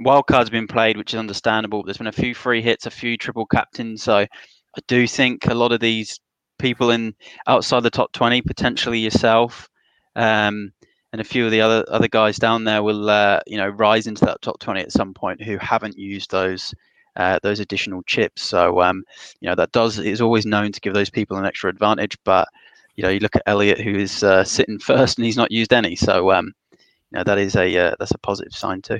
wildcards 0.06 0.51
being 0.51 0.68
played, 0.68 0.98
which 0.98 1.13
is 1.13 1.20
understandable. 1.20 1.84
There's 1.84 1.98
been 1.98 2.08
a 2.08 2.12
few 2.12 2.36
free 2.36 2.62
hits, 2.62 2.86
a 2.86 2.92
few 2.92 3.18
triple 3.18 3.46
captains. 3.46 4.04
So, 4.04 4.18
I 4.18 4.82
do 4.88 5.08
think 5.08 5.48
a 5.48 5.56
lot 5.56 5.72
of 5.72 5.80
these 5.80 6.20
people 6.60 6.92
in 6.92 7.16
outside 7.48 7.82
the 7.82 7.90
top 7.90 8.12
twenty, 8.12 8.42
potentially 8.42 9.00
yourself. 9.00 9.68
Um, 10.16 10.72
and 11.12 11.22
a 11.22 11.25
few 11.25 11.46
of 11.46 11.51
the 11.51 11.62
other 11.62 11.84
other 11.89 12.08
guys 12.08 12.38
down 12.38 12.63
there 12.63 12.84
will 12.84 13.10
uh, 13.10 13.39
you 13.48 13.58
know 13.58 13.70
rise 13.70 14.08
into 14.08 14.25
that 14.25 14.41
top 14.41 14.60
20 14.60 14.82
at 14.82 14.91
some 14.91 15.13
point 15.13 15.41
who 15.41 15.58
haven't 15.58 15.98
used 15.98 16.32
those 16.32 16.74
uh, 17.18 17.39
those 17.44 17.60
additional 17.60 18.01
chips 18.03 18.41
so 18.41 18.82
um, 18.82 19.03
you 19.41 19.50
know 19.50 19.56
that 19.56 19.72
does 19.72 20.00
is 20.00 20.22
always 20.22 20.46
known 20.46 20.72
to 20.72 20.82
give 20.82 20.94
those 20.94 21.10
people 21.10 21.38
an 21.38 21.46
extra 21.46 21.70
advantage 21.70 22.18
but 22.24 22.48
you 22.96 23.03
know 23.03 23.10
you 23.10 23.20
look 23.20 23.36
at 23.36 23.44
Elliot 23.46 23.80
who 23.80 23.96
is 23.96 24.24
uh, 24.24 24.44
sitting 24.44 24.80
first 24.80 25.18
and 25.18 25.25
he's 25.25 25.38
not 25.38 25.51
used 25.51 25.74
any 25.74 25.96
so 25.96 26.32
um, 26.32 26.53
you 26.72 27.18
know 27.18 27.24
that 27.24 27.38
is 27.38 27.56
a 27.56 27.77
uh, 27.77 27.96
that's 28.00 28.12
a 28.12 28.18
positive 28.20 28.53
sign 28.53 28.82
too 28.82 29.00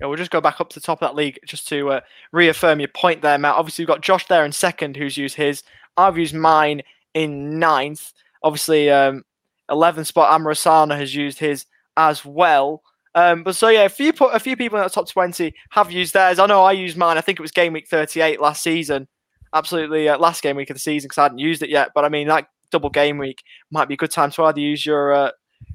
yeah, 0.00 0.08
we'll 0.08 0.16
just 0.16 0.32
go 0.32 0.40
back 0.40 0.60
up 0.60 0.68
to 0.70 0.80
the 0.80 0.84
top 0.84 1.00
of 1.00 1.08
that 1.08 1.14
league 1.14 1.38
just 1.46 1.68
to 1.68 1.92
uh, 1.92 2.00
reaffirm 2.32 2.80
your 2.80 2.88
point 2.88 3.22
there, 3.22 3.38
Matt. 3.38 3.54
Obviously, 3.54 3.84
we've 3.84 3.88
got 3.88 4.00
Josh 4.00 4.26
there 4.26 4.44
in 4.44 4.50
second, 4.50 4.96
who's 4.96 5.16
used 5.16 5.36
his. 5.36 5.62
I've 5.96 6.18
used 6.18 6.34
mine 6.34 6.82
in 7.14 7.60
ninth. 7.60 8.12
Obviously, 8.42 8.90
um, 8.90 9.22
11th 9.70 10.06
spot, 10.06 10.38
Amrasana 10.38 10.96
has 10.96 11.14
used 11.14 11.38
his 11.38 11.66
as 11.96 12.24
well. 12.24 12.82
Um, 13.14 13.42
but 13.42 13.56
so 13.56 13.68
yeah, 13.68 13.84
a 13.84 13.88
few 13.88 14.10
a 14.10 14.38
few 14.38 14.56
people 14.56 14.78
in 14.78 14.84
the 14.84 14.90
top 14.90 15.08
20 15.08 15.54
have 15.70 15.92
used 15.92 16.14
theirs. 16.14 16.38
I 16.38 16.46
know 16.46 16.62
I 16.62 16.72
used 16.72 16.96
mine. 16.96 17.18
I 17.18 17.20
think 17.20 17.38
it 17.38 17.42
was 17.42 17.50
game 17.50 17.72
week 17.74 17.88
38 17.88 18.40
last 18.40 18.62
season. 18.62 19.06
Absolutely, 19.54 20.08
uh, 20.08 20.18
last 20.18 20.42
game 20.42 20.56
week 20.56 20.70
of 20.70 20.76
the 20.76 20.80
season 20.80 21.08
because 21.08 21.18
I 21.18 21.24
hadn't 21.24 21.38
used 21.38 21.62
it 21.62 21.68
yet. 21.68 21.90
But 21.94 22.04
I 22.04 22.08
mean, 22.08 22.28
that 22.28 22.46
double 22.70 22.88
game 22.88 23.18
week 23.18 23.42
might 23.70 23.86
be 23.86 23.94
a 23.94 23.98
good 23.98 24.10
time 24.10 24.30
to 24.32 24.44
either 24.44 24.60
use 24.60 24.86
your 24.86 25.12
uh, 25.12 25.30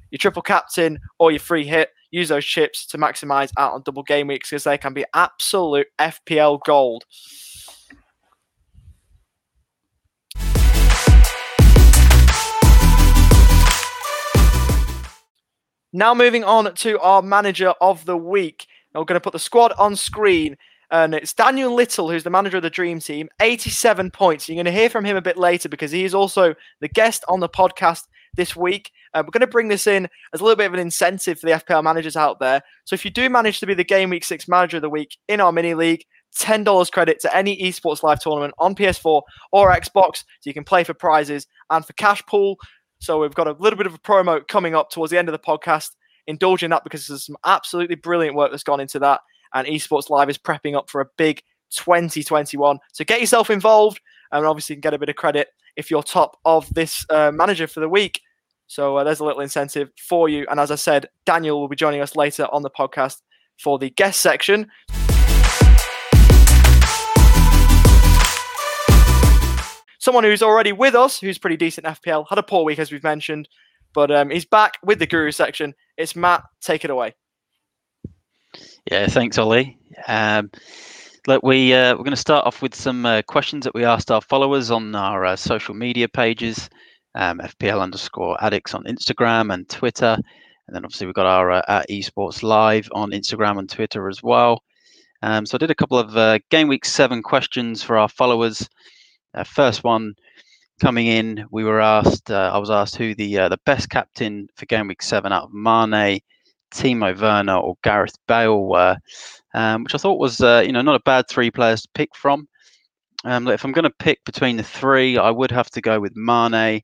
your 0.09 0.17
triple 0.17 0.41
captain 0.41 0.99
or 1.19 1.31
your 1.31 1.39
free 1.39 1.65
hit. 1.65 1.89
Use 2.09 2.29
those 2.29 2.45
chips 2.45 2.85
to 2.87 2.97
maximize 2.97 3.51
out 3.57 3.73
on 3.73 3.83
double 3.83 4.03
game 4.03 4.27
weeks 4.27 4.49
because 4.49 4.63
they 4.63 4.77
can 4.77 4.93
be 4.93 5.05
absolute 5.13 5.87
FPL 5.99 6.59
gold. 6.65 7.03
Now 15.93 16.13
moving 16.13 16.43
on 16.43 16.73
to 16.73 16.99
our 16.99 17.21
manager 17.21 17.73
of 17.81 18.05
the 18.05 18.17
week. 18.17 18.67
Now 18.93 19.01
we're 19.01 19.05
going 19.05 19.19
to 19.19 19.23
put 19.23 19.33
the 19.33 19.39
squad 19.39 19.73
on 19.77 19.95
screen. 19.95 20.57
And 20.89 21.13
it's 21.13 21.33
Daniel 21.33 21.73
Little, 21.73 22.09
who's 22.09 22.23
the 22.23 22.29
manager 22.29 22.57
of 22.57 22.63
the 22.63 22.69
Dream 22.69 22.99
Team, 22.99 23.27
87 23.41 24.11
points. 24.11 24.47
You're 24.47 24.55
going 24.55 24.65
to 24.65 24.71
hear 24.71 24.89
from 24.89 25.03
him 25.03 25.17
a 25.17 25.21
bit 25.21 25.37
later 25.37 25.67
because 25.67 25.91
he 25.91 26.05
is 26.05 26.15
also 26.15 26.55
the 26.79 26.87
guest 26.87 27.25
on 27.27 27.41
the 27.41 27.49
podcast 27.49 28.03
this 28.35 28.55
week. 28.55 28.91
Uh, 29.13 29.23
we're 29.25 29.31
going 29.31 29.41
to 29.41 29.47
bring 29.47 29.67
this 29.67 29.87
in 29.87 30.07
as 30.33 30.39
a 30.39 30.43
little 30.43 30.55
bit 30.55 30.67
of 30.67 30.73
an 30.73 30.79
incentive 30.79 31.39
for 31.39 31.47
the 31.47 31.53
FPL 31.53 31.83
managers 31.83 32.15
out 32.15 32.39
there. 32.39 32.61
So 32.85 32.93
if 32.93 33.03
you 33.03 33.11
do 33.11 33.29
manage 33.29 33.59
to 33.59 33.65
be 33.65 33.73
the 33.73 33.83
Game 33.83 34.09
Week 34.09 34.23
6 34.23 34.47
Manager 34.47 34.77
of 34.77 34.83
the 34.83 34.89
Week 34.89 35.17
in 35.27 35.41
our 35.41 35.51
mini 35.51 35.73
league, 35.73 36.03
$10 36.39 36.91
credit 36.91 37.19
to 37.21 37.35
any 37.35 37.57
esports 37.61 38.03
live 38.03 38.19
tournament 38.19 38.53
on 38.59 38.75
PS4 38.75 39.21
or 39.51 39.71
Xbox. 39.71 40.17
So 40.17 40.45
you 40.45 40.53
can 40.53 40.63
play 40.63 40.83
for 40.83 40.93
prizes 40.93 41.47
and 41.69 41.85
for 41.85 41.93
cash 41.93 42.23
pool. 42.25 42.57
So 42.99 43.21
we've 43.21 43.33
got 43.33 43.47
a 43.47 43.53
little 43.53 43.77
bit 43.77 43.87
of 43.87 43.93
a 43.93 43.99
promo 43.99 44.45
coming 44.47 44.75
up 44.75 44.89
towards 44.89 45.11
the 45.11 45.17
end 45.17 45.29
of 45.29 45.33
the 45.33 45.39
podcast. 45.39 45.91
Indulge 46.25 46.63
in 46.63 46.71
that 46.71 46.83
because 46.83 47.07
there's 47.07 47.25
some 47.25 47.37
absolutely 47.45 47.95
brilliant 47.95 48.35
work 48.35 48.51
that's 48.51 48.63
gone 48.63 48.79
into 48.79 48.99
that. 48.99 49.21
And 49.53 49.67
Esports 49.67 50.09
Live 50.09 50.29
is 50.29 50.37
prepping 50.37 50.75
up 50.75 50.89
for 50.89 51.01
a 51.01 51.05
big 51.17 51.41
2021. 51.71 52.79
So 52.93 53.03
get 53.05 53.21
yourself 53.21 53.49
involved 53.49 54.01
and 54.31 54.45
obviously 54.45 54.73
you 54.73 54.77
can 54.77 54.89
get 54.89 54.93
a 54.93 54.99
bit 54.99 55.09
of 55.09 55.15
credit 55.15 55.49
if 55.75 55.91
you're 55.91 56.03
top 56.03 56.37
of 56.43 56.71
this 56.73 57.05
uh, 57.09 57.31
manager 57.31 57.67
for 57.67 57.79
the 57.79 57.89
week. 57.89 58.21
So 58.67 58.97
uh, 58.97 59.03
there's 59.03 59.21
a 59.21 59.25
little 59.25 59.41
incentive 59.41 59.89
for 59.97 60.27
you. 60.27 60.45
And 60.49 60.59
as 60.59 60.71
I 60.71 60.75
said, 60.75 61.07
Daniel 61.25 61.61
will 61.61 61.69
be 61.69 61.75
joining 61.75 62.01
us 62.01 62.15
later 62.15 62.47
on 62.51 62.63
the 62.63 62.69
podcast 62.69 63.21
for 63.57 63.79
the 63.79 63.89
guest 63.89 64.21
section. 64.21 64.69
Someone 70.07 70.23
who's 70.23 70.41
already 70.41 70.71
with 70.71 70.95
us, 70.95 71.19
who's 71.19 71.37
pretty 71.37 71.57
decent 71.57 71.85
FPL, 71.85 72.25
had 72.29 72.37
a 72.37 72.43
poor 72.43 72.63
week 72.63 72.79
as 72.79 72.93
we've 72.93 73.03
mentioned, 73.03 73.49
but 73.93 74.09
um, 74.09 74.29
he's 74.29 74.45
back 74.45 74.77
with 74.81 74.99
the 74.99 75.05
Guru 75.05 75.33
section. 75.33 75.75
It's 75.97 76.15
Matt. 76.15 76.43
Take 76.61 76.85
it 76.85 76.89
away. 76.89 77.13
Yeah, 78.89 79.07
thanks, 79.07 79.37
Ollie. 79.37 79.77
Um, 80.07 80.49
look, 81.27 81.43
we 81.43 81.73
uh, 81.73 81.91
we're 81.91 82.05
going 82.05 82.11
to 82.11 82.15
start 82.15 82.45
off 82.47 82.61
with 82.61 82.73
some 82.73 83.05
uh, 83.05 83.21
questions 83.23 83.65
that 83.65 83.73
we 83.73 83.83
asked 83.83 84.09
our 84.09 84.21
followers 84.21 84.71
on 84.71 84.95
our 84.95 85.25
uh, 85.25 85.35
social 85.35 85.75
media 85.75 86.07
pages, 86.07 86.69
um, 87.15 87.39
FPL 87.39 87.81
underscore 87.81 88.41
addicts 88.41 88.73
on 88.73 88.85
Instagram 88.85 89.53
and 89.53 89.67
Twitter, 89.67 90.15
and 90.15 90.73
then 90.73 90.85
obviously 90.85 91.05
we've 91.05 91.15
got 91.15 91.25
our 91.25 91.51
uh, 91.51 91.61
at 91.67 91.89
esports 91.89 92.43
live 92.43 92.87
on 92.93 93.11
Instagram 93.11 93.59
and 93.59 93.69
Twitter 93.69 94.07
as 94.07 94.23
well. 94.23 94.63
Um, 95.21 95.45
so 95.45 95.55
I 95.55 95.57
did 95.57 95.71
a 95.71 95.75
couple 95.75 95.99
of 95.99 96.15
uh, 96.15 96.39
game 96.49 96.69
week 96.69 96.85
seven 96.85 97.21
questions 97.21 97.83
for 97.83 97.97
our 97.97 98.07
followers. 98.07 98.69
Uh, 99.37 99.43
first 99.43 99.83
one 99.83 100.15
coming 100.81 101.07
in, 101.07 101.45
we 101.51 101.63
were 101.63 101.79
asked. 101.79 102.31
Uh, 102.31 102.51
I 102.53 102.57
was 102.57 102.69
asked 102.69 102.95
who 102.95 103.13
the 103.13 103.37
uh, 103.37 103.49
the 103.49 103.59
best 103.65 103.89
captain 103.89 104.47
for 104.55 104.65
game 104.65 104.87
week 104.87 105.01
seven 105.01 105.31
out 105.31 105.45
of 105.45 105.53
Mane, 105.53 106.19
Timo 106.71 107.19
Werner, 107.19 107.57
or 107.57 107.75
Gareth 107.83 108.17
Bale 108.27 108.63
were, 108.63 108.97
um, 109.53 109.83
which 109.83 109.95
I 109.95 109.99
thought 109.99 110.19
was 110.19 110.41
uh, 110.41 110.63
you 110.65 110.71
know 110.71 110.81
not 110.81 110.95
a 110.95 111.03
bad 111.03 111.27
three 111.29 111.51
players 111.51 111.83
to 111.83 111.89
pick 111.93 112.15
from. 112.15 112.47
Um, 113.23 113.47
if 113.47 113.63
I'm 113.63 113.71
going 113.71 113.83
to 113.83 113.89
pick 113.89 114.23
between 114.25 114.57
the 114.57 114.63
three, 114.63 115.17
I 115.17 115.31
would 115.31 115.51
have 115.51 115.69
to 115.71 115.81
go 115.81 115.99
with 115.99 116.15
Mane, 116.15 116.81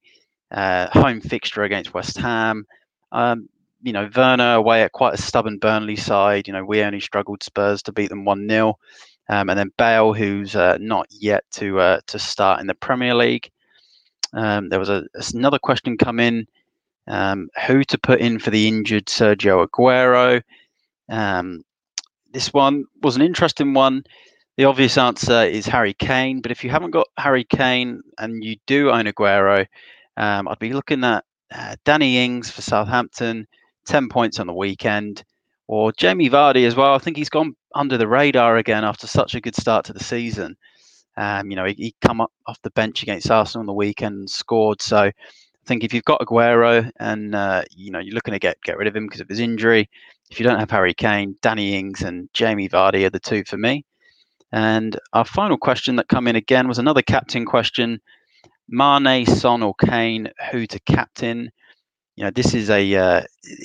uh, 0.51 0.87
home 0.91 1.21
fixture 1.21 1.63
against 1.63 1.93
West 1.93 2.17
Ham. 2.17 2.65
Um, 3.11 3.49
you 3.83 3.93
know, 3.93 4.09
Werner 4.15 4.55
away 4.55 4.83
at 4.83 4.93
quite 4.93 5.13
a 5.13 5.21
stubborn 5.21 5.57
Burnley 5.57 5.95
side. 5.95 6.47
You 6.47 6.53
know, 6.53 6.63
we 6.63 6.81
only 6.81 7.01
struggled 7.01 7.43
Spurs 7.43 7.83
to 7.83 7.91
beat 7.91 8.09
them 8.09 8.25
1 8.25 8.49
0. 8.49 8.77
Um, 9.29 9.49
and 9.49 9.57
then 9.57 9.71
Bale, 9.77 10.13
who's 10.13 10.55
uh, 10.55 10.77
not 10.79 11.07
yet 11.09 11.43
to 11.53 11.79
uh, 11.79 11.99
to 12.07 12.19
start 12.19 12.59
in 12.59 12.67
the 12.67 12.75
Premier 12.75 13.15
League. 13.15 13.49
Um, 14.33 14.69
there 14.69 14.79
was 14.79 14.89
a, 14.89 15.03
another 15.33 15.59
question 15.59 15.97
come 15.97 16.19
in: 16.19 16.45
um, 17.07 17.49
who 17.67 17.83
to 17.85 17.97
put 17.97 18.19
in 18.19 18.39
for 18.39 18.49
the 18.49 18.67
injured 18.67 19.05
Sergio 19.05 19.65
Aguero? 19.65 20.41
Um, 21.09 21.63
this 22.31 22.51
one 22.53 22.85
was 23.01 23.15
an 23.15 23.21
interesting 23.21 23.73
one. 23.73 24.03
The 24.57 24.65
obvious 24.65 24.97
answer 24.97 25.43
is 25.43 25.65
Harry 25.65 25.93
Kane, 25.93 26.41
but 26.41 26.51
if 26.51 26.63
you 26.63 26.69
haven't 26.69 26.91
got 26.91 27.07
Harry 27.17 27.43
Kane 27.43 28.01
and 28.19 28.43
you 28.43 28.57
do 28.67 28.91
own 28.91 29.05
Aguero, 29.05 29.65
um, 30.17 30.47
I'd 30.47 30.59
be 30.59 30.73
looking 30.73 31.03
at 31.03 31.23
uh, 31.51 31.75
Danny 31.85 32.23
Ings 32.23 32.51
for 32.51 32.61
Southampton, 32.61 33.47
ten 33.85 34.09
points 34.09 34.39
on 34.39 34.47
the 34.47 34.53
weekend 34.53 35.23
or 35.73 35.91
Jamie 35.91 36.29
Vardy 36.29 36.67
as 36.67 36.75
well. 36.75 36.93
I 36.93 36.99
think 36.99 37.17
he's 37.17 37.29
gone 37.29 37.55
under 37.73 37.97
the 37.97 38.07
radar 38.07 38.57
again 38.57 38.83
after 38.83 39.07
such 39.07 39.33
a 39.33 39.41
good 39.41 39.55
start 39.55 39.85
to 39.85 39.93
the 39.93 40.03
season. 40.03 40.55
Um, 41.17 41.49
you 41.49 41.55
know, 41.55 41.65
he, 41.65 41.73
he 41.73 41.95
come 41.99 42.21
up 42.21 42.31
off 42.45 42.61
the 42.61 42.69
bench 42.69 43.01
against 43.01 43.31
Arsenal 43.31 43.61
on 43.61 43.65
the 43.65 43.73
weekend 43.73 44.15
and 44.15 44.29
scored. 44.29 44.83
So 44.83 44.99
I 44.99 45.13
think 45.65 45.83
if 45.83 45.91
you've 45.91 46.03
got 46.03 46.21
Aguero 46.21 46.91
and 46.99 47.33
uh, 47.33 47.63
you 47.71 47.89
know 47.89 47.97
you're 47.97 48.13
looking 48.13 48.33
to 48.33 48.39
get 48.39 48.61
get 48.61 48.77
rid 48.77 48.87
of 48.87 48.95
him 48.95 49.07
because 49.07 49.19
of 49.19 49.27
his 49.27 49.39
injury, 49.39 49.89
if 50.29 50.39
you 50.39 50.45
don't 50.45 50.59
have 50.59 50.69
Harry 50.69 50.93
Kane, 50.93 51.35
Danny 51.41 51.73
Ings 51.73 52.03
and 52.03 52.29
Jamie 52.33 52.69
Vardy 52.69 53.07
are 53.07 53.09
the 53.09 53.19
two 53.19 53.43
for 53.43 53.57
me. 53.57 53.83
And 54.51 54.99
our 55.13 55.25
final 55.25 55.57
question 55.57 55.95
that 55.95 56.07
come 56.07 56.27
in 56.27 56.35
again 56.35 56.67
was 56.67 56.77
another 56.77 57.01
captain 57.01 57.45
question. 57.45 57.99
Mane, 58.69 59.25
Son, 59.25 59.63
or 59.63 59.73
Kane, 59.73 60.29
who 60.51 60.67
to 60.67 60.79
captain? 60.81 61.49
You 62.15 62.25
know, 62.25 62.31
this 62.31 62.53
is 62.53 62.69
a 62.69 62.95
uh, 62.95 63.21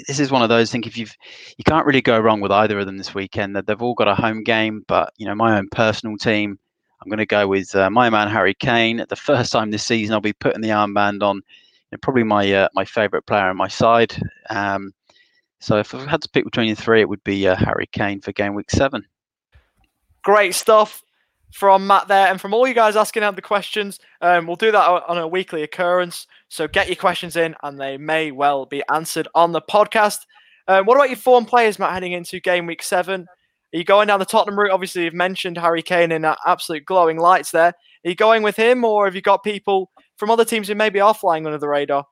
this 0.07 0.19
is 0.19 0.31
one 0.31 0.43
of 0.43 0.49
those. 0.49 0.71
I 0.71 0.73
think 0.73 0.87
if 0.87 0.97
you've 0.97 1.15
you 1.57 1.65
can't 1.65 1.85
really 1.85 2.01
go 2.01 2.19
wrong 2.19 2.41
with 2.41 2.51
either 2.51 2.79
of 2.79 2.87
them 2.87 2.97
this 2.97 3.15
weekend. 3.15 3.55
That 3.55 3.67
they've 3.67 3.83
all 3.83 3.95
got 3.95 4.09
a 4.09 4.15
home 4.15 4.43
game, 4.43 4.85
but 4.89 5.13
you 5.19 5.27
know, 5.27 5.35
my 5.35 5.59
own 5.59 5.69
personal 5.71 6.17
team, 6.17 6.59
I'm 7.03 7.11
going 7.11 7.19
to 7.19 7.27
go 7.27 7.47
with 7.47 7.75
uh, 7.75 7.91
my 7.91 8.09
man 8.09 8.29
Harry 8.29 8.55
Kane. 8.55 9.05
The 9.09 9.17
first 9.17 9.53
time 9.53 9.71
this 9.71 9.85
season, 9.85 10.15
I'll 10.15 10.21
be 10.21 10.33
putting 10.33 10.63
the 10.63 10.71
armband 10.71 11.23
on. 11.23 11.37
You 11.37 11.43
know, 11.93 11.99
probably 12.01 12.25
my 12.25 12.51
uh, 12.53 12.69
my 12.75 12.85
favourite 12.85 13.27
player 13.27 13.49
on 13.49 13.57
my 13.57 13.69
side. 13.69 14.17
Um, 14.49 14.93
so 15.61 15.79
if 15.79 15.95
I 15.95 16.07
had 16.07 16.23
to 16.23 16.29
pick 16.31 16.45
between 16.45 16.71
the 16.71 16.81
three, 16.81 17.01
it 17.01 17.09
would 17.09 17.25
be 17.25 17.47
uh, 17.47 17.57
Harry 17.57 17.89
Kane 17.93 18.21
for 18.21 18.33
game 18.33 18.55
week 18.55 18.71
seven. 18.71 19.05
Great 20.23 20.55
stuff 20.55 21.03
from 21.53 21.87
Matt 21.87 22.09
there, 22.09 22.29
and 22.29 22.41
from 22.41 22.55
all 22.55 22.67
you 22.69 22.75
guys 22.75 22.97
asking 22.97 23.23
out 23.23 23.37
the 23.37 23.43
questions. 23.43 23.99
Um, 24.21 24.47
we'll 24.47 24.57
do 24.57 24.73
that 24.73 24.87
on 24.87 25.19
a 25.19 25.29
weekly 25.29 25.63
occurrence. 25.63 26.27
So 26.49 26.69
get 26.69 26.89
your 26.89 26.97
questions 26.97 27.37
in, 27.37 27.55
and 27.63 27.81
they 27.81 27.97
may 27.97 28.31
well 28.31 28.67
be 28.67 28.83
answered 28.93 29.29
on 29.35 29.53
the 29.53 29.63
podcast. 29.63 30.19
Um, 30.67 30.85
what 30.85 30.97
about 30.97 31.09
your 31.09 31.17
form 31.17 31.45
players, 31.47 31.79
Matt, 31.79 31.93
heading 31.93 32.13
into 32.13 32.41
game 32.41 32.67
week 32.67 32.83
seven? 32.83 33.27
Are 33.75 33.79
you 33.79 33.85
going 33.85 34.09
down 34.09 34.19
the 34.19 34.25
Tottenham 34.25 34.59
route? 34.59 34.71
Obviously, 34.71 35.05
you've 35.05 35.15
mentioned 35.15 35.59
Harry 35.59 35.83
Kane 35.83 36.13
in 36.13 36.25
absolute 36.25 36.85
glowing 36.85 37.19
lights 37.19 37.51
there. 37.51 37.75
Are 38.05 38.09
you 38.09 38.15
going 38.15 38.43
with 38.43 38.57
him, 38.57 38.85
or 38.85 39.05
have 39.07 39.15
you 39.15 39.21
got 39.21 39.43
people 39.43 39.91
from 40.17 40.31
other 40.31 40.45
teams 40.45 40.69
who 40.69 40.75
maybe 40.75 41.01
are 41.01 41.15
flying 41.15 41.47
under 41.47 41.59
the 41.59 41.69
radar? 41.69 42.05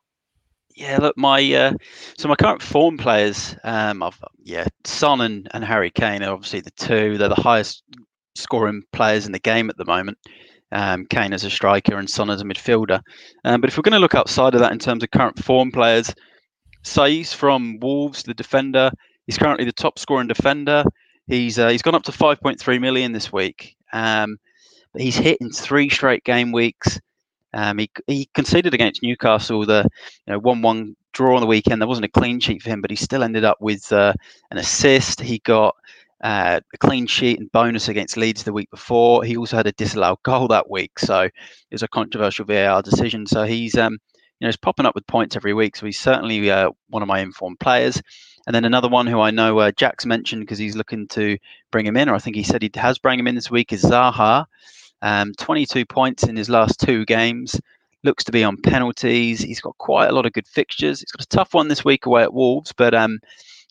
Yeah, 0.75 0.97
look, 0.97 1.17
my 1.17 1.41
uh, 1.53 1.73
so 2.17 2.27
my 2.27 2.35
current 2.35 2.61
form 2.61 2.97
players, 2.97 3.55
um, 3.63 4.03
I've, 4.03 4.23
yeah, 4.43 4.67
Son 4.83 5.21
and, 5.21 5.47
and 5.51 5.63
Harry 5.63 5.89
Kane 5.89 6.21
are 6.21 6.33
obviously 6.33 6.59
the 6.59 6.71
two. 6.71 7.17
They're 7.17 7.29
the 7.29 7.35
highest 7.35 7.81
scoring 8.37 8.83
players 8.91 9.25
in 9.25 9.31
the 9.31 9.39
game 9.39 9.69
at 9.69 9.77
the 9.77 9.85
moment. 9.85 10.17
Um, 10.71 11.05
Kane 11.05 11.33
as 11.33 11.43
a 11.43 11.49
striker 11.49 11.97
and 11.97 12.09
Son 12.09 12.29
as 12.29 12.41
a 12.41 12.45
midfielder. 12.45 13.01
Um, 13.45 13.61
but 13.61 13.69
if 13.69 13.77
we're 13.77 13.83
going 13.83 13.93
to 13.93 13.99
look 13.99 14.15
outside 14.15 14.53
of 14.53 14.59
that 14.59 14.73
in 14.73 14.79
terms 14.79 15.03
of 15.03 15.11
current 15.11 15.41
form 15.43 15.71
players, 15.71 16.13
Saiss 16.83 17.33
from 17.33 17.79
Wolves, 17.79 18.23
the 18.23 18.33
defender, 18.33 18.91
he's 19.25 19.37
currently 19.37 19.65
the 19.65 19.71
top 19.71 19.97
scoring 19.97 20.27
defender. 20.27 20.83
He's 21.27 21.59
uh, 21.59 21.69
he's 21.69 21.81
gone 21.81 21.95
up 21.95 22.03
to 22.03 22.11
5.3 22.11 22.81
million 22.81 23.11
this 23.11 23.31
week. 23.31 23.75
Um, 23.93 24.37
but 24.93 25.01
he's 25.01 25.15
hit 25.15 25.37
in 25.41 25.51
three 25.51 25.89
straight 25.89 26.23
game 26.23 26.51
weeks. 26.51 26.99
Um, 27.53 27.77
he, 27.77 27.89
he 28.07 28.29
conceded 28.33 28.73
against 28.73 29.03
Newcastle 29.03 29.65
the 29.65 29.87
you 30.25 30.33
know 30.33 30.39
one 30.39 30.61
one 30.61 30.95
draw 31.13 31.35
on 31.35 31.41
the 31.41 31.47
weekend. 31.47 31.81
There 31.81 31.87
wasn't 31.87 32.05
a 32.05 32.19
clean 32.19 32.39
sheet 32.39 32.61
for 32.61 32.69
him, 32.69 32.81
but 32.81 32.91
he 32.91 32.95
still 32.95 33.23
ended 33.23 33.43
up 33.43 33.57
with 33.59 33.91
uh, 33.91 34.13
an 34.51 34.57
assist. 34.57 35.21
He 35.21 35.39
got 35.39 35.75
uh, 36.23 36.59
a 36.73 36.77
clean 36.77 37.07
sheet 37.07 37.39
and 37.39 37.51
bonus 37.51 37.87
against 37.87 38.17
Leeds 38.17 38.43
the 38.43 38.53
week 38.53 38.69
before. 38.71 39.23
He 39.23 39.37
also 39.37 39.57
had 39.57 39.67
a 39.67 39.71
disallowed 39.73 40.17
goal 40.23 40.47
that 40.49 40.69
week, 40.69 40.97
so 40.99 41.21
it 41.21 41.31
was 41.71 41.83
a 41.83 41.87
controversial 41.87 42.45
VAR 42.45 42.81
decision. 42.81 43.27
So 43.27 43.43
he's 43.43 43.77
um, 43.77 43.93
you 43.93 44.45
know 44.45 44.47
he's 44.47 44.57
popping 44.57 44.85
up 44.85 44.95
with 44.95 45.07
points 45.07 45.35
every 45.35 45.53
week. 45.53 45.75
So 45.75 45.85
he's 45.85 45.99
certainly 45.99 46.49
uh, 46.49 46.71
one 46.89 47.01
of 47.01 47.07
my 47.07 47.19
informed 47.19 47.59
players. 47.59 48.01
And 48.47 48.55
then 48.55 48.63
another 48.63 48.87
one 48.87 49.07
who 49.07 49.19
I 49.19 49.29
know 49.29 49.59
uh, 49.59 49.71
Jack's 49.71 50.05
mentioned 50.05 50.41
because 50.41 50.57
he's 50.57 50.75
looking 50.77 51.07
to 51.09 51.37
bring 51.69 51.85
him 51.85 51.97
in, 51.97 52.07
or 52.07 52.15
I 52.15 52.19
think 52.19 52.37
he 52.37 52.43
said 52.43 52.61
he 52.61 52.71
has 52.75 52.97
bring 52.97 53.19
him 53.19 53.27
in 53.27 53.35
this 53.35 53.51
week, 53.51 53.73
is 53.73 53.83
Zaha. 53.83 54.45
Um, 55.01 55.33
22 55.37 55.85
points 55.85 56.23
in 56.23 56.37
his 56.37 56.49
last 56.49 56.79
two 56.79 57.05
games. 57.05 57.59
Looks 58.03 58.23
to 58.23 58.31
be 58.31 58.45
on 58.45 58.55
penalties. 58.61 59.41
He's 59.41 59.59
got 59.59 59.77
quite 59.79 60.09
a 60.09 60.13
lot 60.13 60.25
of 60.25 60.31
good 60.31 60.47
fixtures. 60.47 61.01
He's 61.01 61.11
got 61.11 61.25
a 61.25 61.27
tough 61.27 61.53
one 61.53 61.67
this 61.67 61.83
week 61.83 62.05
away 62.05 62.23
at 62.23 62.33
Wolves, 62.33 62.71
but 62.71 62.93
um, 62.93 63.19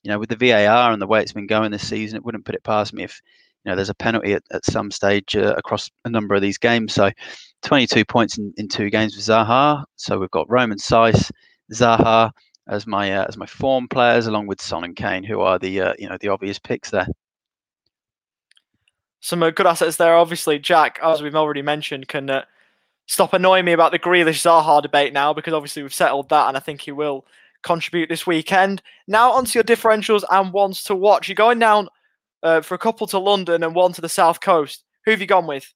you 0.06 0.12
know, 0.12 0.20
with 0.20 0.28
the 0.28 0.36
VAR 0.36 0.92
and 0.92 1.02
the 1.02 1.06
way 1.06 1.20
it's 1.20 1.32
been 1.32 1.48
going 1.48 1.72
this 1.72 1.88
season, 1.88 2.16
it 2.16 2.24
wouldn't 2.24 2.44
put 2.44 2.54
it 2.54 2.62
past 2.62 2.92
me 2.92 3.02
if 3.02 3.20
you 3.64 3.70
know 3.70 3.74
there's 3.74 3.90
a 3.90 3.94
penalty 3.94 4.34
at, 4.34 4.44
at 4.52 4.64
some 4.64 4.92
stage 4.92 5.34
uh, 5.34 5.52
across 5.56 5.90
a 6.04 6.08
number 6.08 6.36
of 6.36 6.42
these 6.42 6.58
games. 6.58 6.94
So, 6.94 7.10
22 7.62 8.04
points 8.04 8.38
in, 8.38 8.54
in 8.56 8.68
two 8.68 8.88
games 8.88 9.16
with 9.16 9.24
Zaha. 9.24 9.82
So 9.96 10.16
we've 10.20 10.30
got 10.30 10.48
Romain 10.48 10.78
Saiss, 10.78 11.32
Zaha 11.72 12.30
as 12.68 12.86
my 12.86 13.16
uh, 13.16 13.24
as 13.26 13.36
my 13.36 13.46
form 13.46 13.88
players, 13.88 14.28
along 14.28 14.46
with 14.46 14.62
Son 14.62 14.84
and 14.84 14.94
Kane, 14.94 15.24
who 15.24 15.40
are 15.40 15.58
the 15.58 15.80
uh, 15.80 15.94
you 15.98 16.08
know 16.08 16.18
the 16.20 16.28
obvious 16.28 16.60
picks 16.60 16.90
there 16.90 17.08
some 19.26 19.42
uh, 19.42 19.50
good 19.50 19.66
assets 19.66 19.96
there. 19.96 20.14
Obviously, 20.14 20.60
Jack, 20.60 21.00
as 21.02 21.20
we've 21.20 21.34
already 21.34 21.62
mentioned, 21.62 22.06
can 22.06 22.30
uh, 22.30 22.44
stop 23.06 23.32
annoying 23.32 23.64
me 23.64 23.72
about 23.72 23.90
the 23.90 23.98
Grealish 23.98 24.44
Zaha 24.44 24.80
debate 24.80 25.12
now 25.12 25.32
because 25.32 25.52
obviously 25.52 25.82
we've 25.82 25.92
settled 25.92 26.28
that, 26.28 26.46
and 26.46 26.56
I 26.56 26.60
think 26.60 26.82
he 26.82 26.92
will 26.92 27.26
contribute 27.66 28.08
this 28.08 28.26
weekend. 28.26 28.80
Now 29.08 29.32
onto 29.32 29.58
your 29.58 29.64
differentials 29.64 30.24
and 30.30 30.52
ones 30.52 30.82
to 30.84 30.94
watch. 30.94 31.28
You're 31.28 31.34
going 31.34 31.58
down 31.58 31.88
uh, 32.42 32.60
for 32.60 32.74
a 32.74 32.78
couple 32.78 33.06
to 33.08 33.18
London 33.18 33.62
and 33.62 33.74
one 33.74 33.92
to 33.92 34.00
the 34.00 34.08
south 34.08 34.40
coast. 34.40 34.84
Who 35.04 35.10
have 35.10 35.20
you 35.20 35.26
gone 35.26 35.46
with? 35.46 35.72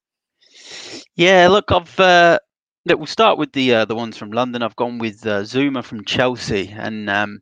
Yeah, 1.16 1.48
look, 1.48 1.70
I've 1.70 2.00
uh, 2.00 2.38
look, 2.86 2.98
we'll 2.98 3.06
start 3.06 3.38
with 3.38 3.52
the 3.52 3.74
uh, 3.74 3.84
the 3.84 3.94
ones 3.94 4.16
from 4.16 4.30
London. 4.30 4.62
I've 4.62 4.76
gone 4.76 4.98
with 4.98 5.26
uh, 5.26 5.42
Zouma 5.42 5.84
from 5.84 6.04
Chelsea, 6.04 6.74
and 6.76 7.10
um, 7.10 7.40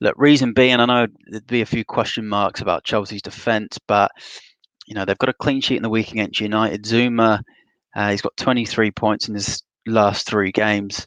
look, 0.00 0.14
reason 0.18 0.52
being, 0.52 0.80
I 0.80 0.86
know 0.86 1.06
there'd 1.28 1.46
be 1.46 1.60
a 1.60 1.66
few 1.66 1.84
question 1.84 2.28
marks 2.28 2.60
about 2.60 2.84
Chelsea's 2.84 3.22
defence, 3.22 3.78
but 3.86 4.10
you 4.86 4.94
know, 4.94 5.04
they've 5.04 5.18
got 5.18 5.28
a 5.28 5.34
clean 5.34 5.60
sheet 5.60 5.76
in 5.76 5.82
the 5.82 5.88
week 5.88 6.10
against 6.12 6.40
United. 6.40 6.84
Zouma, 6.84 7.42
uh, 7.94 8.10
he's 8.10 8.22
got 8.22 8.36
23 8.36 8.90
points 8.90 9.28
in 9.28 9.34
his 9.34 9.62
last 9.86 10.26
three 10.26 10.52
games. 10.52 11.06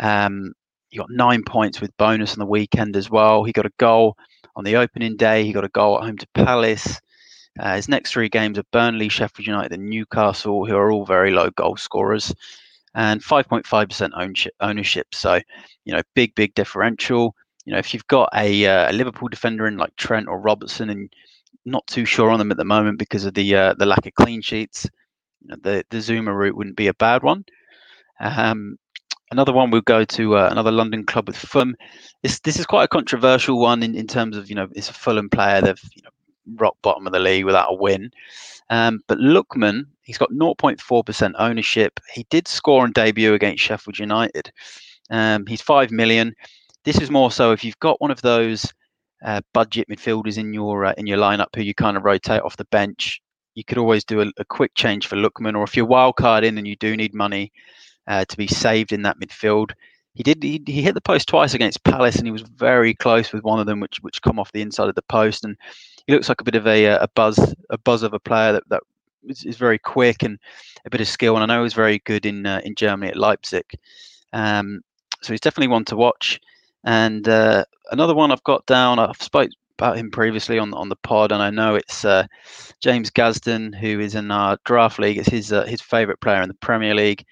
Um, 0.00 0.52
he 0.92 0.98
got 0.98 1.10
nine 1.10 1.42
points 1.42 1.80
with 1.80 1.96
bonus 1.96 2.34
on 2.34 2.38
the 2.38 2.46
weekend 2.46 2.96
as 2.96 3.08
well. 3.08 3.44
He 3.44 3.52
got 3.52 3.64
a 3.64 3.72
goal 3.78 4.14
on 4.54 4.62
the 4.62 4.76
opening 4.76 5.16
day. 5.16 5.42
He 5.42 5.52
got 5.54 5.64
a 5.64 5.70
goal 5.70 5.96
at 5.96 6.04
home 6.04 6.18
to 6.18 6.26
Palace. 6.34 7.00
Uh, 7.58 7.76
his 7.76 7.88
next 7.88 8.12
three 8.12 8.28
games 8.28 8.58
are 8.58 8.64
Burnley, 8.72 9.08
Sheffield 9.08 9.46
United, 9.46 9.72
and 9.72 9.88
Newcastle, 9.88 10.66
who 10.66 10.76
are 10.76 10.92
all 10.92 11.06
very 11.06 11.30
low 11.30 11.48
goal 11.48 11.78
scorers, 11.78 12.34
and 12.94 13.22
5.5% 13.22 14.46
ownership. 14.60 15.14
So, 15.14 15.40
you 15.86 15.94
know, 15.94 16.02
big, 16.14 16.34
big 16.34 16.52
differential. 16.52 17.34
You 17.64 17.72
know, 17.72 17.78
if 17.78 17.94
you've 17.94 18.06
got 18.08 18.28
a, 18.34 18.66
uh, 18.66 18.90
a 18.90 18.92
Liverpool 18.92 19.28
defender 19.28 19.66
in 19.66 19.78
like 19.78 19.96
Trent 19.96 20.28
or 20.28 20.40
Robertson, 20.40 20.90
and 20.90 21.10
not 21.64 21.86
too 21.86 22.04
sure 22.04 22.28
on 22.28 22.38
them 22.38 22.50
at 22.50 22.58
the 22.58 22.66
moment 22.66 22.98
because 22.98 23.24
of 23.24 23.32
the 23.32 23.54
uh, 23.54 23.74
the 23.78 23.86
lack 23.86 24.04
of 24.04 24.12
clean 24.12 24.42
sheets. 24.42 24.86
You 25.40 25.48
know, 25.48 25.56
the 25.62 25.84
the 25.88 25.98
Zouma 25.98 26.36
route 26.36 26.56
wouldn't 26.56 26.76
be 26.76 26.88
a 26.88 26.94
bad 26.94 27.22
one. 27.22 27.46
Um, 28.20 28.76
another 29.32 29.52
one 29.52 29.70
we'll 29.70 29.80
go 29.80 30.04
to 30.04 30.36
uh, 30.36 30.48
another 30.50 30.70
London 30.70 31.04
club 31.04 31.26
with 31.26 31.36
Fulham. 31.36 31.74
This 32.22 32.38
this 32.40 32.58
is 32.58 32.66
quite 32.66 32.84
a 32.84 32.88
controversial 32.88 33.58
one 33.58 33.82
in, 33.82 33.96
in 33.96 34.06
terms 34.06 34.36
of 34.36 34.48
you 34.48 34.54
know 34.54 34.68
it's 34.72 34.90
a 34.90 34.92
Fulham 34.92 35.28
player. 35.28 35.60
They've 35.60 35.90
you 35.94 36.02
know, 36.02 36.10
rock 36.56 36.76
bottom 36.82 37.06
of 37.06 37.12
the 37.12 37.18
league 37.18 37.44
without 37.44 37.72
a 37.72 37.74
win. 37.74 38.12
Um, 38.70 39.00
but 39.08 39.18
Lookman, 39.18 39.86
he's 40.02 40.18
got 40.18 40.30
0.4% 40.30 41.32
ownership. 41.38 42.00
He 42.12 42.26
did 42.30 42.48
score 42.48 42.84
on 42.84 42.92
debut 42.92 43.34
against 43.34 43.62
Sheffield 43.62 43.98
United. 43.98 44.52
Um, 45.10 45.46
he's 45.46 45.60
five 45.60 45.90
million. 45.90 46.34
This 46.84 47.00
is 47.00 47.10
more 47.10 47.30
so 47.30 47.52
if 47.52 47.64
you've 47.64 47.78
got 47.80 48.00
one 48.00 48.10
of 48.10 48.22
those 48.22 48.72
uh, 49.24 49.40
budget 49.52 49.88
midfielders 49.88 50.38
in 50.38 50.52
your 50.52 50.84
uh, 50.84 50.94
in 50.96 51.06
your 51.06 51.18
lineup 51.18 51.54
who 51.54 51.62
you 51.62 51.74
kind 51.74 51.96
of 51.96 52.04
rotate 52.04 52.42
off 52.42 52.56
the 52.56 52.64
bench. 52.66 53.20
You 53.54 53.64
could 53.64 53.76
always 53.76 54.02
do 54.02 54.22
a, 54.22 54.26
a 54.38 54.44
quick 54.46 54.74
change 54.74 55.06
for 55.06 55.16
Lookman, 55.16 55.56
or 55.56 55.64
if 55.64 55.76
you're 55.76 55.84
wild 55.84 56.16
card 56.16 56.42
in 56.42 56.56
and 56.56 56.66
you 56.66 56.76
do 56.76 56.96
need 56.96 57.14
money 57.14 57.52
uh, 58.12 58.24
to 58.26 58.36
be 58.36 58.46
saved 58.46 58.92
in 58.92 59.02
that 59.02 59.18
midfield. 59.18 59.72
He 60.14 60.22
did. 60.22 60.42
He, 60.42 60.62
he 60.66 60.82
hit 60.82 60.94
the 60.94 61.00
post 61.00 61.28
twice 61.28 61.54
against 61.54 61.84
Palace, 61.84 62.16
and 62.16 62.26
he 62.26 62.30
was 62.30 62.42
very 62.42 62.92
close 62.92 63.32
with 63.32 63.42
one 63.42 63.58
of 63.58 63.66
them, 63.66 63.80
which 63.80 63.98
which 64.02 64.20
come 64.20 64.38
off 64.38 64.52
the 64.52 64.60
inside 64.60 64.90
of 64.90 64.94
the 64.94 65.02
post. 65.02 65.44
And 65.44 65.56
he 66.06 66.12
looks 66.12 66.28
like 66.28 66.42
a 66.42 66.44
bit 66.44 66.54
of 66.54 66.66
a 66.66 66.84
a 66.84 67.08
buzz 67.14 67.38
a 67.70 67.78
buzz 67.78 68.02
of 68.02 68.12
a 68.12 68.20
player 68.20 68.52
that 68.52 68.68
that 68.68 68.82
is, 69.26 69.44
is 69.44 69.56
very 69.56 69.78
quick 69.78 70.22
and 70.22 70.38
a 70.84 70.90
bit 70.90 71.00
of 71.00 71.08
skill. 71.08 71.34
And 71.34 71.42
I 71.42 71.46
know 71.46 71.62
he's 71.62 71.72
very 71.72 72.00
good 72.00 72.26
in 72.26 72.44
uh, 72.44 72.60
in 72.62 72.74
Germany 72.74 73.10
at 73.10 73.16
Leipzig. 73.16 73.64
Um, 74.34 74.82
so 75.22 75.32
he's 75.32 75.40
definitely 75.40 75.72
one 75.72 75.86
to 75.86 75.96
watch. 75.96 76.38
And 76.84 77.26
uh, 77.26 77.64
another 77.90 78.14
one 78.14 78.30
I've 78.30 78.44
got 78.44 78.66
down, 78.66 78.98
I've 78.98 79.22
spoke 79.22 79.50
about 79.78 79.96
him 79.96 80.10
previously 80.10 80.58
on 80.58 80.72
on 80.74 80.88
the 80.88 80.96
pod, 80.96 81.32
and 81.32 81.42
I 81.42 81.50
know 81.50 81.74
it's 81.74 82.04
uh, 82.04 82.26
James 82.80 83.10
Gazden 83.10 83.74
who 83.78 84.00
is 84.00 84.14
in 84.14 84.30
our 84.30 84.58
draft 84.64 84.98
league. 84.98 85.18
It's 85.18 85.28
his 85.28 85.52
uh, 85.52 85.64
his 85.64 85.80
favourite 85.80 86.20
player 86.20 86.42
in 86.42 86.48
the 86.48 86.54
Premier 86.54 86.94
League. 86.94 87.24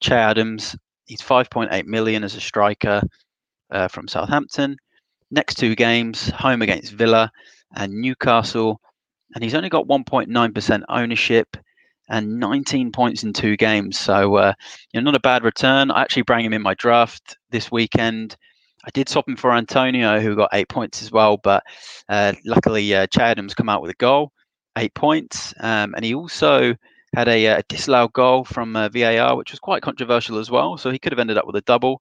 Che 0.00 0.14
Adams, 0.14 0.76
he's 1.06 1.20
5.8 1.20 1.84
million 1.86 2.22
as 2.24 2.34
a 2.34 2.40
striker 2.40 3.02
uh, 3.70 3.88
from 3.88 4.08
Southampton. 4.08 4.76
Next 5.30 5.56
two 5.56 5.74
games, 5.74 6.30
home 6.30 6.62
against 6.62 6.92
Villa 6.92 7.30
and 7.76 7.92
Newcastle, 7.92 8.80
and 9.34 9.44
he's 9.44 9.54
only 9.54 9.68
got 9.68 9.86
1.9% 9.86 10.82
ownership 10.88 11.56
and 12.08 12.40
19 12.40 12.92
points 12.92 13.22
in 13.22 13.32
two 13.32 13.56
games. 13.56 13.98
So, 13.98 14.36
uh, 14.36 14.54
you 14.92 15.00
know, 15.00 15.04
not 15.04 15.16
a 15.16 15.20
bad 15.20 15.44
return. 15.44 15.90
I 15.90 16.00
actually 16.00 16.22
bring 16.22 16.44
him 16.44 16.54
in 16.54 16.62
my 16.62 16.74
draft 16.74 17.36
this 17.50 17.70
weekend. 17.70 18.36
I 18.88 18.90
did 18.90 19.10
swap 19.10 19.28
him 19.28 19.36
for 19.36 19.52
Antonio, 19.52 20.18
who 20.18 20.34
got 20.34 20.48
eight 20.54 20.70
points 20.70 21.02
as 21.02 21.12
well, 21.12 21.36
but 21.36 21.62
uh, 22.08 22.32
luckily 22.46 22.94
uh, 22.94 23.06
Chadham's 23.08 23.52
come 23.52 23.68
out 23.68 23.82
with 23.82 23.90
a 23.90 23.94
goal, 23.96 24.32
eight 24.78 24.94
points, 24.94 25.52
um, 25.60 25.94
and 25.94 26.02
he 26.02 26.14
also 26.14 26.74
had 27.14 27.28
a, 27.28 27.48
uh, 27.48 27.58
a 27.58 27.62
disallowed 27.64 28.14
goal 28.14 28.44
from 28.44 28.74
uh, 28.76 28.88
VAR, 28.88 29.36
which 29.36 29.50
was 29.50 29.60
quite 29.60 29.82
controversial 29.82 30.38
as 30.38 30.50
well. 30.50 30.78
So 30.78 30.90
he 30.90 30.98
could 30.98 31.12
have 31.12 31.18
ended 31.18 31.36
up 31.36 31.46
with 31.46 31.56
a 31.56 31.60
double. 31.62 32.00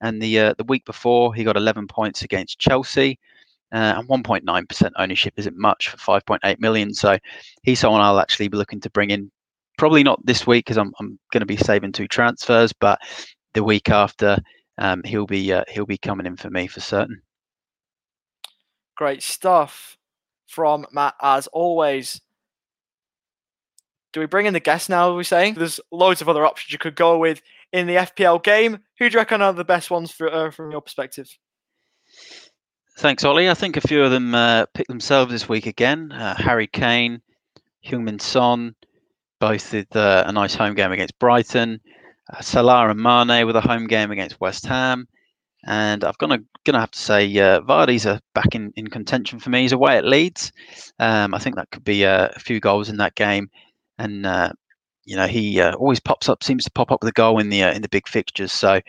And 0.00 0.22
the 0.22 0.38
uh, 0.38 0.54
the 0.56 0.64
week 0.64 0.84
before, 0.84 1.34
he 1.34 1.42
got 1.42 1.56
11 1.56 1.88
points 1.88 2.22
against 2.22 2.60
Chelsea. 2.60 3.18
uh, 3.72 3.94
and 3.98 4.08
1.9% 4.08 4.92
ownership 4.96 5.34
isn't 5.36 5.58
much 5.58 5.88
for 5.88 6.20
5.8 6.20 6.60
million. 6.60 6.94
So 6.94 7.18
he's 7.64 7.80
someone 7.80 8.00
I'll 8.00 8.20
actually 8.20 8.46
be 8.46 8.56
looking 8.56 8.80
to 8.82 8.90
bring 8.90 9.10
in. 9.10 9.28
Probably 9.76 10.04
not 10.04 10.24
this 10.24 10.46
week 10.46 10.66
because 10.66 10.78
I'm, 10.78 10.92
I'm 11.00 11.18
going 11.32 11.40
to 11.40 11.46
be 11.46 11.56
saving 11.56 11.90
two 11.90 12.06
transfers, 12.06 12.72
but 12.72 13.00
the 13.54 13.64
week 13.64 13.90
after 13.90 14.38
um, 14.78 15.02
he'll 15.04 15.26
be 15.26 15.52
uh, 15.52 15.64
he'll 15.68 15.86
be 15.86 15.98
coming 15.98 16.26
in 16.26 16.36
for 16.36 16.50
me 16.50 16.66
for 16.66 16.80
certain. 16.80 17.22
Great 18.96 19.22
stuff 19.22 19.96
from 20.46 20.86
Matt 20.92 21.14
as 21.20 21.46
always. 21.48 22.20
Do 24.12 24.20
we 24.20 24.26
bring 24.26 24.46
in 24.46 24.54
the 24.54 24.60
guest 24.60 24.88
now? 24.88 25.10
Are 25.10 25.14
we 25.14 25.24
saying 25.24 25.54
there's 25.54 25.80
loads 25.92 26.22
of 26.22 26.28
other 26.28 26.46
options 26.46 26.72
you 26.72 26.78
could 26.78 26.96
go 26.96 27.18
with 27.18 27.42
in 27.72 27.86
the 27.86 27.96
FPL 27.96 28.42
game? 28.42 28.78
Who 28.98 29.08
do 29.08 29.12
you 29.12 29.18
reckon 29.18 29.42
are 29.42 29.52
the 29.52 29.64
best 29.64 29.90
ones 29.90 30.10
for, 30.10 30.32
uh, 30.32 30.50
from 30.50 30.70
your 30.70 30.80
perspective? 30.80 31.28
Thanks, 32.96 33.22
Ollie. 33.24 33.50
I 33.50 33.54
think 33.54 33.76
a 33.76 33.80
few 33.82 34.02
of 34.02 34.10
them 34.10 34.34
uh, 34.34 34.66
picked 34.74 34.88
themselves 34.88 35.30
this 35.30 35.48
week 35.48 35.66
again. 35.66 36.10
Uh, 36.10 36.34
Harry 36.36 36.66
Kane, 36.66 37.20
Heung-min 37.86 38.18
Son, 38.18 38.74
both 39.38 39.72
with 39.72 39.94
uh, 39.94 40.24
a 40.26 40.32
nice 40.32 40.54
home 40.54 40.74
game 40.74 40.90
against 40.90 41.18
Brighton. 41.18 41.80
Uh, 42.32 42.40
Salah 42.40 42.90
and 42.90 43.00
Mane 43.00 43.46
with 43.46 43.56
a 43.56 43.60
home 43.60 43.86
game 43.86 44.10
against 44.10 44.40
West 44.40 44.66
Ham. 44.66 45.06
And 45.66 46.04
I'm 46.04 46.14
gonna 46.18 46.38
gonna 46.64 46.80
have 46.80 46.92
to 46.92 46.98
say 46.98 47.26
uh, 47.38 47.60
Vardy's 47.62 48.06
a 48.06 48.20
back 48.34 48.54
in, 48.54 48.72
in 48.76 48.88
contention 48.88 49.38
for 49.38 49.50
me. 49.50 49.62
He's 49.62 49.72
away 49.72 49.96
at 49.96 50.04
Leeds. 50.04 50.52
Um, 50.98 51.34
I 51.34 51.38
think 51.38 51.56
that 51.56 51.70
could 51.70 51.84
be 51.84 52.04
a, 52.04 52.28
a 52.28 52.38
few 52.38 52.60
goals 52.60 52.88
in 52.88 52.96
that 52.98 53.16
game. 53.16 53.50
And 53.98 54.24
uh, 54.24 54.52
you 55.04 55.16
know 55.16 55.26
he 55.26 55.60
uh, 55.60 55.74
always 55.74 56.00
pops 56.00 56.28
up, 56.28 56.44
seems 56.44 56.64
to 56.64 56.70
pop 56.70 56.92
up 56.92 57.02
with 57.02 57.08
a 57.08 57.12
goal 57.12 57.38
in 57.38 57.48
the 57.48 57.64
uh, 57.64 57.72
in 57.72 57.82
the 57.82 57.88
big 57.88 58.06
fixtures. 58.06 58.52
So 58.52 58.80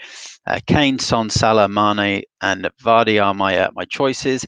uh, 0.45 0.59
Kane, 0.67 0.99
Son, 0.99 1.29
Salah, 1.29 1.69
Mane, 1.69 2.23
and 2.41 2.69
Vardy 2.83 3.23
are 3.23 3.33
my 3.33 3.57
uh, 3.57 3.71
my 3.73 3.85
choices. 3.85 4.45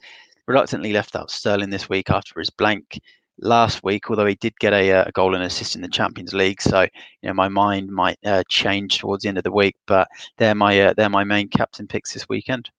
Reluctantly 0.47 0.91
left 0.91 1.15
out 1.15 1.31
Sterling 1.31 1.69
this 1.69 1.87
week 1.87 2.09
after 2.09 2.39
his 2.39 2.49
blank 2.49 2.99
last 3.39 3.83
week, 3.83 4.09
although 4.09 4.25
he 4.25 4.35
did 4.35 4.57
get 4.59 4.73
a, 4.73 4.91
uh, 4.91 5.03
a 5.07 5.11
goal 5.11 5.35
and 5.35 5.43
assist 5.43 5.75
in 5.75 5.81
the 5.81 5.87
Champions 5.87 6.33
League. 6.33 6.61
So 6.61 6.81
you 6.81 6.89
know 7.23 7.33
my 7.33 7.49
mind 7.49 7.89
might 7.89 8.19
uh, 8.25 8.43
change 8.49 8.99
towards 8.99 9.23
the 9.23 9.29
end 9.29 9.37
of 9.37 9.43
the 9.43 9.51
week, 9.51 9.75
but 9.87 10.07
they're 10.37 10.55
my 10.55 10.93
they're 10.95 11.09
my 11.09 11.23
main 11.23 11.49
captain 11.49 11.87
picks 11.87 12.13
this 12.13 12.29
weekend. 12.29 12.69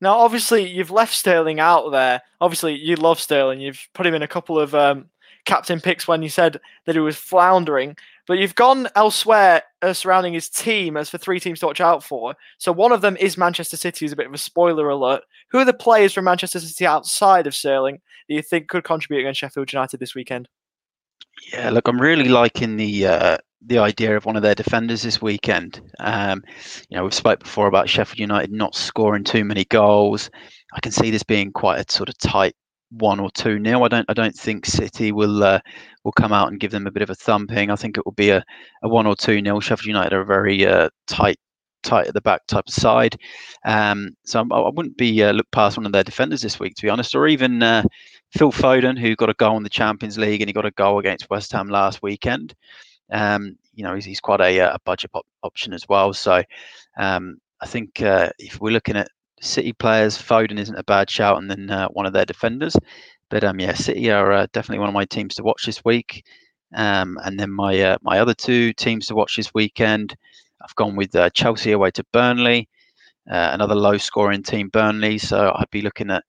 Now, 0.00 0.18
obviously, 0.18 0.68
you've 0.68 0.90
left 0.90 1.14
Sterling 1.14 1.58
out 1.58 1.90
there. 1.90 2.20
Obviously, 2.40 2.74
you 2.74 2.96
love 2.96 3.18
Sterling. 3.18 3.60
You've 3.60 3.88
put 3.94 4.06
him 4.06 4.14
in 4.14 4.22
a 4.22 4.28
couple 4.28 4.58
of 4.58 4.74
um, 4.74 5.06
captain 5.46 5.80
picks 5.80 6.06
when 6.06 6.22
you 6.22 6.28
said 6.28 6.60
that 6.84 6.94
he 6.94 7.00
was 7.00 7.16
floundering. 7.16 7.96
But 8.26 8.38
you've 8.38 8.54
gone 8.54 8.88
elsewhere 8.96 9.62
uh, 9.82 9.92
surrounding 9.92 10.34
his 10.34 10.48
team 10.48 10.96
as 10.96 11.08
for 11.08 11.18
three 11.18 11.38
teams 11.38 11.60
to 11.60 11.66
watch 11.66 11.80
out 11.80 12.02
for. 12.02 12.34
So 12.58 12.72
one 12.72 12.92
of 12.92 13.00
them 13.00 13.16
is 13.18 13.38
Manchester 13.38 13.76
City, 13.76 14.04
is 14.04 14.12
a 14.12 14.16
bit 14.16 14.26
of 14.26 14.34
a 14.34 14.38
spoiler 14.38 14.88
alert. 14.88 15.22
Who 15.50 15.58
are 15.58 15.64
the 15.64 15.72
players 15.72 16.12
from 16.12 16.24
Manchester 16.24 16.58
City 16.58 16.86
outside 16.86 17.46
of 17.46 17.54
Sterling 17.54 18.00
that 18.28 18.34
you 18.34 18.42
think 18.42 18.68
could 18.68 18.84
contribute 18.84 19.20
against 19.20 19.40
Sheffield 19.40 19.72
United 19.72 20.00
this 20.00 20.14
weekend? 20.14 20.48
Yeah, 21.52 21.70
look, 21.70 21.86
I'm 21.86 22.00
really 22.00 22.28
liking 22.28 22.76
the 22.76 23.06
uh, 23.06 23.38
the 23.66 23.78
idea 23.78 24.16
of 24.16 24.24
one 24.24 24.36
of 24.36 24.42
their 24.42 24.54
defenders 24.54 25.02
this 25.02 25.20
weekend. 25.20 25.80
Um, 25.98 26.42
you 26.88 26.96
know, 26.96 27.04
we've 27.04 27.14
spoke 27.14 27.40
before 27.40 27.66
about 27.66 27.88
Sheffield 27.88 28.18
United 28.18 28.52
not 28.52 28.74
scoring 28.74 29.24
too 29.24 29.44
many 29.44 29.64
goals. 29.64 30.30
I 30.72 30.80
can 30.80 30.92
see 30.92 31.10
this 31.10 31.22
being 31.22 31.52
quite 31.52 31.78
a 31.78 31.92
sort 31.92 32.08
of 32.08 32.18
tight 32.18 32.54
one 32.90 33.20
or 33.20 33.30
two 33.30 33.58
nil. 33.58 33.84
I 33.84 33.88
don't 33.88 34.06
I 34.08 34.14
don't 34.14 34.34
think 34.34 34.66
City 34.66 35.12
will 35.12 35.42
uh, 35.42 35.60
will 36.04 36.12
come 36.12 36.32
out 36.32 36.48
and 36.48 36.60
give 36.60 36.70
them 36.70 36.86
a 36.86 36.90
bit 36.90 37.02
of 37.02 37.10
a 37.10 37.14
thumping. 37.14 37.70
I 37.70 37.76
think 37.76 37.96
it 37.96 38.04
will 38.04 38.12
be 38.12 38.30
a, 38.30 38.44
a 38.82 38.88
one 38.88 39.06
or 39.06 39.16
two 39.16 39.42
nil. 39.42 39.60
Sheffield 39.60 39.86
United 39.86 40.12
are 40.12 40.20
a 40.20 40.26
very 40.26 40.66
uh, 40.66 40.88
tight 41.06 41.38
tight 41.82 42.08
at 42.08 42.14
the 42.14 42.20
back 42.20 42.46
type 42.46 42.64
of 42.66 42.74
side. 42.74 43.16
Um, 43.64 44.10
so 44.24 44.44
I 44.50 44.68
would 44.68 44.86
not 44.86 44.96
be 44.96 45.22
uh, 45.22 45.32
look 45.32 45.50
past 45.52 45.76
one 45.76 45.86
of 45.86 45.92
their 45.92 46.04
defenders 46.04 46.42
this 46.42 46.60
week, 46.60 46.74
to 46.76 46.82
be 46.82 46.88
honest, 46.88 47.14
or 47.14 47.26
even 47.26 47.62
uh, 47.62 47.84
Phil 48.32 48.52
Foden, 48.52 48.98
who 48.98 49.16
got 49.16 49.30
a 49.30 49.34
goal 49.34 49.56
in 49.56 49.62
the 49.62 49.68
Champions 49.68 50.18
League 50.18 50.42
and 50.42 50.48
he 50.48 50.52
got 50.52 50.66
a 50.66 50.72
goal 50.72 50.98
against 50.98 51.30
West 51.30 51.52
Ham 51.52 51.68
last 51.68 52.02
weekend. 52.02 52.54
Um, 53.12 53.56
you 53.74 53.84
know, 53.84 53.94
he's, 53.94 54.04
he's 54.04 54.20
quite 54.20 54.40
a, 54.40 54.60
uh, 54.60 54.74
a 54.74 54.78
budget 54.84 55.10
op- 55.14 55.26
option 55.42 55.72
as 55.72 55.88
well. 55.88 56.12
So 56.12 56.42
um, 56.98 57.38
I 57.60 57.66
think 57.66 58.02
uh, 58.02 58.30
if 58.38 58.60
we're 58.60 58.72
looking 58.72 58.96
at 58.96 59.08
City 59.40 59.72
players, 59.72 60.16
Foden 60.16 60.58
isn't 60.58 60.78
a 60.78 60.84
bad 60.84 61.10
shout, 61.10 61.38
and 61.38 61.50
then 61.50 61.70
uh, 61.70 61.88
one 61.88 62.06
of 62.06 62.12
their 62.12 62.24
defenders. 62.24 62.76
But 63.28 63.44
um, 63.44 63.60
yeah, 63.60 63.74
City 63.74 64.10
are 64.10 64.32
uh, 64.32 64.46
definitely 64.52 64.80
one 64.80 64.88
of 64.88 64.94
my 64.94 65.04
teams 65.04 65.34
to 65.34 65.42
watch 65.42 65.66
this 65.66 65.84
week. 65.84 66.24
Um, 66.74 67.18
and 67.24 67.38
then 67.38 67.50
my 67.50 67.80
uh, 67.80 67.98
my 68.02 68.18
other 68.18 68.34
two 68.34 68.72
teams 68.72 69.06
to 69.06 69.14
watch 69.14 69.36
this 69.36 69.52
weekend, 69.54 70.16
I've 70.62 70.74
gone 70.74 70.96
with 70.96 71.14
uh, 71.14 71.30
Chelsea 71.30 71.72
away 71.72 71.90
to 71.92 72.04
Burnley, 72.12 72.68
uh, 73.30 73.50
another 73.52 73.74
low 73.74 73.98
scoring 73.98 74.42
team, 74.42 74.68
Burnley. 74.68 75.18
So 75.18 75.52
I'd 75.54 75.70
be 75.70 75.82
looking 75.82 76.10
at 76.10 76.24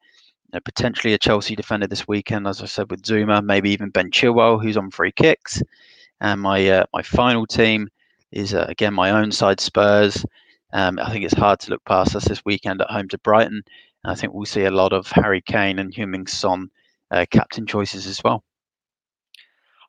you 0.46 0.58
know, 0.58 0.60
potentially 0.64 1.14
a 1.14 1.18
Chelsea 1.18 1.56
defender 1.56 1.88
this 1.88 2.08
weekend, 2.08 2.48
as 2.48 2.62
I 2.62 2.66
said 2.66 2.90
with 2.90 3.04
Zouma, 3.04 3.44
maybe 3.44 3.70
even 3.72 3.90
Ben 3.90 4.12
Chilwell, 4.12 4.62
who's 4.62 4.78
on 4.78 4.92
free 4.92 5.12
kicks. 5.12 5.62
And 6.22 6.42
my 6.42 6.68
uh, 6.68 6.86
my 6.94 7.02
final 7.02 7.46
team 7.46 7.90
is 8.32 8.54
again 8.54 8.94
my 8.94 9.12
own 9.12 9.32
side, 9.32 9.60
Spurs. 9.60 10.26
Um, 10.74 11.00
I 11.00 11.12
think 11.12 11.24
it's 11.24 11.34
hard 11.34 11.60
to 11.62 11.72
look 11.72 11.84
past 11.86 12.16
us 12.16 12.26
this 12.26 12.44
weekend 12.46 12.82
at 12.82 12.90
home 12.90 13.08
to 13.10 13.18
Brighton. 13.20 13.64
I 14.06 14.16
think 14.16 14.34
we'll 14.34 14.46
see 14.46 14.64
a 14.64 14.72
lot 14.72 14.94
of 14.94 15.12
Harry 15.12 15.42
Kane 15.42 15.80
and 15.80 15.94
Heung-min 15.94 16.28
Son 16.28 16.70
uh, 17.12 17.26
captain 17.30 17.66
choices 17.66 18.08
as 18.08 18.24
well. 18.24 18.44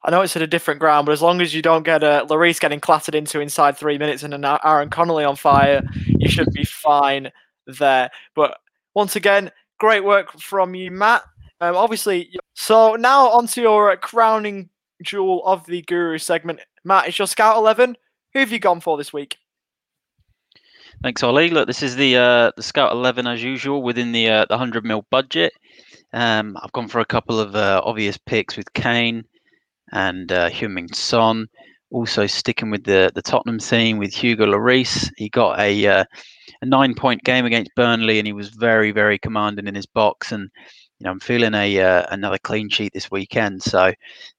I 0.05 0.11
know 0.11 0.23
it's 0.23 0.37
at 0.37 0.43
a 0.43 0.47
different 0.47 0.81
ground, 0.81 1.07
but 1.07 1.13
as 1.13 1.23
long 1.23 1.41
as 1.41 1.53
you 1.53 1.61
don't 1.61 1.83
get 1.83 2.03
a 2.05 2.25
uh, 2.25 2.53
getting 2.61 2.81
clattered 2.81 3.15
into 3.15 3.41
inside 3.41 3.77
three 3.77 3.99
minutes 3.99 4.23
and 4.23 4.33
an 4.33 4.45
Aaron 4.45 4.91
Connolly 4.91 5.25
on 5.25 5.37
fire, 5.37 5.83
you 6.07 6.29
should 6.29 6.53
be 6.53 6.65
fine 6.65 7.31
there. 7.67 8.11
But 8.35 8.59
once 8.95 9.17
again, 9.17 9.51
great 9.79 10.05
work 10.05 10.33
from 10.41 10.75
you, 10.75 10.91
Matt. 10.91 11.23
Um, 11.61 11.77
obviously, 11.77 12.31
so 12.55 12.95
now 12.95 13.29
onto 13.29 13.61
your 13.61 13.91
uh, 13.91 13.97
crowning 13.97 14.71
jewel 15.03 15.45
of 15.45 15.67
the 15.67 15.83
Guru 15.83 16.19
segment. 16.19 16.61
Matt, 16.85 17.09
it's 17.09 17.19
your 17.19 17.27
Scout 17.27 17.57
11. 17.57 17.97
Who 18.35 18.39
have 18.41 18.53
you 18.53 18.61
gone 18.61 18.81
for 18.81 18.97
this 18.97 19.13
week? 19.13 19.37
Thanks, 21.01 21.23
Ollie. 21.23 21.51
Look, 21.51 21.69
this 21.69 21.85
is 21.85 21.95
the 21.95 22.17
uh, 22.17 22.51
the 22.57 22.63
Scout 22.63 22.91
Eleven 22.91 23.29
as 23.29 23.41
usual 23.41 23.83
within 23.83 24.11
the 24.11 24.29
uh, 24.29 24.47
the 24.49 24.59
hundred 24.59 24.85
mil 24.85 25.07
budget. 25.11 25.53
Um, 26.13 26.57
I've 26.61 26.73
gone 26.73 26.89
for 26.89 26.99
a 26.99 27.05
couple 27.05 27.39
of 27.39 27.55
uh, 27.55 27.81
obvious 27.85 28.19
picks 28.19 28.57
with 28.57 28.73
Kane 28.73 29.25
and 29.93 30.33
uh, 30.33 30.51
Son. 30.93 31.47
Also 31.93 32.27
sticking 32.27 32.71
with 32.71 32.83
the 32.83 33.13
the 33.15 33.23
Tottenham 33.23 33.61
theme 33.61 33.99
with 33.99 34.13
Hugo 34.13 34.45
Lloris. 34.47 35.09
He 35.17 35.29
got 35.29 35.61
a 35.61 35.87
uh, 35.87 36.05
a 36.63 36.67
nine 36.67 36.97
point 36.97 37.23
game 37.23 37.47
against 37.47 37.77
Burnley, 37.77 38.19
and 38.19 38.27
he 38.27 38.33
was 38.33 38.49
very 38.49 38.91
very 38.91 39.21
commanding 39.21 39.69
in 39.69 39.77
his 39.77 39.87
box. 39.87 40.33
And 40.33 40.51
you 40.99 41.05
know, 41.05 41.11
I'm 41.13 41.21
feeling 41.21 41.55
a 41.55 41.81
uh, 41.81 42.07
another 42.11 42.39
clean 42.39 42.69
sheet 42.71 42.93
this 42.93 43.09
weekend. 43.09 43.63
So 43.63 43.93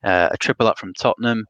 uh, 0.03 0.29
a 0.29 0.37
triple 0.37 0.67
up 0.67 0.77
from 0.77 0.93
Tottenham. 0.93 1.45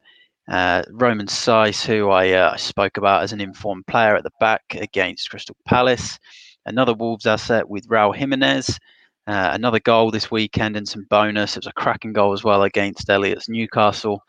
Uh, 0.50 0.82
Romain 0.90 1.28
Saïss, 1.28 1.86
who 1.86 2.10
I 2.10 2.30
uh, 2.30 2.56
spoke 2.56 2.96
about 2.96 3.22
as 3.22 3.32
an 3.32 3.40
informed 3.40 3.86
player 3.86 4.16
at 4.16 4.24
the 4.24 4.32
back 4.40 4.62
against 4.72 5.30
Crystal 5.30 5.56
Palace. 5.64 6.18
Another 6.66 6.92
Wolves 6.92 7.24
asset 7.24 7.68
with 7.68 7.88
Raul 7.88 8.14
Jimenez. 8.14 8.78
Uh, 9.28 9.50
another 9.52 9.78
goal 9.78 10.10
this 10.10 10.30
weekend 10.30 10.76
and 10.76 10.88
some 10.88 11.06
bonus. 11.08 11.56
It 11.56 11.60
was 11.60 11.68
a 11.68 11.72
cracking 11.72 12.12
goal 12.12 12.32
as 12.32 12.42
well 12.42 12.64
against 12.64 13.08
Elliot's 13.08 13.48
Newcastle. 13.48 14.24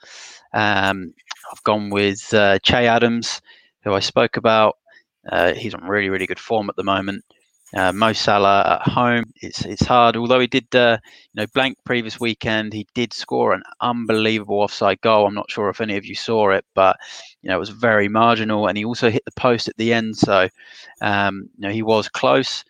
Um, 0.53 1.11
I've 1.51 1.63
gone 1.63 1.89
with 1.89 2.31
uh, 2.35 2.59
Che 2.59 2.85
Adams, 2.85 3.41
who 3.83 3.93
I 3.93 3.99
spoke 3.99 4.37
about. 4.37 4.77
Uh, 5.31 5.53
he's 5.53 5.73
on 5.73 5.83
really, 5.85 6.09
really 6.09 6.27
good 6.27 6.39
form 6.39 6.69
at 6.69 6.75
the 6.75 6.83
moment. 6.83 7.25
Uh, 7.75 7.93
Mo 7.93 8.11
Salah 8.11 8.81
at 8.81 8.91
home, 8.91 9.25
it's 9.41 9.63
it's 9.65 9.85
hard. 9.85 10.17
Although 10.17 10.41
he 10.41 10.47
did, 10.47 10.67
uh, 10.75 10.97
you 11.33 11.41
know, 11.41 11.47
blank 11.53 11.77
previous 11.85 12.19
weekend, 12.19 12.73
he 12.73 12.85
did 12.93 13.13
score 13.13 13.53
an 13.53 13.63
unbelievable 13.79 14.59
offside 14.59 14.99
goal. 15.01 15.25
I'm 15.25 15.33
not 15.33 15.49
sure 15.49 15.69
if 15.69 15.79
any 15.79 15.95
of 15.95 16.05
you 16.05 16.15
saw 16.15 16.49
it, 16.49 16.65
but 16.75 16.97
you 17.41 17.49
know, 17.49 17.55
it 17.55 17.59
was 17.59 17.69
very 17.69 18.09
marginal, 18.09 18.67
and 18.67 18.77
he 18.77 18.83
also 18.83 19.09
hit 19.09 19.23
the 19.23 19.31
post 19.31 19.69
at 19.69 19.77
the 19.77 19.93
end. 19.93 20.17
So, 20.17 20.49
um, 21.01 21.49
you 21.57 21.67
know, 21.67 21.73
he 21.73 21.81
was 21.81 22.09
close. 22.09 22.65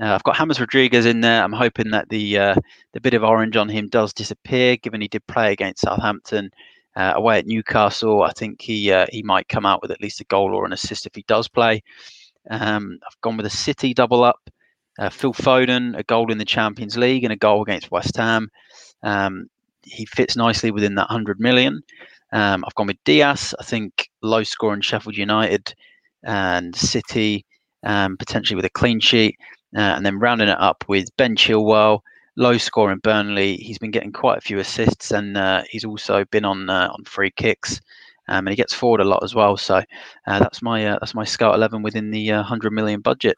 Uh, 0.00 0.14
I've 0.14 0.24
got 0.24 0.36
James 0.36 0.60
Rodriguez 0.60 1.06
in 1.06 1.20
there. 1.20 1.42
I'm 1.42 1.52
hoping 1.52 1.90
that 1.90 2.08
the 2.08 2.38
uh, 2.38 2.54
the 2.94 3.00
bit 3.00 3.14
of 3.14 3.24
orange 3.24 3.56
on 3.56 3.68
him 3.68 3.88
does 3.88 4.14
disappear, 4.14 4.76
given 4.78 5.02
he 5.02 5.08
did 5.08 5.26
play 5.26 5.52
against 5.52 5.82
Southampton. 5.82 6.50
Uh, 6.96 7.12
away 7.14 7.38
at 7.38 7.46
Newcastle, 7.46 8.22
I 8.22 8.32
think 8.32 8.62
he 8.62 8.90
uh, 8.90 9.04
he 9.10 9.22
might 9.22 9.48
come 9.48 9.66
out 9.66 9.82
with 9.82 9.90
at 9.90 10.00
least 10.00 10.22
a 10.22 10.24
goal 10.24 10.54
or 10.54 10.64
an 10.64 10.72
assist 10.72 11.04
if 11.04 11.14
he 11.14 11.24
does 11.28 11.46
play. 11.46 11.82
Um, 12.50 12.98
I've 13.06 13.20
gone 13.20 13.36
with 13.36 13.46
a 13.46 13.50
City 13.50 13.94
double 13.94 14.24
up. 14.24 14.50
Uh, 14.98 15.10
Phil 15.10 15.34
Foden, 15.34 15.96
a 15.98 16.02
goal 16.02 16.32
in 16.32 16.38
the 16.38 16.44
Champions 16.44 16.96
League 16.96 17.24
and 17.24 17.32
a 17.32 17.36
goal 17.36 17.62
against 17.62 17.90
West 17.90 18.16
Ham. 18.16 18.48
Um, 19.02 19.48
he 19.84 20.06
fits 20.06 20.36
nicely 20.36 20.70
within 20.70 20.94
that 20.94 21.08
100 21.08 21.38
million. 21.38 21.82
Um, 22.32 22.64
I've 22.64 22.74
gone 22.74 22.86
with 22.86 23.04
Dias. 23.04 23.54
I 23.60 23.62
think 23.62 24.08
low 24.22 24.42
score 24.42 24.74
in 24.74 24.80
Sheffield 24.80 25.16
United 25.16 25.74
and 26.22 26.74
City, 26.74 27.44
um, 27.82 28.16
potentially 28.16 28.56
with 28.56 28.64
a 28.64 28.70
clean 28.70 29.00
sheet. 29.00 29.36
Uh, 29.76 29.80
and 29.80 30.06
then 30.06 30.18
rounding 30.18 30.48
it 30.48 30.58
up 30.58 30.84
with 30.88 31.14
Ben 31.18 31.36
Chilwell, 31.36 32.00
low 32.36 32.56
score 32.56 32.90
in 32.90 32.98
Burnley. 32.98 33.56
He's 33.56 33.78
been 33.78 33.90
getting 33.90 34.12
quite 34.12 34.38
a 34.38 34.42
few 34.42 34.58
assists 34.58 35.10
and 35.10 35.36
uh, 35.36 35.62
he's 35.68 35.84
also 35.84 36.24
been 36.26 36.44
on 36.44 36.70
uh, 36.70 36.88
on 36.92 37.04
free 37.04 37.30
kicks 37.30 37.80
um, 38.28 38.46
and 38.46 38.48
he 38.48 38.56
gets 38.56 38.74
forward 38.74 39.00
a 39.00 39.04
lot 39.04 39.22
as 39.22 39.34
well. 39.34 39.56
So 39.56 39.76
uh, 40.26 40.38
that's 40.38 40.62
my 40.62 40.86
uh, 40.86 40.98
that's 41.00 41.14
my 41.14 41.24
scout 41.24 41.54
eleven 41.54 41.82
within 41.82 42.10
the 42.10 42.32
uh, 42.32 42.42
hundred 42.42 42.72
million 42.72 43.00
budget. 43.00 43.36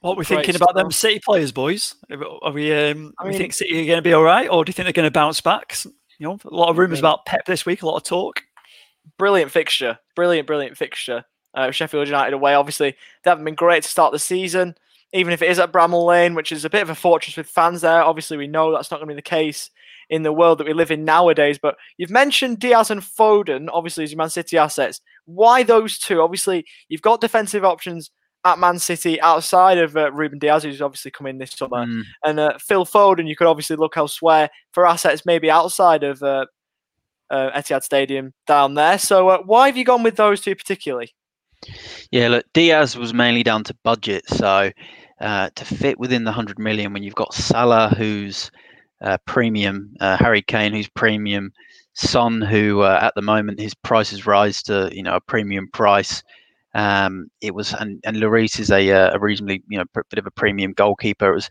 What 0.00 0.16
we're 0.16 0.20
we 0.20 0.24
thinking 0.24 0.56
about 0.56 0.74
them 0.74 0.90
City 0.90 1.20
players, 1.22 1.52
boys? 1.52 1.94
Are 2.42 2.52
we? 2.52 2.72
Um, 2.72 3.12
I 3.18 3.24
mean, 3.24 3.32
we 3.32 3.38
think 3.38 3.52
City 3.52 3.82
are 3.82 3.86
going 3.86 3.98
to 3.98 4.02
be 4.02 4.14
all 4.14 4.22
right, 4.22 4.48
or 4.48 4.64
do 4.64 4.70
you 4.70 4.72
think 4.72 4.86
they're 4.86 4.92
going 4.92 5.06
to 5.06 5.10
bounce 5.10 5.40
back? 5.40 5.76
You 6.18 6.26
know, 6.26 6.38
a 6.44 6.54
lot 6.54 6.70
of 6.70 6.78
rumours 6.78 6.98
about 6.98 7.26
Pep 7.26 7.44
this 7.46 7.66
week, 7.66 7.82
a 7.82 7.86
lot 7.86 7.96
of 7.96 8.04
talk. 8.04 8.42
Brilliant 9.18 9.50
fixture, 9.50 9.98
brilliant, 10.16 10.46
brilliant 10.46 10.76
fixture. 10.76 11.24
Uh, 11.52 11.70
Sheffield 11.70 12.06
United 12.06 12.32
away. 12.32 12.54
Obviously, 12.54 12.94
they 13.24 13.30
haven't 13.30 13.44
been 13.44 13.54
great 13.54 13.82
to 13.82 13.88
start 13.88 14.12
the 14.12 14.18
season, 14.18 14.74
even 15.12 15.32
if 15.32 15.42
it 15.42 15.50
is 15.50 15.58
at 15.58 15.72
Bramall 15.72 16.06
Lane, 16.06 16.34
which 16.34 16.52
is 16.52 16.64
a 16.64 16.70
bit 16.70 16.82
of 16.82 16.90
a 16.90 16.94
fortress 16.94 17.36
with 17.36 17.46
fans 17.46 17.80
there. 17.80 18.02
Obviously, 18.02 18.36
we 18.36 18.46
know 18.46 18.72
that's 18.72 18.90
not 18.90 18.98
going 18.98 19.08
to 19.08 19.14
be 19.14 19.18
the 19.18 19.22
case 19.22 19.70
in 20.10 20.24
the 20.24 20.32
world 20.32 20.58
that 20.58 20.66
we 20.66 20.74
live 20.74 20.90
in 20.90 21.04
nowadays. 21.04 21.58
But 21.60 21.76
you've 21.96 22.10
mentioned 22.10 22.58
Dias 22.58 22.90
and 22.90 23.00
Foden, 23.00 23.68
obviously, 23.72 24.04
as 24.04 24.10
your 24.10 24.18
Man 24.18 24.28
City 24.28 24.58
assets. 24.58 25.00
Why 25.24 25.62
those 25.62 25.98
two? 25.98 26.20
Obviously, 26.20 26.66
you've 26.88 27.02
got 27.02 27.20
defensive 27.20 27.64
options 27.64 28.10
at 28.44 28.58
Man 28.58 28.78
City 28.78 29.20
outside 29.20 29.78
of 29.78 29.96
uh, 29.96 30.10
Ruben 30.12 30.38
Dias, 30.38 30.64
who's 30.64 30.82
obviously 30.82 31.10
come 31.10 31.26
in 31.26 31.38
this 31.38 31.52
summer, 31.52 31.86
mm. 31.86 32.02
and 32.24 32.40
uh, 32.40 32.58
Phil 32.58 32.84
Foden. 32.84 33.28
You 33.28 33.36
could 33.36 33.46
obviously 33.46 33.76
look 33.76 33.96
elsewhere 33.96 34.50
for 34.72 34.86
assets 34.86 35.24
maybe 35.24 35.50
outside 35.50 36.02
of 36.02 36.22
uh, 36.22 36.46
uh 37.30 37.50
Etihad 37.58 37.82
Stadium 37.82 38.34
down 38.46 38.74
there. 38.74 38.98
So, 38.98 39.28
uh, 39.28 39.38
why 39.44 39.68
have 39.68 39.76
you 39.76 39.84
gone 39.84 40.02
with 40.02 40.16
those 40.16 40.40
two 40.40 40.56
particularly? 40.56 41.14
Yeah, 42.10 42.28
look, 42.28 42.46
Dias 42.54 42.96
was 42.96 43.14
mainly 43.14 43.42
down 43.42 43.64
to 43.64 43.76
budget. 43.84 44.26
So, 44.28 44.70
uh, 45.20 45.50
to 45.54 45.64
fit 45.64 46.00
within 46.00 46.24
the 46.24 46.30
100 46.30 46.58
million 46.58 46.92
when 46.92 47.02
you've 47.02 47.14
got 47.14 47.34
Salah, 47.34 47.94
who's 47.96 48.50
premium, 49.26 49.94
Harry 50.00 50.42
Kane, 50.42 50.72
who's 50.72 50.88
premium, 50.88 51.52
Son, 51.94 52.40
who 52.40 52.84
at 52.84 53.14
the 53.14 53.22
moment 53.22 53.60
his 53.60 53.74
prices 53.74 54.26
rise 54.26 54.62
to 54.64 54.90
you 54.92 55.02
know 55.02 55.16
a 55.16 55.20
premium 55.20 55.68
price. 55.72 56.22
Um, 56.74 57.30
it 57.40 57.54
was 57.54 57.74
and 57.74 58.00
and 58.04 58.16
Lloris 58.16 58.60
is 58.60 58.70
a, 58.70 58.90
uh, 58.92 59.14
a 59.14 59.18
reasonably 59.18 59.62
you 59.68 59.78
know 59.78 59.84
bit 59.92 60.18
of 60.18 60.26
a 60.26 60.30
premium 60.30 60.72
goalkeeper. 60.72 61.30
It 61.30 61.34
was 61.34 61.50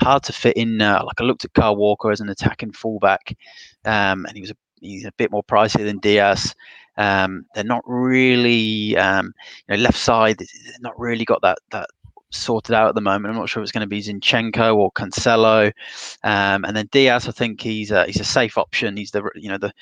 hard 0.00 0.22
to 0.24 0.32
fit 0.32 0.56
in. 0.56 0.80
Uh, 0.80 1.02
like 1.04 1.20
I 1.20 1.24
looked 1.24 1.44
at 1.44 1.54
Kyle 1.54 1.76
Walker 1.76 2.10
as 2.10 2.20
an 2.20 2.28
attacking 2.28 2.72
fullback, 2.72 3.36
um, 3.84 4.26
and 4.26 4.36
he 4.36 4.40
was 4.40 4.50
a, 4.50 4.56
he's 4.80 5.04
a 5.04 5.12
bit 5.12 5.32
more 5.32 5.42
pricey 5.42 5.84
than 5.84 5.98
Dias. 5.98 6.54
Um, 6.96 7.46
they're 7.54 7.64
not 7.64 7.82
really 7.86 8.96
um, 8.96 9.32
you 9.68 9.76
know 9.76 9.82
left 9.82 9.98
side. 9.98 10.38
They're 10.38 10.74
not 10.80 10.98
really 10.98 11.24
got 11.24 11.42
that 11.42 11.58
that 11.72 11.88
sorted 12.30 12.74
out 12.74 12.88
at 12.88 12.94
the 12.94 13.00
moment. 13.00 13.32
I'm 13.32 13.38
not 13.38 13.48
sure 13.48 13.62
if 13.62 13.64
it's 13.64 13.72
going 13.72 13.82
to 13.82 13.86
be 13.86 14.02
Zinchenko 14.02 14.76
or 14.76 14.90
Cancelo, 14.92 15.72
um, 16.24 16.64
and 16.64 16.76
then 16.76 16.88
Dias. 16.90 17.28
I 17.28 17.32
think 17.32 17.60
he's 17.60 17.90
a, 17.90 18.06
he's 18.06 18.20
a 18.20 18.24
safe 18.24 18.58
option. 18.58 18.96
He's 18.96 19.10
the 19.10 19.28
you 19.34 19.48
know 19.48 19.58
the 19.58 19.72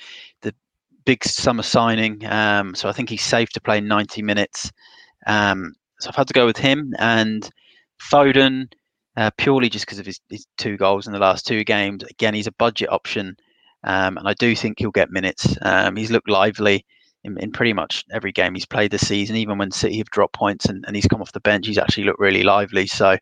the 0.41 0.53
big 1.05 1.23
summer 1.23 1.63
signing, 1.63 2.25
um, 2.25 2.75
so 2.75 2.89
I 2.89 2.91
think 2.91 3.09
he's 3.09 3.23
safe 3.23 3.49
to 3.49 3.61
play 3.61 3.81
90 3.81 4.21
minutes. 4.21 4.71
Um, 5.25 5.73
so 5.99 6.09
I've 6.09 6.15
had 6.15 6.27
to 6.27 6.33
go 6.33 6.45
with 6.45 6.57
him 6.57 6.93
and 6.97 7.49
Foden 8.11 8.71
uh, 9.17 9.31
purely 9.37 9.69
just 9.69 9.85
because 9.85 9.99
of 9.99 10.05
his, 10.05 10.19
his, 10.29 10.45
two 10.57 10.77
goals 10.77 11.07
in 11.07 11.13
the 11.13 11.19
last 11.19 11.45
two 11.45 11.63
games. 11.63 12.03
Again, 12.03 12.33
he's 12.33 12.47
a 12.47 12.53
budget 12.53 12.91
option, 12.91 13.35
um, 13.83 14.17
and 14.17 14.27
I 14.27 14.33
do 14.33 14.55
think 14.55 14.79
he'll 14.79 14.91
get 14.91 15.11
minutes. 15.11 15.57
Um, 15.61 15.95
he's 15.95 16.11
looked 16.11 16.29
lively 16.29 16.85
in, 17.23 17.37
in, 17.39 17.51
pretty 17.51 17.73
much 17.73 18.05
every 18.11 18.31
game 18.31 18.53
he's 18.53 18.65
played 18.65 18.91
this 18.91 19.07
season. 19.07 19.35
Even 19.35 19.57
when 19.57 19.71
City 19.71 19.97
have 19.97 20.09
dropped 20.09 20.35
points 20.35 20.65
and, 20.65 20.83
and 20.87 20.95
he's 20.95 21.07
come 21.07 21.21
off 21.21 21.31
the 21.31 21.39
bench, 21.39 21.67
he's 21.67 21.77
actually 21.77 22.05
looked 22.05 22.19
really 22.19 22.43
lively. 22.43 22.87
So 22.87 23.17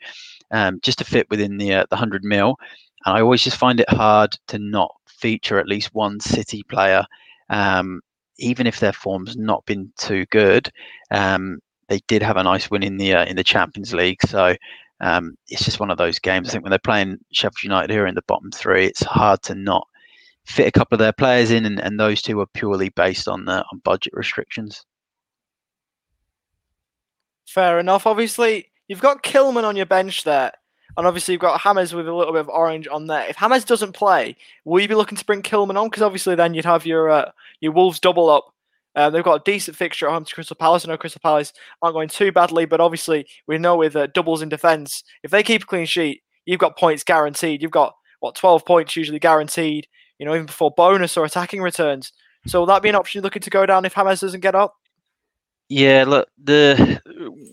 um, 0.52 0.80
just 0.82 1.00
to 1.00 1.06
fit 1.06 1.30
within 1.30 1.58
the 1.58 1.74
uh, 1.74 1.86
the 1.90 1.96
hundred 1.96 2.24
mil, 2.24 2.56
and 3.06 3.18
I 3.18 3.22
always 3.22 3.44
just 3.44 3.58
find 3.58 3.80
it 3.80 3.90
hard 3.90 4.38
to 4.48 4.60
not 4.60 4.94
feature 5.08 5.60
at 5.60 5.68
least 5.68 5.94
one 5.94 6.20
City 6.20 6.64
player 6.64 7.06
um, 7.50 8.02
even 8.40 8.68
if 8.68 8.80
their 8.80 8.94
form's 8.94 9.36
not 9.36 9.66
been 9.66 9.92
too 9.98 10.26
good, 10.28 10.70
um, 11.12 11.60
they 11.90 12.00
did 12.08 12.22
have 12.22 12.38
a 12.38 12.44
nice 12.44 12.70
win 12.70 12.84
in 12.84 12.98
the 12.98 13.14
uh, 13.14 13.26
in 13.26 13.36
the 13.36 13.44
Champions 13.44 13.94
League. 13.94 14.22
So 14.28 14.56
um, 15.00 15.36
it's 15.48 15.64
just 15.64 15.80
one 15.80 15.92
of 15.92 15.98
those 15.98 16.20
games. 16.20 16.50
I 16.50 16.52
think 16.52 16.64
when 16.64 16.72
they're 16.72 16.80
playing 16.80 17.20
Sheffield 17.32 17.64
United 17.64 17.90
here 17.92 18.08
in 18.08 18.16
the 18.16 18.24
bottom 18.24 18.52
three, 18.52 18.86
it's 18.86 19.04
hard 19.04 19.42
to 19.44 19.56
not 19.56 19.87
fit 20.48 20.68
a 20.68 20.72
couple 20.72 20.96
of 20.96 21.00
their 21.00 21.14
players 21.14 21.52
in, 21.52 21.66
and, 21.66 21.80
and 21.80 22.00
those 22.00 22.22
two 22.22 22.40
are 22.40 22.48
purely 22.48 22.90
based 22.90 23.28
on 23.28 23.46
the 23.46 23.64
on 23.72 23.80
budget 23.84 24.14
restrictions. 24.16 24.86
Fair 27.46 27.80
enough. 27.80 28.08
Obviously, 28.08 28.70
you've 28.88 29.02
got 29.02 29.24
Kilman 29.24 29.64
on 29.64 29.76
your 29.76 29.86
bench 29.86 30.24
there. 30.24 30.52
And 30.96 31.06
obviously, 31.06 31.34
you've 31.34 31.42
got 31.42 31.62
Hammers 31.62 31.94
with 31.94 32.08
a 32.08 32.14
little 32.14 32.34
bit 32.34 32.40
of 32.40 32.50
orange 32.50 32.88
on 32.88 33.06
there. 33.06 33.28
If 33.30 33.36
Hammers 33.36 33.66
doesn't 33.66 33.94
play, 33.94 34.36
will 34.66 34.82
you 34.82 34.88
be 34.88 34.96
looking 34.96 35.18
to 35.18 35.26
bring 35.26 35.44
Kilman 35.44 35.80
on? 35.80 35.90
Because 35.90 36.02
obviously, 36.02 36.34
then 36.34 36.56
you'd 36.56 36.66
have 36.66 36.88
your 36.88 37.10
uh, 37.10 37.32
your 37.60 37.72
Wolves 37.72 38.00
double 38.00 38.30
up. 38.30 38.54
Uh, 38.96 39.12
they've 39.12 39.24
got 39.24 39.42
a 39.42 39.44
decent 39.44 39.78
fixture 39.78 40.08
at 40.08 40.14
home 40.14 40.26
to 40.26 40.34
Crystal 40.34 40.56
Palace. 40.56 40.84
I 40.84 40.88
know 40.88 40.98
Crystal 40.98 41.22
Palace 41.22 41.54
aren't 41.84 41.94
going 41.94 42.10
too 42.10 42.32
badly, 42.32 42.66
but 42.66 42.80
obviously, 42.80 43.28
we 43.46 43.60
know 43.60 43.76
with 43.76 43.96
uh, 43.96 44.08
doubles 44.08 44.42
in 44.42 44.50
defence, 44.50 45.04
if 45.22 45.30
they 45.30 45.44
keep 45.44 45.64
a 45.64 45.68
clean 45.68 45.86
sheet, 45.86 46.24
you've 46.46 46.60
got 46.60 46.80
points 46.80 47.04
guaranteed. 47.04 47.62
You've 47.62 47.70
got, 47.70 47.96
what, 48.22 48.34
12 48.34 48.66
points 48.66 48.96
usually 48.96 49.20
guaranteed, 49.20 49.86
you 50.20 50.26
know, 50.26 50.34
even 50.34 50.46
before 50.46 50.72
bonus 50.76 51.18
or 51.18 51.26
attacking 51.26 51.62
returns. 51.62 52.12
So 52.46 52.60
will 52.60 52.68
that 52.68 52.82
be 52.82 52.90
an 52.90 52.96
option 52.96 53.20
you're 53.20 53.24
looking 53.24 53.42
to 53.42 53.50
go 53.50 53.66
down 53.66 53.86
if 53.86 53.94
James 53.94 54.22
doesn't 54.22 54.40
get 54.40 54.56
up? 54.56 54.76
Yeah, 55.70 56.06
look, 56.08 56.30
the 56.42 57.02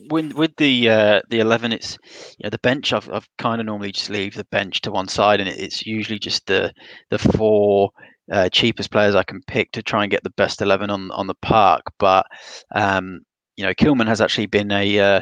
with 0.09 0.35
with 0.35 0.55
the 0.57 0.89
uh, 0.89 1.23
the 1.31 1.41
eleven, 1.41 1.73
it's 1.73 1.99
you 2.39 2.45
know 2.45 2.51
the 2.51 2.59
bench. 2.59 2.93
I've 2.93 3.11
I've 3.11 3.29
kind 3.39 3.61
of 3.61 3.67
normally 3.67 3.91
just 3.91 4.09
leave 4.09 4.35
the 4.35 4.45
bench 4.45 4.83
to 4.83 4.93
one 4.93 5.09
side, 5.09 5.41
and 5.41 5.49
it's 5.49 5.85
usually 5.85 6.21
just 6.21 6.47
the 6.47 6.73
the 7.11 7.19
four 7.19 7.91
uh, 8.31 8.49
cheapest 8.51 8.93
players 8.93 9.17
I 9.17 9.25
can 9.25 9.43
pick 9.49 9.73
to 9.73 9.83
try 9.83 10.05
and 10.05 10.13
get 10.13 10.23
the 10.23 10.31
best 10.31 10.63
eleven 10.63 10.91
on 10.91 11.11
on 11.11 11.27
the 11.27 11.35
park. 11.35 11.83
But 11.99 12.27
um, 12.73 13.23
you 13.57 13.65
know, 13.65 13.75
Kilman 13.75 14.07
has 14.07 14.21
actually 14.21 14.47
been 14.47 14.71
a 14.71 14.99
uh, 15.01 15.21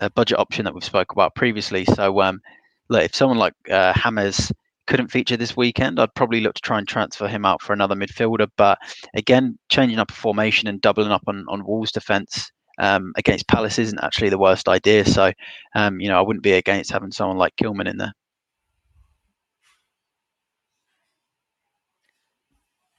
a 0.00 0.08
budget 0.08 0.38
option 0.38 0.64
that 0.64 0.72
we've 0.72 0.82
spoke 0.82 1.12
about 1.12 1.34
previously. 1.34 1.84
So 1.84 2.22
um, 2.22 2.40
look, 2.88 3.04
if 3.04 3.14
someone 3.14 3.38
like 3.38 3.54
uh, 3.70 3.92
James 3.92 4.50
couldn't 4.86 5.08
feature 5.08 5.36
this 5.36 5.56
weekend, 5.56 5.98
I'd 5.98 6.14
probably 6.14 6.40
look 6.40 6.54
to 6.54 6.62
try 6.62 6.78
and 6.78 6.86
transfer 6.86 7.28
him 7.28 7.44
out 7.44 7.62
for 7.62 7.72
another 7.72 7.94
midfielder. 7.94 8.48
But 8.56 8.78
again, 9.14 9.58
changing 9.68 9.98
up 9.98 10.10
a 10.10 10.14
formation 10.14 10.68
and 10.68 10.80
doubling 10.80 11.10
up 11.10 11.22
on, 11.26 11.44
on 11.48 11.66
Wolves' 11.66 11.92
defence 11.92 12.50
um, 12.78 13.12
against 13.16 13.48
Palace 13.48 13.78
isn't 13.78 14.02
actually 14.02 14.30
the 14.30 14.38
worst 14.38 14.68
idea. 14.68 15.04
So, 15.04 15.32
um, 15.74 16.00
you 16.00 16.08
know, 16.08 16.18
I 16.18 16.22
wouldn't 16.22 16.42
be 16.42 16.52
against 16.52 16.92
having 16.92 17.12
someone 17.12 17.38
like 17.38 17.56
Kilman 17.56 17.88
in 17.88 17.98
there. 17.98 18.12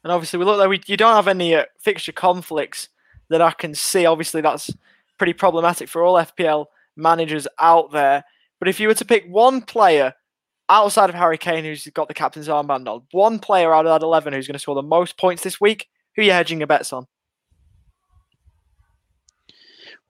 And 0.03 0.11
obviously, 0.11 0.37
we 0.37 0.45
look 0.45 0.59
there. 0.59 0.69
We, 0.69 0.81
you 0.85 0.97
don't 0.97 1.15
have 1.15 1.27
any 1.27 1.55
uh, 1.55 1.65
fixture 1.79 2.11
conflicts 2.11 2.89
that 3.29 3.41
I 3.41 3.51
can 3.51 3.73
see. 3.73 4.05
Obviously, 4.05 4.41
that's 4.41 4.71
pretty 5.17 5.33
problematic 5.33 5.89
for 5.89 6.03
all 6.03 6.13
FPL 6.15 6.67
managers 6.95 7.47
out 7.59 7.91
there. 7.91 8.23
But 8.59 8.69
if 8.69 8.79
you 8.79 8.87
were 8.87 8.93
to 8.93 9.05
pick 9.05 9.25
one 9.25 9.61
player 9.61 10.13
outside 10.69 11.09
of 11.09 11.15
Harry 11.15 11.37
Kane, 11.37 11.63
who's 11.63 11.85
got 11.87 12.07
the 12.07 12.13
captain's 12.13 12.47
armband 12.47 12.87
on, 12.87 13.03
one 13.11 13.39
player 13.39 13.73
out 13.73 13.85
of 13.85 14.01
that 14.01 14.05
11 14.05 14.33
who's 14.33 14.47
going 14.47 14.53
to 14.53 14.59
score 14.59 14.75
the 14.75 14.81
most 14.81 15.17
points 15.17 15.43
this 15.43 15.61
week, 15.61 15.87
who 16.15 16.21
are 16.21 16.25
you 16.25 16.31
hedging 16.31 16.59
your 16.59 16.67
bets 16.67 16.93
on? 16.93 17.07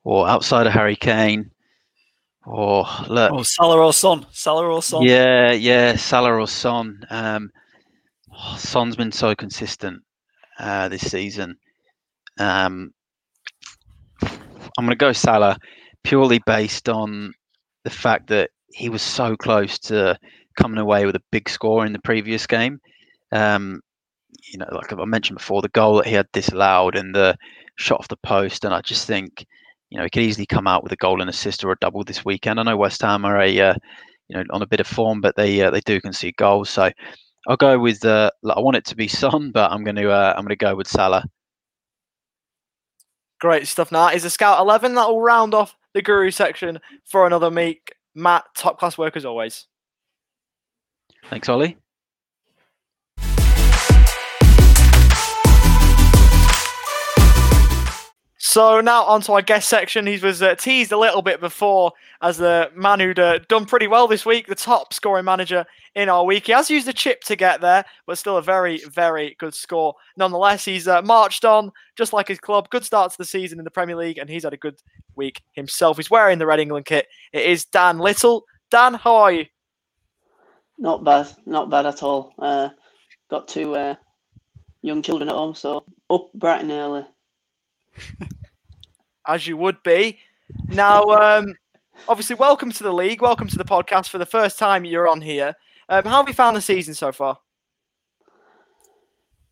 Or 0.03 0.27
outside 0.27 0.67
of 0.67 0.73
Harry 0.73 0.95
Kane, 0.95 1.51
or 2.45 2.85
look. 3.07 3.31
Oh, 3.33 3.41
Salah 3.41 3.83
or 3.83 3.91
Son. 3.91 4.25
Salah 4.31 4.67
or 4.67 4.83
Son. 4.83 5.01
Yeah, 5.01 5.51
yeah, 5.51 5.95
Salah 5.95 6.35
or 6.35 6.47
Son. 6.47 7.03
Um, 7.09 7.49
oh, 8.31 8.55
Son's 8.59 8.95
been 8.95 9.11
so 9.11 9.33
consistent 9.33 10.03
uh, 10.59 10.89
this 10.89 11.09
season. 11.09 11.57
Um, 12.37 12.93
I'm 14.21 14.85
going 14.85 14.89
to 14.89 14.95
go 14.95 15.11
Salah 15.11 15.57
purely 16.03 16.39
based 16.45 16.87
on 16.87 17.33
the 17.83 17.89
fact 17.89 18.27
that 18.27 18.51
he 18.67 18.89
was 18.89 19.01
so 19.01 19.35
close 19.35 19.79
to 19.79 20.17
coming 20.55 20.79
away 20.79 21.05
with 21.05 21.15
a 21.15 21.23
big 21.31 21.49
score 21.49 21.85
in 21.85 21.93
the 21.93 21.99
previous 21.99 22.47
game. 22.47 22.79
Um, 23.31 23.81
you 24.51 24.59
know, 24.59 24.67
like 24.71 24.91
I 24.91 25.05
mentioned 25.05 25.37
before, 25.37 25.61
the 25.61 25.69
goal 25.69 25.97
that 25.97 26.07
he 26.07 26.13
had 26.13 26.31
disallowed 26.31 26.95
and 26.95 27.15
the 27.15 27.37
shot 27.77 27.99
off 27.99 28.07
the 28.07 28.17
post, 28.17 28.65
and 28.65 28.73
I 28.73 28.81
just 28.81 29.07
think, 29.07 29.45
you 29.89 29.97
know, 29.97 30.03
he 30.03 30.09
could 30.09 30.23
easily 30.23 30.45
come 30.45 30.67
out 30.67 30.83
with 30.83 30.91
a 30.91 30.97
goal 30.97 31.21
and 31.21 31.29
assist 31.29 31.63
or 31.63 31.71
a 31.71 31.77
double 31.79 32.03
this 32.03 32.25
weekend. 32.25 32.59
I 32.59 32.63
know 32.63 32.77
West 32.77 33.01
Ham 33.01 33.25
are 33.25 33.39
a, 33.39 33.59
uh, 33.59 33.75
you 34.27 34.37
know, 34.37 34.43
on 34.51 34.61
a 34.61 34.67
bit 34.67 34.79
of 34.79 34.87
form, 34.87 35.21
but 35.21 35.35
they 35.35 35.61
uh, 35.61 35.71
they 35.71 35.81
do 35.81 36.01
concede 36.01 36.35
goals. 36.37 36.69
So 36.69 36.89
I'll 37.47 37.57
go 37.57 37.79
with. 37.79 38.03
Uh, 38.03 38.31
I 38.49 38.59
want 38.59 38.77
it 38.77 38.85
to 38.85 38.95
be 38.95 39.07
Son, 39.07 39.51
but 39.51 39.71
I'm 39.71 39.83
going 39.83 39.95
to 39.95 40.11
uh, 40.11 40.33
I'm 40.35 40.43
going 40.43 40.49
to 40.49 40.55
go 40.55 40.75
with 40.75 40.87
Salah. 40.87 41.25
Great 43.39 43.67
stuff. 43.67 43.91
Now 43.91 44.09
is 44.09 44.25
a 44.25 44.29
scout 44.29 44.59
eleven 44.59 44.95
that 44.95 45.07
will 45.07 45.21
round 45.21 45.53
off 45.53 45.75
the 45.93 46.01
guru 46.01 46.31
section 46.31 46.79
for 47.03 47.27
another 47.27 47.49
week. 47.49 47.93
Matt, 48.15 48.45
top 48.55 48.79
class 48.79 48.97
work 48.97 49.17
as 49.17 49.25
always. 49.25 49.67
Thanks, 51.29 51.49
Ollie. 51.49 51.77
So 58.55 58.79
now 58.79 59.03
on 59.03 59.19
to 59.23 59.33
our 59.33 59.41
guest 59.41 59.67
section. 59.67 60.07
He 60.07 60.17
was 60.17 60.41
uh, 60.41 60.55
teased 60.55 60.93
a 60.93 60.97
little 60.97 61.21
bit 61.21 61.41
before 61.41 61.91
as 62.21 62.37
the 62.37 62.71
man 62.73 63.01
who'd 63.01 63.19
uh, 63.19 63.39
done 63.49 63.65
pretty 63.65 63.87
well 63.87 64.07
this 64.07 64.25
week, 64.25 64.47
the 64.47 64.55
top 64.55 64.93
scoring 64.93 65.25
manager 65.25 65.65
in 65.93 66.07
our 66.07 66.23
week. 66.23 66.45
He 66.45 66.53
has 66.53 66.69
used 66.69 66.87
a 66.87 66.93
chip 66.93 67.19
to 67.23 67.35
get 67.35 67.59
there, 67.59 67.83
but 68.07 68.17
still 68.17 68.37
a 68.37 68.41
very, 68.41 68.79
very 68.85 69.35
good 69.39 69.53
score. 69.53 69.93
Nonetheless, 70.15 70.63
he's 70.63 70.87
uh, 70.87 71.01
marched 71.01 71.43
on 71.43 71.69
just 71.97 72.13
like 72.13 72.29
his 72.29 72.39
club. 72.39 72.69
Good 72.69 72.85
start 72.85 73.11
to 73.11 73.17
the 73.17 73.25
season 73.25 73.59
in 73.59 73.65
the 73.65 73.71
Premier 73.71 73.97
League, 73.97 74.19
and 74.19 74.29
he's 74.29 74.43
had 74.43 74.53
a 74.53 74.57
good 74.57 74.79
week 75.17 75.41
himself. 75.51 75.97
He's 75.97 76.09
wearing 76.09 76.39
the 76.39 76.45
Red 76.45 76.61
England 76.61 76.85
kit. 76.85 77.07
It 77.33 77.45
is 77.45 77.65
Dan 77.65 77.99
Little. 77.99 78.45
Dan, 78.71 78.93
how 78.93 79.15
are 79.17 79.33
you? 79.33 79.45
Not 80.77 81.03
bad, 81.03 81.27
not 81.45 81.69
bad 81.69 81.85
at 81.85 82.03
all. 82.03 82.33
Uh, 82.37 82.69
got 83.29 83.47
two 83.47 83.75
uh, 83.75 83.95
young 84.81 85.01
children 85.01 85.29
at 85.29 85.35
home, 85.35 85.55
so 85.55 85.85
up 86.09 86.31
bright 86.33 86.61
and 86.61 86.71
early. 86.71 87.05
As 89.27 89.47
you 89.47 89.57
would 89.57 89.81
be. 89.83 90.19
Now, 90.67 91.03
um, 91.03 91.55
obviously, 92.09 92.35
welcome 92.35 92.71
to 92.71 92.83
the 92.83 92.93
league. 92.93 93.21
Welcome 93.21 93.47
to 93.47 93.57
the 93.57 93.63
podcast 93.63 94.09
for 94.09 94.17
the 94.17 94.25
first 94.25 94.59
time 94.59 94.83
you're 94.83 95.07
on 95.07 95.21
here. 95.21 95.55
Um, 95.87 96.03
how 96.03 96.17
have 96.17 96.27
you 96.27 96.33
found 96.33 96.57
the 96.57 96.61
season 96.61 96.93
so 96.93 97.11
far? 97.11 97.39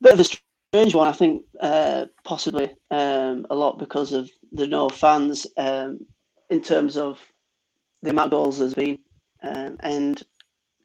Bit 0.01 0.13
of 0.13 0.19
a 0.19 0.23
strange 0.25 0.93
one, 0.93 1.07
I 1.07 1.13
think, 1.13 1.43
uh, 1.61 2.05
possibly 2.25 2.69
um, 2.91 3.47
a 3.49 3.55
lot 3.55 3.79
because 3.79 4.11
of 4.11 4.29
the 4.51 4.67
no 4.67 4.89
fans 4.89 5.47
um, 5.55 6.05
in 6.49 6.61
terms 6.61 6.97
of 6.97 7.19
the 8.01 8.09
amount 8.09 8.27
of 8.27 8.31
goals 8.31 8.59
there's 8.59 8.73
been 8.73 8.99
um, 9.43 9.77
and 9.79 10.23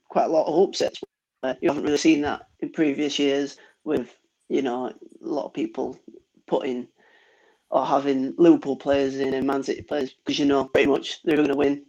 quite 0.09 0.27
a 0.27 0.33
lot 0.33 0.47
of 0.47 0.69
upsets. 0.69 1.01
Uh, 1.43 1.55
you 1.61 1.69
haven't 1.69 1.85
really 1.85 1.99
seen 1.99 2.21
that 2.23 2.43
in 2.61 2.71
previous 2.71 3.19
years 3.19 3.57
with, 3.85 4.15
you 4.49 4.63
know, 4.63 4.87
a 4.87 4.95
lot 5.21 5.47
of 5.47 5.55
people 5.55 5.99
putting 6.47 6.89
or 7.71 7.85
having 7.85 8.35
Liverpool 8.39 8.77
players 8.77 9.17
in 9.17 9.35
and 9.35 9.47
Man 9.47 9.63
City 9.63 9.83
players 9.83 10.15
because 10.15 10.39
you 10.39 10.47
know 10.47 10.65
pretty 10.65 10.89
much 10.89 11.23
they're 11.23 11.37
going 11.37 11.49
to 11.49 11.57
win. 11.57 11.85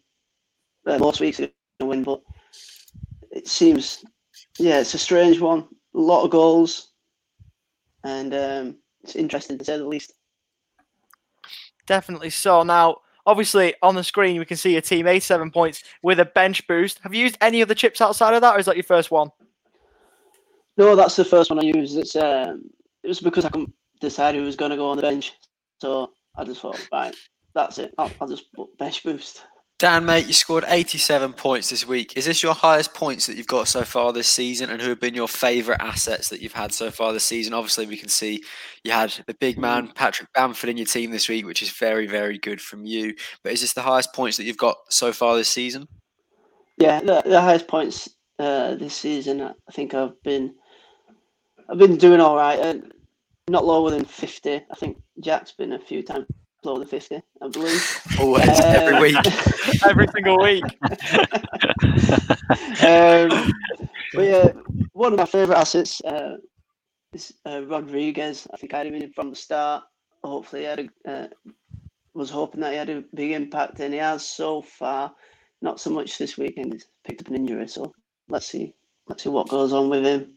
Uh, 0.86 0.98
most 0.98 1.20
weeks 1.20 1.38
they're 1.38 1.52
going 1.80 1.92
to 1.92 1.98
win, 1.98 2.04
but 2.04 2.22
it 3.32 3.48
seems, 3.48 4.04
yeah, 4.58 4.80
it's 4.80 4.94
a 4.94 4.98
strange 5.00 5.40
one. 5.40 5.68
A 5.96 6.00
lot 6.00 6.24
of 6.24 6.32
goals, 6.32 6.92
and 8.04 8.34
um, 8.34 8.78
it's 9.04 9.16
interesting 9.16 9.58
to 9.58 9.66
say 9.66 9.78
the 9.78 9.86
least. 9.86 10.14
Definitely 11.86 12.30
so. 12.30 12.64
Now, 12.64 12.98
obviously, 13.30 13.76
on 13.82 13.96
the 13.96 14.04
screen 14.04 14.40
we 14.40 14.46
can 14.46 14.58
see 14.58 14.74
your 14.74 14.82
team 14.82 15.08
87 15.08 15.52
points 15.52 15.84
with 16.02 16.20
a 16.20 16.26
bench 16.26 16.66
boost. 16.68 17.00
Have 17.04 17.14
you 17.14 17.22
used 17.22 17.38
any 17.42 17.62
of 17.62 17.68
the 17.68 17.76
chips 17.76 18.02
outside 18.02 18.34
of 18.34 18.42
that, 18.42 18.56
or 18.56 18.60
is 18.60 18.66
that 18.66 18.76
your 18.76 18.84
first 18.84 19.12
one? 19.12 19.30
No, 20.78 20.96
that's 20.96 21.16
the 21.16 21.26
first 21.26 21.50
one 21.50 21.60
I 21.60 21.64
used. 21.64 21.98
It's 21.98 22.16
um, 22.16 22.70
it 23.04 23.08
was 23.08 23.20
because 23.20 23.46
I 23.46 23.50
couldn't 23.50 23.74
decide 24.02 24.36
who 24.36 24.42
was 24.42 24.56
going 24.56 24.72
to 24.72 24.78
go 24.78 24.90
on 24.90 24.98
the 24.98 25.04
bench. 25.04 25.34
So 25.80 26.12
I 26.36 26.44
just 26.44 26.62
thought, 26.62 26.80
right, 26.92 27.16
that's 27.54 27.78
it. 27.78 27.94
I'll, 27.98 28.12
I'll 28.20 28.28
just 28.28 28.46
bench 28.78 29.04
boost. 29.04 29.44
Dan, 29.80 30.06
mate, 30.06 30.28
you 30.28 30.34
scored 30.34 30.66
87 30.68 31.32
points 31.32 31.70
this 31.70 31.88
week. 31.88 32.18
Is 32.18 32.26
this 32.26 32.44
your 32.44 32.54
highest 32.54 32.94
points 32.94 33.28
that 33.28 33.38
you've 33.38 33.48
got 33.48 33.66
so 33.70 33.86
far 33.86 34.12
this 34.12 34.28
season? 34.28 34.70
And 34.70 34.82
who 34.82 34.90
have 34.90 35.00
been 35.00 35.14
your 35.14 35.30
favourite 35.30 35.80
assets 35.80 36.28
that 36.28 36.42
you've 36.42 36.52
had 36.52 36.74
so 36.74 36.92
far 36.92 37.14
this 37.14 37.24
season? 37.24 37.54
Obviously, 37.54 37.86
we 37.86 37.96
can 37.96 38.10
see 38.10 38.44
you 38.84 38.92
had 38.92 39.14
the 39.26 39.34
big 39.36 39.58
man, 39.58 39.94
Patrick 39.96 40.28
Bamford, 40.34 40.70
in 40.70 40.76
your 40.76 40.86
team 40.86 41.12
this 41.12 41.30
week, 41.30 41.46
which 41.46 41.62
is 41.64 41.70
very, 41.70 42.08
very 42.08 42.38
good 42.38 42.60
from 42.60 42.86
you. 42.86 43.16
But 43.42 43.54
is 43.54 43.62
this 43.62 43.72
the 43.72 43.82
highest 43.82 44.14
points 44.14 44.36
that 44.36 44.44
you've 44.44 44.58
got 44.58 44.76
so 44.90 45.14
far 45.14 45.38
this 45.38 45.48
season? 45.48 45.88
Yeah, 46.78 47.00
the, 47.00 47.22
the 47.26 47.40
highest 47.40 47.70
points 47.70 48.10
uh, 48.38 48.76
this 48.76 48.96
season. 48.96 49.42
I 49.42 49.72
think 49.72 49.94
I've 49.94 50.22
been, 50.24 50.56
I've 51.70 51.78
been 51.78 51.96
doing 51.96 52.20
all 52.20 52.36
right. 52.36 52.60
Uh, 52.60 52.76
not 53.48 53.64
lower 53.64 53.92
than 53.92 54.04
50. 54.04 54.56
I 54.56 54.76
think 54.76 54.98
Jack's 55.22 55.54
been 55.54 55.72
a 55.72 55.80
few 55.80 56.04
times 56.04 56.26
lower 56.64 56.80
than 56.80 56.88
50, 56.88 57.22
I 57.41 57.47
believe. 57.47 58.01
Always, 58.20 58.47
uh, 58.47 58.64
every 58.66 58.99
week. 58.99 59.18
every 59.86 60.07
single 60.07 60.41
week. 60.41 60.64
um, 62.84 63.51
but 64.14 64.26
yeah, 64.26 64.51
one 64.93 65.14
of 65.14 65.20
my 65.20 65.26
favourite 65.26 65.60
assets 65.60 66.01
uh, 66.01 66.38
is 67.14 67.34
uh, 67.45 67.64
Rodriguez. 67.66 68.47
I 68.53 68.57
think 68.57 68.74
I 68.74 68.80
had 68.80 68.88
him 68.88 68.95
in 68.95 69.14
from 69.14 69.30
the 69.32 69.36
start. 69.36 69.84
Hopefully, 70.24 70.68
I 70.68 70.70
had 70.72 70.80
a, 71.05 71.12
uh, 71.12 71.28
was 72.14 72.30
hoping 72.30 72.62
that 72.62 72.72
he 72.72 72.78
had 72.78 72.89
a 72.89 73.03
big 73.14 73.32
impact, 73.32 73.80
and 73.80 73.93
he 73.93 73.99
has 73.99 74.26
so 74.26 74.62
far. 74.62 75.14
Not 75.62 75.80
so 75.80 75.89
much 75.89 76.18
this 76.18 76.38
weekend. 76.38 76.74
He's 76.74 76.88
picked 77.05 77.22
up 77.22 77.28
an 77.28 77.36
injury, 77.36 77.68
so 77.68 77.93
let's 78.30 78.45
see. 78.45 78.74
Let's 79.07 79.24
see 79.24 79.30
what 79.30 79.49
goes 79.49 79.74
on 79.74 79.89
with 79.89 80.05
him. 80.05 80.34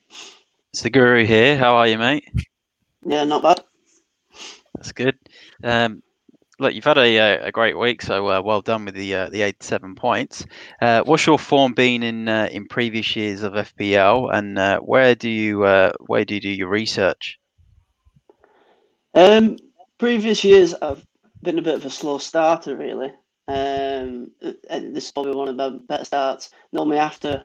It's 0.73 0.83
the 0.83 0.91
guru 0.91 1.25
here. 1.25 1.57
How 1.57 1.77
are 1.77 1.87
you, 1.87 1.99
mate? 1.99 2.29
Yeah, 3.05 3.25
not 3.25 3.43
bad. 3.43 3.61
That's 4.75 4.93
good. 4.93 5.19
Um, 5.63 6.03
look, 6.63 6.75
you've 6.75 6.85
had 6.85 6.99
a, 6.99 7.19
uh, 7.19 7.47
a 7.47 7.53
great 7.53 7.77
week, 7.77 8.01
so 8.01 8.29
uh, 8.29 8.41
well 8.41 8.63
done 8.63 8.85
with 8.85 8.95
the 8.95 9.15
uh, 9.15 9.29
the 9.29 9.43
87 9.43 9.95
points. 9.95 10.47
Uh, 10.81 11.03
what's 11.03 11.27
your 11.27 11.39
form 11.39 11.75
been 11.75 12.03
in 12.03 12.29
uh, 12.29 12.49
in 12.51 12.67
previous 12.67 13.15
years 13.15 13.43
of 13.43 13.53
FPL, 13.53 14.33
and 14.33 14.59
uh, 14.59 14.79
where 14.81 15.15
do 15.15 15.29
you 15.29 15.61
where 16.07 16.25
do 16.25 16.35
you 16.35 16.41
do 16.41 16.49
your 16.49 16.69
research? 16.69 17.39
Um, 19.15 19.57
previous 19.99 20.43
years, 20.43 20.75
I've 20.81 21.05
been 21.43 21.59
a 21.59 21.63
bit 21.63 21.75
of 21.75 21.85
a 21.85 21.91
slow 21.91 22.19
starter, 22.19 22.77
really. 22.77 23.13
Um, 23.49 24.31
and 24.71 24.95
this 24.95 25.07
is 25.07 25.13
probably 25.13 25.35
one 25.35 25.49
of 25.49 25.57
the 25.57 25.81
better 25.87 26.05
starts. 26.05 26.51
Normally 26.73 26.99
after 26.99 27.45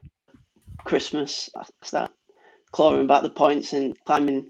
Christmas, 0.84 1.50
I 1.56 1.64
start 1.82 2.12
clawing 2.70 3.06
back 3.06 3.22
the 3.22 3.30
points 3.30 3.72
and 3.72 3.96
climbing 4.06 4.46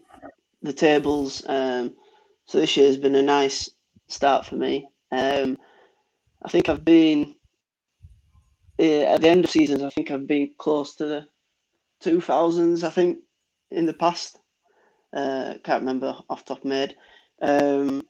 the 0.62 0.72
tables. 0.72 1.42
Um, 1.48 1.94
so 2.46 2.60
this 2.60 2.76
year 2.76 2.86
has 2.86 2.98
been 2.98 3.14
a 3.14 3.22
nice 3.22 3.68
start 4.09 4.46
for 4.46 4.56
me. 4.56 4.88
Um, 5.12 5.59
I 6.42 6.48
think 6.48 6.68
I've 6.68 6.84
been 6.84 7.34
at 8.78 9.20
the 9.20 9.28
end 9.28 9.44
of 9.44 9.50
seasons. 9.50 9.82
I 9.82 9.90
think 9.90 10.11
I've 10.11 10.26
been 10.26 10.50
close 10.59 10.94
to 10.96 11.06
the 11.06 11.28
two 12.00 12.20
thousands. 12.20 12.84
I 12.84 12.90
think 12.90 13.18
in 13.70 13.86
the 13.86 13.94
past. 13.94 14.38
Uh, 15.11 15.54
can't 15.64 15.80
remember 15.80 16.14
off 16.28 16.44
top 16.44 16.59
of 16.59 16.64
my 16.66 16.74
head. 16.74 16.96
Um, 17.40 18.06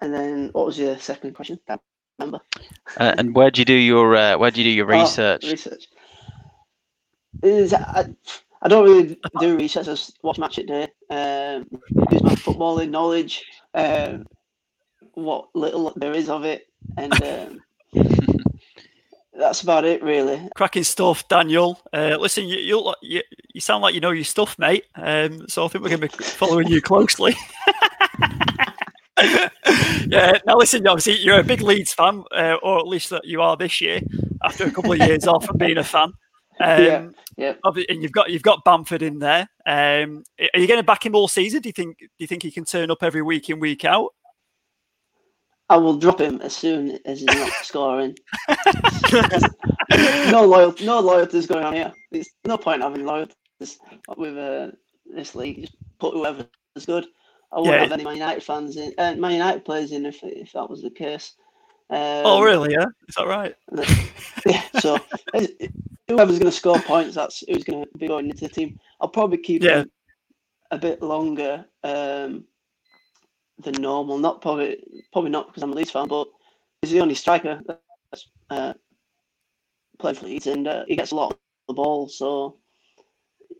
and 0.00 0.12
then 0.12 0.50
what 0.52 0.66
was 0.66 0.78
your 0.78 0.98
second 0.98 1.34
question? 1.34 1.58
Can't 1.66 1.80
remember. 2.18 2.40
Uh, 2.98 3.14
and 3.16 3.34
where 3.34 3.50
do 3.50 3.60
you 3.60 3.64
do 3.64 3.72
your 3.72 4.14
uh, 4.14 4.36
where 4.36 4.50
do 4.50 4.60
you 4.60 4.70
do 4.70 4.76
your 4.76 4.86
research? 4.86 5.42
Oh, 5.46 5.50
research. 5.50 5.88
Is 7.42 7.72
I, 7.72 8.08
I 8.60 8.68
don't 8.68 8.84
really 8.84 9.18
do 9.40 9.56
research. 9.56 9.86
I 9.88 9.92
just 9.92 10.18
watch 10.22 10.38
Match 10.38 10.58
of 10.58 10.66
the 10.66 10.72
Day. 10.72 10.88
Um, 11.10 11.66
use 12.10 12.22
my 12.22 12.34
footballing 12.34 12.90
knowledge, 12.90 13.44
um, 13.74 14.26
what 15.24 15.48
little 15.54 15.92
there 15.96 16.12
is 16.12 16.28
of 16.28 16.44
it, 16.44 16.66
and 16.96 17.12
um, 17.22 17.60
that's 19.38 19.62
about 19.62 19.84
it, 19.84 20.02
really. 20.02 20.48
Cracking 20.56 20.84
stuff, 20.84 21.26
Daniel. 21.28 21.80
Uh, 21.92 22.16
listen, 22.18 22.46
you, 22.46 22.58
you, 22.58 22.94
you 23.02 23.22
you 23.54 23.60
sound 23.60 23.82
like 23.82 23.94
you 23.94 24.00
know 24.00 24.10
your 24.10 24.24
stuff, 24.24 24.58
mate. 24.58 24.84
Um, 24.96 25.48
so 25.48 25.64
I 25.64 25.68
think 25.68 25.84
we're 25.84 25.90
going 25.96 26.08
to 26.08 26.16
be 26.16 26.24
following 26.24 26.68
you 26.68 26.82
closely. 26.82 27.36
yeah. 29.22 30.38
Now, 30.46 30.56
listen. 30.56 30.86
Obviously, 30.86 31.18
you're 31.18 31.40
a 31.40 31.44
big 31.44 31.62
Leeds 31.62 31.92
fan, 31.94 32.24
uh, 32.34 32.56
or 32.62 32.78
at 32.78 32.86
least 32.86 33.10
that 33.10 33.24
you 33.24 33.40
are 33.40 33.56
this 33.56 33.80
year, 33.80 34.00
after 34.44 34.64
a 34.64 34.70
couple 34.70 34.92
of 34.92 34.98
years 34.98 35.26
off 35.26 35.44
from 35.44 35.56
being 35.56 35.78
a 35.78 35.84
fan. 35.84 36.12
Um, 36.60 36.82
yeah, 36.82 37.08
yeah. 37.36 37.54
And 37.88 38.02
you've 38.02 38.12
got 38.12 38.30
you've 38.30 38.42
got 38.42 38.64
Bamford 38.64 39.02
in 39.02 39.20
there. 39.20 39.48
Um, 39.64 40.24
are 40.40 40.60
you 40.60 40.66
going 40.66 40.80
to 40.80 40.84
back 40.84 41.06
him 41.06 41.14
all 41.14 41.28
season? 41.28 41.62
Do 41.62 41.68
you 41.68 41.72
think 41.72 41.98
do 41.98 42.06
you 42.18 42.26
think 42.26 42.42
he 42.42 42.50
can 42.50 42.64
turn 42.64 42.90
up 42.90 43.02
every 43.02 43.22
week 43.22 43.48
in 43.50 43.60
week 43.60 43.84
out? 43.84 44.14
I 45.70 45.76
will 45.76 45.96
drop 45.96 46.20
him 46.20 46.40
as 46.40 46.56
soon 46.56 46.98
as 47.04 47.20
he's 47.20 47.26
not 47.26 47.52
scoring. 47.62 48.16
no 50.30 50.44
loyalty, 50.44 50.86
no 50.86 51.00
loyalty 51.00 51.38
is 51.38 51.46
going 51.46 51.64
on 51.64 51.74
here. 51.74 51.92
There's 52.10 52.28
no 52.46 52.56
point 52.56 52.82
having 52.82 53.04
loyalty 53.04 53.34
with 54.16 54.36
uh, 54.36 54.70
this 55.14 55.34
league. 55.34 55.62
Just 55.62 55.76
put 55.98 56.14
whoever 56.14 56.46
is 56.74 56.86
good. 56.86 57.06
I 57.52 57.58
wouldn't 57.58 57.74
yeah. 57.74 57.82
have 57.82 57.92
any 57.92 58.04
Man 58.04 58.14
United 58.14 58.42
fans 58.42 58.76
in, 58.76 58.92
uh, 58.98 59.14
Man 59.16 59.32
United 59.32 59.64
players 59.64 59.92
in 59.92 60.06
if 60.06 60.20
if 60.22 60.52
that 60.52 60.68
was 60.68 60.82
the 60.82 60.90
case. 60.90 61.34
Um, 61.90 62.22
oh 62.24 62.42
really? 62.42 62.72
Yeah, 62.72 62.86
is 63.08 63.14
that 63.16 63.26
right? 63.26 63.54
yeah. 64.46 64.62
So 64.80 64.98
whoever's 66.08 66.38
going 66.38 66.50
to 66.50 66.52
score 66.52 66.80
points, 66.80 67.14
that's 67.14 67.42
who's 67.48 67.64
going 67.64 67.84
to 67.84 67.98
be 67.98 68.08
going 68.08 68.28
into 68.28 68.46
the 68.46 68.54
team. 68.54 68.78
I'll 69.00 69.08
probably 69.08 69.38
keep 69.38 69.62
yeah. 69.62 69.80
him 69.80 69.90
a 70.70 70.78
bit 70.78 71.02
longer 71.02 71.64
um, 71.84 72.44
than 73.62 73.80
normal. 73.80 74.18
Not 74.18 74.40
probably, 74.40 74.78
probably 75.12 75.30
not 75.30 75.48
because 75.48 75.62
I'm 75.62 75.72
a 75.72 75.74
Leeds 75.74 75.90
fan, 75.90 76.08
but 76.08 76.28
he's 76.82 76.90
the 76.90 77.00
only 77.00 77.14
striker 77.14 77.60
that's 77.66 78.28
uh, 78.50 78.74
played 79.98 80.18
for 80.18 80.26
Leeds, 80.26 80.46
and 80.46 80.66
uh, 80.66 80.84
he 80.86 80.96
gets 80.96 81.10
a 81.10 81.16
lot 81.16 81.32
of 81.32 81.38
the 81.68 81.74
ball, 81.74 82.08
so 82.08 82.56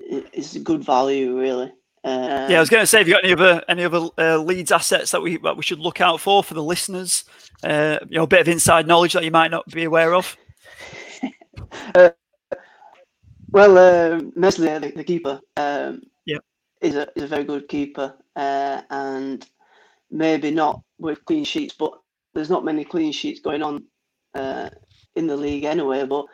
it's 0.01 0.55
a 0.55 0.61
good 0.61 0.85
value, 0.85 1.39
really. 1.39 1.73
Uh, 2.05 2.47
yeah, 2.49 2.57
I 2.57 2.61
was 2.61 2.71
going 2.71 2.83
to 2.83 2.87
say, 2.87 2.99
have 2.99 3.09
you 3.09 3.15
got 3.15 3.25
any 3.25 3.33
other 3.33 3.63
any 3.69 3.85
other 3.85 4.09
uh, 4.17 4.39
Leeds 4.39 4.73
assets 4.73 5.11
that 5.11 5.21
we 5.21 5.37
that 5.39 5.57
we 5.57 5.63
should 5.63 5.81
look 5.81 6.01
out 6.01 6.21
for 6.21 6.45
for 6.45 6.55
the 6.55 6.63
listeners? 6.63 7.25
Uh, 7.63 7.99
you 8.09 8.17
know, 8.17 8.23
a 8.23 8.27
bit 8.27 8.41
of 8.41 8.49
inside 8.49 8.87
knowledge 8.87 9.13
that 9.15 9.25
you 9.25 9.31
might 9.31 9.51
not 9.51 9.67
be 9.67 9.85
aware 9.85 10.15
of. 10.15 10.37
uh, 11.95 12.11
well, 13.51 13.79
uh, 13.79 14.23
Meslier, 14.37 14.79
the, 14.79 14.93
the 14.93 15.05
keeper, 15.05 15.41
um, 15.57 16.03
yeah, 16.25 16.39
is 16.81 16.95
a 16.95 17.09
is 17.17 17.25
a 17.25 17.27
very 17.27 17.45
good 17.45 17.69
keeper, 17.69 18.15
uh, 18.37 18.83
and 18.91 19.45
maybe 20.11 20.51
not 20.51 20.81
with 20.99 21.25
clean 21.25 21.45
sheets, 21.45 21.75
but 21.79 21.93
there's 22.35 22.51
not 22.51 22.65
many 22.65 22.85
clean 22.85 23.13
sheets 23.13 23.41
going 23.41 23.63
on 23.63 23.85
uh, 24.35 24.71
in 25.17 25.27
the 25.27 25.37
league 25.37 25.65
anyway. 25.65 26.05
But 26.05 26.27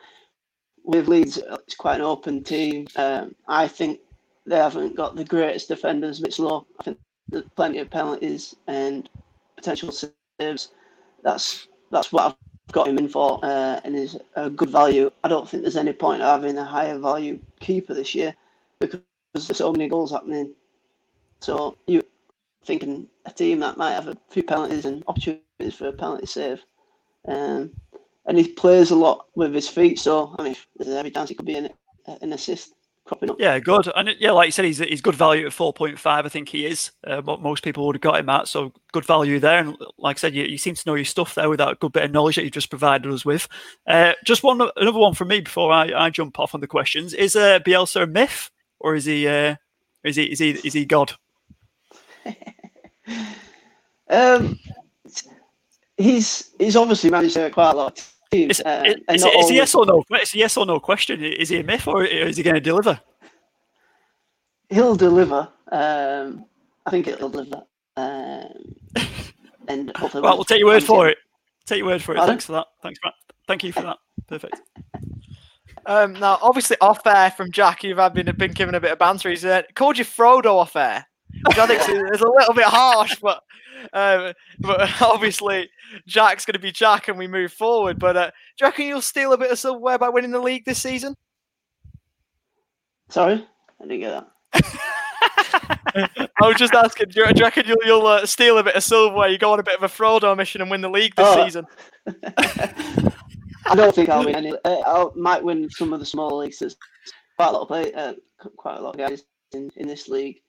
with 0.84 1.08
Leeds, 1.08 1.38
it's 1.38 1.74
quite 1.74 1.96
an 1.96 2.02
open 2.02 2.44
team. 2.44 2.86
Um, 2.96 3.34
I 3.48 3.68
think 3.68 4.00
they 4.46 4.56
haven't 4.56 4.96
got 4.96 5.16
the 5.16 5.24
greatest 5.24 5.68
defenders, 5.68 6.20
but 6.20 6.38
low. 6.38 6.66
I 6.78 6.82
think 6.84 6.98
there's 7.28 7.44
plenty 7.56 7.78
of 7.78 7.90
penalties 7.90 8.54
and 8.66 9.08
potential 9.56 9.90
saves. 9.92 10.68
That's 11.22 11.68
that's 11.90 12.12
what 12.12 12.24
I've 12.24 12.72
got 12.72 12.88
him 12.88 12.98
in 12.98 13.08
for, 13.08 13.40
uh, 13.42 13.80
and 13.84 13.96
is 13.96 14.18
a 14.36 14.50
good 14.50 14.70
value. 14.70 15.10
I 15.22 15.28
don't 15.28 15.48
think 15.48 15.62
there's 15.62 15.76
any 15.76 15.92
point 15.92 16.22
of 16.22 16.28
having 16.28 16.58
a 16.58 16.64
higher 16.64 16.98
value 16.98 17.38
keeper 17.60 17.94
this 17.94 18.14
year 18.14 18.34
because 18.80 19.00
there's 19.32 19.56
so 19.56 19.72
many 19.72 19.88
goals 19.88 20.10
happening. 20.10 20.54
So 21.40 21.76
you 21.86 22.02
thinking 22.64 23.06
a 23.26 23.32
team 23.32 23.60
that 23.60 23.76
might 23.76 23.92
have 23.92 24.08
a 24.08 24.16
few 24.30 24.42
penalties 24.42 24.84
and 24.84 25.04
opportunities 25.06 25.74
for 25.74 25.88
a 25.88 25.92
penalty 25.92 26.26
save. 26.26 26.62
Um, 27.26 27.72
and 28.26 28.38
he 28.38 28.48
plays 28.48 28.90
a 28.90 28.96
lot 28.96 29.26
with 29.34 29.54
his 29.54 29.68
feet, 29.68 29.98
so 29.98 30.34
I 30.38 30.42
mean, 30.42 30.56
there's 30.76 30.94
every 30.94 31.10
chance 31.10 31.28
he 31.28 31.34
could 31.34 31.46
be 31.46 31.56
an, 31.56 31.70
an 32.06 32.32
assist 32.32 32.74
cropping 33.04 33.30
up. 33.30 33.36
Yeah, 33.38 33.58
good. 33.58 33.90
And 33.94 34.10
yeah, 34.18 34.32
like 34.32 34.46
you 34.46 34.52
said, 34.52 34.64
he's 34.64 34.78
he's 34.78 35.00
good 35.00 35.14
value 35.14 35.46
at 35.46 35.52
four 35.52 35.72
point 35.72 35.98
five. 35.98 36.24
I 36.24 36.28
think 36.28 36.48
he 36.48 36.66
is. 36.66 36.90
Uh, 37.06 37.20
what 37.22 37.42
most 37.42 37.62
people 37.62 37.86
would 37.86 37.96
have 37.96 38.02
got 38.02 38.18
him 38.18 38.28
at, 38.28 38.48
so 38.48 38.72
good 38.92 39.04
value 39.04 39.38
there. 39.38 39.58
And 39.58 39.76
like 39.98 40.16
I 40.16 40.20
said, 40.20 40.34
you, 40.34 40.44
you 40.44 40.58
seem 40.58 40.74
to 40.74 40.82
know 40.86 40.94
your 40.94 41.04
stuff 41.04 41.34
there 41.34 41.48
with 41.48 41.58
that 41.58 41.80
good 41.80 41.92
bit 41.92 42.04
of 42.04 42.12
knowledge 42.12 42.36
that 42.36 42.44
you've 42.44 42.52
just 42.52 42.70
provided 42.70 43.12
us 43.12 43.24
with. 43.24 43.48
Uh, 43.86 44.12
just 44.24 44.42
one 44.42 44.60
another 44.76 44.98
one 44.98 45.14
from 45.14 45.28
me 45.28 45.40
before 45.40 45.72
I, 45.72 45.92
I 45.92 46.10
jump 46.10 46.38
off 46.38 46.54
on 46.54 46.60
the 46.60 46.66
questions. 46.66 47.14
Is 47.14 47.36
uh, 47.36 47.60
Bielsa 47.60 48.02
a 48.02 48.06
myth 48.06 48.50
or 48.80 48.94
is 48.94 49.04
he 49.04 49.28
uh, 49.28 49.56
is 50.02 50.16
he 50.16 50.24
is 50.24 50.38
he 50.38 50.50
is 50.50 50.72
he 50.72 50.84
God? 50.84 51.12
um, 54.10 54.58
he's 55.96 56.50
he's 56.58 56.76
obviously 56.76 57.10
managed 57.10 57.36
quite 57.52 57.70
a 57.70 57.76
lot 57.76 58.14
it's, 58.34 58.60
uh, 58.60 58.82
it, 58.84 59.02
it's, 59.08 59.24
it's 59.24 59.50
a 59.50 59.54
yes 59.54 59.74
or 59.74 59.86
no. 59.86 60.04
It's 60.10 60.34
a 60.34 60.38
yes 60.38 60.56
or 60.56 60.66
no 60.66 60.80
question. 60.80 61.22
Is 61.22 61.48
he 61.48 61.60
a 61.60 61.64
myth 61.64 61.86
or 61.86 62.04
is 62.04 62.36
he 62.36 62.42
going 62.42 62.54
to 62.54 62.60
deliver? 62.60 63.00
He'll 64.70 64.96
deliver. 64.96 65.48
Um, 65.70 66.46
I 66.86 66.90
think 66.90 67.06
he'll 67.06 67.28
deliver. 67.28 67.62
Um, 67.96 68.74
and 69.68 69.92
well, 70.14 70.36
we'll 70.36 70.44
take 70.44 70.58
your 70.58 70.68
word 70.68 70.82
for 70.82 71.08
it. 71.08 71.18
Take 71.66 71.78
your 71.78 71.86
word 71.86 72.02
for 72.02 72.12
it. 72.12 72.16
Pardon? 72.16 72.34
Thanks 72.34 72.46
for 72.46 72.52
that. 72.52 72.66
Thanks, 72.82 72.98
Matt. 73.04 73.14
Thank 73.46 73.64
you 73.64 73.72
for 73.72 73.82
that. 73.82 73.98
Perfect. 74.26 74.60
Um, 75.86 76.14
now, 76.14 76.38
obviously, 76.42 76.76
off 76.80 77.06
air 77.06 77.30
from 77.30 77.52
Jack, 77.52 77.84
you've 77.84 77.98
been 78.14 78.34
been 78.36 78.52
given 78.52 78.74
a 78.74 78.80
bit 78.80 78.92
of 78.92 78.98
banter. 78.98 79.30
He's 79.30 79.44
uh, 79.44 79.62
called 79.74 79.98
you 79.98 80.04
Frodo 80.04 80.56
off 80.56 80.76
air, 80.76 81.06
which 81.46 81.58
I 81.58 81.66
think 81.66 81.80
is 81.80 82.20
a 82.20 82.28
little 82.28 82.54
bit 82.54 82.64
harsh, 82.64 83.16
but 83.20 83.42
um, 83.92 84.32
but 84.58 84.90
obviously, 85.02 85.68
Jack's 86.06 86.44
going 86.44 86.54
to 86.54 86.58
be 86.58 86.72
Jack, 86.72 87.08
and 87.08 87.18
we 87.18 87.26
move 87.26 87.52
forward. 87.52 87.98
But 87.98 88.16
uh, 88.16 88.26
do 88.26 88.32
you 88.60 88.66
reckon 88.66 88.86
you'll 88.86 89.02
steal 89.02 89.32
a 89.32 89.38
bit 89.38 89.50
of 89.50 89.58
silverware 89.58 89.98
by 89.98 90.08
winning 90.08 90.30
the 90.30 90.40
league 90.40 90.64
this 90.64 90.82
season? 90.82 91.16
Sorry, 93.10 93.46
I 93.80 93.86
didn't 93.86 94.00
get 94.00 94.10
that. 94.10 94.28
I 96.42 96.48
was 96.48 96.56
just 96.56 96.74
asking, 96.74 97.10
do 97.10 97.20
you, 97.20 97.26
do 97.26 97.38
you 97.38 97.44
reckon 97.44 97.66
you'll, 97.66 97.84
you'll 97.84 98.06
uh, 98.06 98.26
steal 98.26 98.58
a 98.58 98.62
bit 98.62 98.74
of 98.74 98.82
silverware? 98.82 99.28
You 99.28 99.38
go 99.38 99.52
on 99.52 99.60
a 99.60 99.62
bit 99.62 99.76
of 99.76 99.82
a 99.82 99.88
Frodo 99.88 100.36
mission 100.36 100.60
and 100.60 100.70
win 100.70 100.80
the 100.80 100.90
league 100.90 101.14
this 101.14 101.26
oh. 101.28 101.44
season? 101.44 101.66
I 103.66 103.74
don't 103.74 103.94
think 103.94 104.08
I'll 104.08 104.24
win 104.24 104.34
any. 104.34 104.52
Uh, 104.64 104.80
I 104.84 105.06
might 105.14 105.42
win 105.42 105.70
some 105.70 105.92
of 105.92 106.00
the 106.00 106.06
small 106.06 106.38
leagues. 106.38 106.58
There's 106.58 106.76
quite 107.36 107.48
a 107.48 107.52
lot 107.52 107.62
of 107.62 107.68
play, 107.68 107.92
uh, 107.92 108.14
quite 108.56 108.78
a 108.78 108.80
lot 108.80 108.94
of 108.94 108.98
guys 108.98 109.22
in, 109.52 109.70
in 109.76 109.86
this 109.86 110.08
league. 110.08 110.40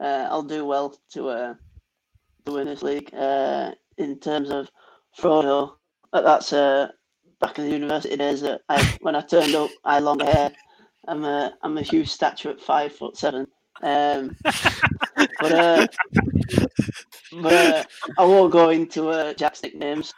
Uh, 0.00 0.28
I'll 0.30 0.42
do 0.42 0.64
well 0.64 0.96
to 1.12 1.28
uh, 1.28 1.54
to 2.44 2.52
win 2.52 2.66
this 2.66 2.82
league. 2.82 3.12
Uh, 3.14 3.72
in 3.98 4.18
terms 4.18 4.50
of 4.50 4.70
Frodo, 5.18 5.72
that's 6.12 6.52
uh, 6.52 6.88
back 7.40 7.58
in 7.58 7.64
the 7.64 7.70
university 7.70 8.16
days. 8.16 8.40
That 8.42 8.62
I, 8.68 8.96
when 9.00 9.16
I 9.16 9.20
turned 9.20 9.54
up, 9.54 9.70
I 9.84 9.94
had 9.94 10.04
long 10.04 10.20
hair. 10.20 10.52
I'm 11.08 11.24
a 11.24 11.54
I'm 11.62 11.78
a 11.78 11.82
huge 11.82 12.08
stature 12.08 12.50
at 12.50 12.60
five 12.60 12.92
foot 12.92 13.16
seven. 13.16 13.46
Um, 13.82 14.36
but 14.44 15.52
uh, 15.52 15.86
but 17.32 17.52
uh, 17.52 17.84
I 18.18 18.24
won't 18.24 18.52
go 18.52 18.70
into 18.70 19.08
uh, 19.08 19.34
Jack's 19.34 19.62
nicknames. 19.62 20.12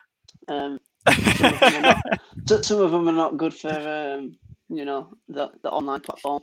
Um, 0.48 0.78
some, 1.12 1.54
of 1.54 1.82
not, 1.82 2.64
some 2.64 2.80
of 2.80 2.90
them 2.90 3.08
are 3.08 3.12
not 3.12 3.36
good 3.36 3.54
for 3.54 3.68
um, 3.68 4.36
you 4.68 4.84
know 4.84 5.08
the 5.28 5.50
the 5.62 5.70
online 5.70 6.00
platform. 6.00 6.42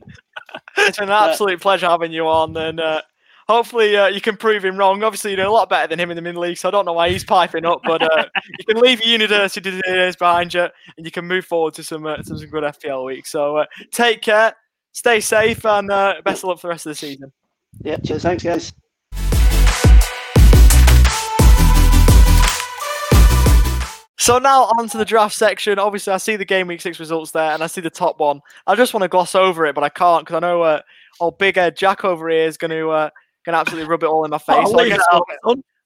it's 0.77 0.97
been 0.97 1.09
an 1.09 1.13
absolute 1.13 1.61
pleasure 1.61 1.87
having 1.87 2.11
you 2.11 2.27
on, 2.27 2.55
and 2.57 2.79
uh, 2.79 3.01
hopefully 3.47 3.95
uh, 3.95 4.07
you 4.07 4.21
can 4.21 4.37
prove 4.37 4.63
him 4.63 4.77
wrong. 4.77 5.03
Obviously, 5.03 5.31
you 5.31 5.37
do 5.37 5.47
a 5.47 5.49
lot 5.49 5.69
better 5.69 5.87
than 5.87 5.99
him 5.99 6.09
in 6.09 6.15
the 6.15 6.21
mid 6.21 6.35
league, 6.35 6.57
so 6.57 6.67
I 6.67 6.71
don't 6.71 6.85
know 6.85 6.93
why 6.93 7.09
he's 7.09 7.23
piping 7.23 7.65
up. 7.65 7.81
But 7.83 8.01
uh, 8.01 8.25
you 8.59 8.65
can 8.65 8.81
leave 8.81 9.01
your 9.01 9.09
university 9.09 9.81
days 9.81 10.15
behind 10.15 10.53
you, 10.53 10.67
and 10.97 11.05
you 11.05 11.11
can 11.11 11.25
move 11.25 11.45
forward 11.45 11.73
to 11.75 11.83
some 11.83 12.05
uh, 12.05 12.21
some 12.23 12.37
good 12.37 12.63
FPL 12.63 13.05
week. 13.05 13.27
So 13.27 13.57
uh, 13.57 13.65
take 13.91 14.21
care, 14.21 14.53
stay 14.91 15.19
safe, 15.19 15.65
and 15.65 15.91
uh, 15.91 16.15
best 16.23 16.43
of 16.43 16.49
luck 16.49 16.59
for 16.59 16.67
the 16.67 16.71
rest 16.71 16.85
of 16.85 16.91
the 16.91 16.95
season. 16.95 17.31
Yeah, 17.83 17.97
cheers. 17.97 18.23
Thanks, 18.23 18.43
guys. 18.43 18.73
So 24.21 24.37
now 24.37 24.65
on 24.77 24.87
to 24.89 24.99
the 24.99 25.03
draft 25.03 25.33
section. 25.33 25.79
Obviously, 25.79 26.13
I 26.13 26.17
see 26.17 26.35
the 26.35 26.45
game 26.45 26.67
week 26.67 26.79
six 26.79 26.99
results 26.99 27.31
there, 27.31 27.53
and 27.53 27.63
I 27.63 27.65
see 27.65 27.81
the 27.81 27.89
top 27.89 28.19
one. 28.19 28.39
I 28.67 28.75
just 28.75 28.93
want 28.93 29.01
to 29.01 29.07
gloss 29.07 29.33
over 29.33 29.65
it, 29.65 29.73
but 29.73 29.83
I 29.83 29.89
can't 29.89 30.23
because 30.23 30.35
I 30.35 30.39
know 30.47 30.61
uh, 30.61 30.81
old 31.19 31.39
big 31.39 31.55
head 31.55 31.75
Jack 31.75 32.05
over 32.05 32.29
here 32.29 32.45
is 32.45 32.55
going 32.55 32.69
to 32.69 32.91
uh, 32.91 33.09
going 33.47 33.55
to 33.55 33.59
absolutely 33.59 33.89
rub 33.89 34.03
it 34.03 34.05
all 34.05 34.23
in 34.23 34.29
my 34.29 34.37
face. 34.37 34.69
So 34.69 35.25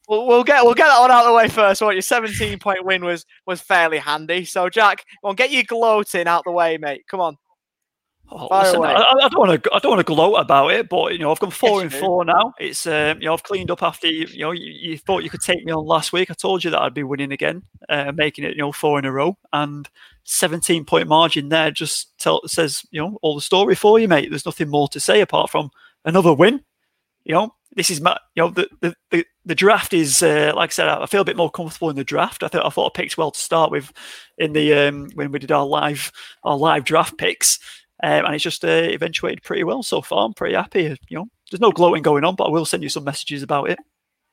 we'll, 0.09 0.27
we'll, 0.27 0.43
get 0.43 0.65
we'll 0.65 0.73
get 0.73 0.87
that 0.87 0.99
one 0.99 1.11
out 1.11 1.23
of 1.23 1.27
the 1.27 1.33
way 1.33 1.47
first. 1.47 1.81
What 1.81 1.95
your 1.95 2.01
17 2.01 2.59
point 2.59 2.83
win 2.83 3.05
was 3.05 3.25
was 3.47 3.61
fairly 3.61 3.99
handy. 3.99 4.43
So 4.43 4.67
Jack, 4.67 5.05
on 5.23 5.35
get 5.35 5.51
your 5.51 5.63
gloating 5.63 6.27
out 6.27 6.43
the 6.43 6.51
way, 6.51 6.77
mate. 6.77 7.05
Come 7.07 7.21
on. 7.21 7.37
Oh, 8.31 8.47
listen, 8.51 8.83
I, 8.83 8.95
I, 8.95 9.29
don't 9.29 9.37
want 9.37 9.63
to. 9.63 9.73
I 9.73 9.79
don't 9.79 9.91
want 9.91 10.05
to 10.05 10.13
gloat 10.13 10.39
about 10.39 10.71
it, 10.71 10.89
but 10.89 11.13
you 11.13 11.19
know, 11.19 11.31
I've 11.31 11.39
gone 11.39 11.51
four 11.51 11.83
yes, 11.83 11.93
and 11.93 12.01
four 12.01 12.25
now. 12.25 12.53
It's 12.59 12.87
um, 12.87 13.19
you 13.21 13.27
know, 13.27 13.33
I've 13.33 13.43
cleaned 13.43 13.69
up 13.69 13.83
after 13.83 14.07
you. 14.07 14.25
You 14.25 14.39
know, 14.39 14.51
you, 14.51 14.71
you, 14.71 14.97
thought 14.97 15.23
you 15.23 15.29
could 15.29 15.41
take 15.41 15.63
me 15.63 15.71
on 15.71 15.85
last 15.85 16.11
week. 16.11 16.31
I 16.31 16.33
told 16.33 16.63
you 16.63 16.71
that 16.71 16.81
I'd 16.81 16.93
be 16.93 17.03
winning 17.03 17.31
again, 17.31 17.61
uh, 17.87 18.11
making 18.13 18.43
it 18.43 18.55
you 18.55 18.61
know 18.61 18.71
four 18.71 18.97
in 18.97 19.05
a 19.05 19.11
row, 19.11 19.37
and 19.53 19.87
17 20.23 20.85
point 20.85 21.07
margin 21.07 21.49
there 21.49 21.69
just 21.69 22.17
tell, 22.17 22.41
says 22.47 22.83
you 22.89 22.99
know 22.99 23.19
all 23.21 23.35
the 23.35 23.41
story 23.41 23.75
for 23.75 23.99
you, 23.99 24.07
mate. 24.07 24.29
There's 24.29 24.45
nothing 24.45 24.69
more 24.69 24.87
to 24.89 24.99
say 24.99 25.21
apart 25.21 25.51
from 25.51 25.69
another 26.03 26.33
win. 26.33 26.63
You 27.25 27.35
know, 27.35 27.55
this 27.75 27.91
is 27.91 28.01
my 28.01 28.17
you 28.35 28.43
know 28.43 28.49
the 28.49 28.67
the 28.81 28.95
the, 29.11 29.25
the 29.45 29.55
draft 29.55 29.93
is 29.93 30.23
uh, 30.23 30.51
like 30.55 30.71
I 30.71 30.73
said. 30.73 30.87
I 30.87 31.05
feel 31.05 31.21
a 31.21 31.25
bit 31.25 31.37
more 31.37 31.51
comfortable 31.51 31.91
in 31.91 31.95
the 31.95 32.03
draft. 32.03 32.41
I 32.41 32.47
thought 32.47 32.65
I 32.65 32.69
thought 32.69 32.91
I 32.95 32.99
picked 32.99 33.17
well 33.17 33.31
to 33.31 33.39
start 33.39 33.69
with 33.69 33.93
in 34.37 34.53
the 34.53 34.73
um, 34.73 35.09
when 35.13 35.31
we 35.31 35.39
did 35.39 35.51
our 35.51 35.65
live 35.65 36.11
our 36.43 36.57
live 36.57 36.85
draft 36.85 37.17
picks. 37.17 37.59
Um, 38.03 38.25
and 38.25 38.35
it's 38.35 38.43
just 38.43 38.65
uh, 38.65 38.67
eventuated 38.67 39.43
pretty 39.43 39.63
well 39.63 39.83
so 39.83 40.01
far. 40.01 40.25
I'm 40.25 40.33
pretty 40.33 40.55
happy. 40.55 40.83
You 41.09 41.17
know, 41.17 41.27
there's 41.49 41.61
no 41.61 41.71
gloating 41.71 42.03
going 42.03 42.23
on, 42.23 42.35
but 42.35 42.45
I 42.45 42.49
will 42.49 42.65
send 42.65 42.83
you 42.83 42.89
some 42.89 43.03
messages 43.03 43.43
about 43.43 43.69
it. 43.69 43.79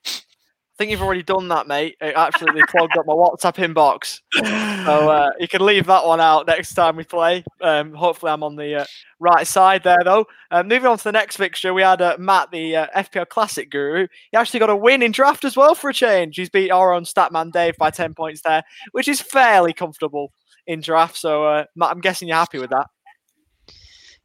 I 0.04 0.78
think 0.78 0.90
you've 0.90 1.02
already 1.02 1.22
done 1.22 1.48
that, 1.48 1.68
mate. 1.68 1.96
It 2.00 2.14
absolutely 2.16 2.62
clogged 2.62 2.96
up 2.96 3.06
my 3.06 3.12
WhatsApp 3.12 3.56
inbox. 3.56 4.20
So 4.84 5.10
uh, 5.10 5.30
you 5.38 5.46
can 5.46 5.64
leave 5.64 5.86
that 5.86 6.04
one 6.04 6.20
out 6.20 6.46
next 6.48 6.74
time 6.74 6.96
we 6.96 7.04
play. 7.04 7.44
Um, 7.60 7.92
hopefully, 7.92 8.32
I'm 8.32 8.42
on 8.42 8.56
the 8.56 8.80
uh, 8.80 8.84
right 9.20 9.46
side 9.46 9.84
there, 9.84 10.00
though. 10.02 10.26
Um, 10.50 10.66
moving 10.66 10.88
on 10.88 10.98
to 10.98 11.04
the 11.04 11.12
next 11.12 11.36
fixture, 11.36 11.72
we 11.72 11.82
had 11.82 12.02
uh, 12.02 12.16
Matt, 12.18 12.50
the 12.50 12.74
uh, 12.74 12.86
FPL 12.96 13.28
Classic 13.28 13.70
guru. 13.70 14.08
He 14.32 14.36
actually 14.36 14.58
got 14.58 14.70
a 14.70 14.76
win 14.76 15.02
in 15.02 15.12
draft 15.12 15.44
as 15.44 15.56
well 15.56 15.76
for 15.76 15.90
a 15.90 15.94
change. 15.94 16.36
He's 16.36 16.50
beat 16.50 16.70
our 16.70 16.92
own 16.92 17.04
Statman 17.04 17.52
Dave 17.52 17.76
by 17.76 17.90
10 17.90 18.14
points 18.14 18.40
there, 18.40 18.64
which 18.90 19.06
is 19.06 19.20
fairly 19.20 19.72
comfortable 19.72 20.32
in 20.66 20.80
draft. 20.80 21.16
So, 21.16 21.44
uh, 21.44 21.64
Matt, 21.76 21.90
I'm 21.90 22.00
guessing 22.00 22.26
you're 22.26 22.38
happy 22.38 22.58
with 22.58 22.70
that. 22.70 22.88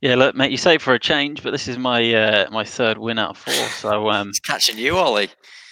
Yeah, 0.01 0.15
look, 0.15 0.35
mate, 0.35 0.51
you 0.51 0.57
say 0.57 0.77
for 0.77 0.93
a 0.93 0.99
change, 0.99 1.41
but 1.41 1.51
this 1.51 1.67
is 1.67 1.77
my 1.77 2.13
uh, 2.13 2.49
my 2.51 2.63
third 2.63 2.99
win 2.99 3.17
out 3.17 3.31
of 3.31 3.37
four. 3.37 3.53
So 3.53 4.09
um, 4.11 4.29
it's 4.29 4.39
catching 4.39 4.77
you, 4.77 4.97
Ollie. 4.97 5.29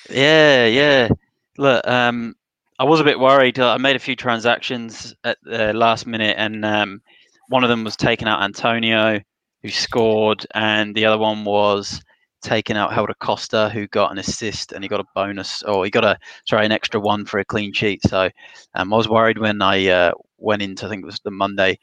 Yeah, 0.09 0.65
yeah. 0.65 1.09
Look, 1.57 1.87
um, 1.87 2.35
I 2.79 2.85
was 2.85 2.99
a 2.99 3.03
bit 3.03 3.19
worried. 3.19 3.59
I 3.59 3.77
made 3.77 3.95
a 3.95 3.99
few 3.99 4.15
transactions 4.15 5.13
at 5.23 5.37
the 5.43 5.73
last 5.73 6.07
minute, 6.07 6.35
and 6.39 6.65
um, 6.65 7.01
one 7.49 7.63
of 7.63 7.69
them 7.69 7.83
was 7.83 7.95
taking 7.95 8.27
out 8.27 8.41
Antonio, 8.41 9.19
who 9.61 9.69
scored, 9.69 10.45
and 10.55 10.95
the 10.95 11.05
other 11.05 11.19
one 11.19 11.45
was 11.45 12.01
taking 12.41 12.77
out 12.77 12.93
Helder 12.93 13.15
Costa, 13.19 13.69
who 13.69 13.87
got 13.87 14.11
an 14.11 14.17
assist 14.19 14.71
and 14.71 14.83
he 14.83 14.87
got 14.87 14.99
a 14.99 15.05
bonus, 15.13 15.61
or 15.63 15.85
he 15.85 15.91
got 15.91 16.03
a 16.03 16.17
sorry 16.47 16.65
an 16.65 16.71
extra 16.71 16.99
one 16.99 17.25
for 17.25 17.39
a 17.39 17.45
clean 17.45 17.73
sheet. 17.73 18.01
So 18.03 18.29
um, 18.73 18.93
I 18.93 18.97
was 18.97 19.09
worried 19.09 19.37
when 19.37 19.61
I 19.61 19.87
uh, 19.87 20.11
went 20.37 20.61
into 20.61 20.85
I 20.85 20.89
think 20.89 21.03
it 21.03 21.07
was 21.07 21.19
the 21.23 21.31
Monday 21.31 21.79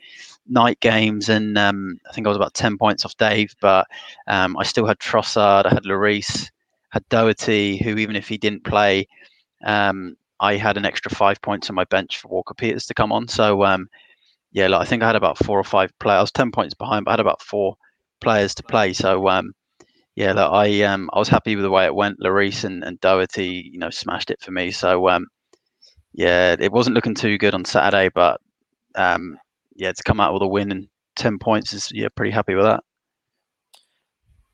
night 0.48 0.80
games, 0.80 1.28
and 1.28 1.56
um, 1.56 1.98
I 2.08 2.12
think 2.12 2.26
I 2.26 2.30
was 2.30 2.36
about 2.36 2.54
ten 2.54 2.76
points 2.78 3.04
off 3.04 3.16
Dave, 3.16 3.54
but 3.60 3.86
um, 4.26 4.56
I 4.56 4.64
still 4.64 4.86
had 4.86 4.98
Trossard, 4.98 5.66
I 5.66 5.70
had 5.70 5.84
Lloris, 5.84 6.50
had 6.90 7.08
Doherty, 7.08 7.76
who 7.78 7.96
even 7.96 8.16
if 8.16 8.28
he 8.28 8.38
didn't 8.38 8.64
play, 8.64 9.06
um, 9.64 10.16
I 10.40 10.56
had 10.56 10.76
an 10.76 10.84
extra 10.84 11.10
five 11.10 11.40
points 11.42 11.70
on 11.70 11.76
my 11.76 11.84
bench 11.84 12.18
for 12.18 12.28
Walker 12.28 12.54
Peters 12.54 12.86
to 12.86 12.94
come 12.94 13.12
on. 13.12 13.28
So 13.28 13.64
um, 13.64 13.88
yeah, 14.52 14.68
like, 14.68 14.82
I 14.82 14.84
think 14.84 15.02
I 15.02 15.06
had 15.06 15.16
about 15.16 15.38
four 15.38 15.58
or 15.58 15.64
five 15.64 15.96
players. 15.98 16.18
I 16.18 16.22
was 16.22 16.32
ten 16.32 16.50
points 16.50 16.74
behind, 16.74 17.04
but 17.04 17.10
I 17.10 17.14
had 17.14 17.20
about 17.20 17.42
four 17.42 17.76
players 18.20 18.54
to 18.56 18.62
play. 18.62 18.92
So 18.92 19.28
um, 19.28 19.54
yeah, 20.16 20.32
I 20.34 20.82
um, 20.82 21.08
I 21.12 21.18
was 21.18 21.28
happy 21.28 21.56
with 21.56 21.62
the 21.62 21.70
way 21.70 21.86
it 21.86 21.94
went. 21.94 22.20
Lloris 22.20 22.64
and, 22.64 22.84
and 22.84 23.00
Doherty, 23.00 23.70
you 23.72 23.78
know, 23.78 23.90
smashed 23.90 24.30
it 24.30 24.40
for 24.40 24.50
me. 24.50 24.70
So 24.70 25.08
yeah, 26.12 26.56
it 26.58 26.72
wasn't 26.72 26.94
looking 26.94 27.14
too 27.14 27.38
good 27.38 27.54
on 27.54 27.64
Saturday, 27.64 28.10
but 28.10 28.40
um, 28.94 29.38
yeah, 29.76 29.92
to 29.92 30.02
come 30.02 30.20
out 30.20 30.32
with 30.32 30.42
a 30.42 30.46
win 30.46 30.70
and 30.70 30.88
ten 31.16 31.38
points 31.38 31.72
is 31.72 31.90
yeah, 31.92 32.08
pretty 32.14 32.30
happy 32.30 32.54
with 32.54 32.64
that. 32.64 32.82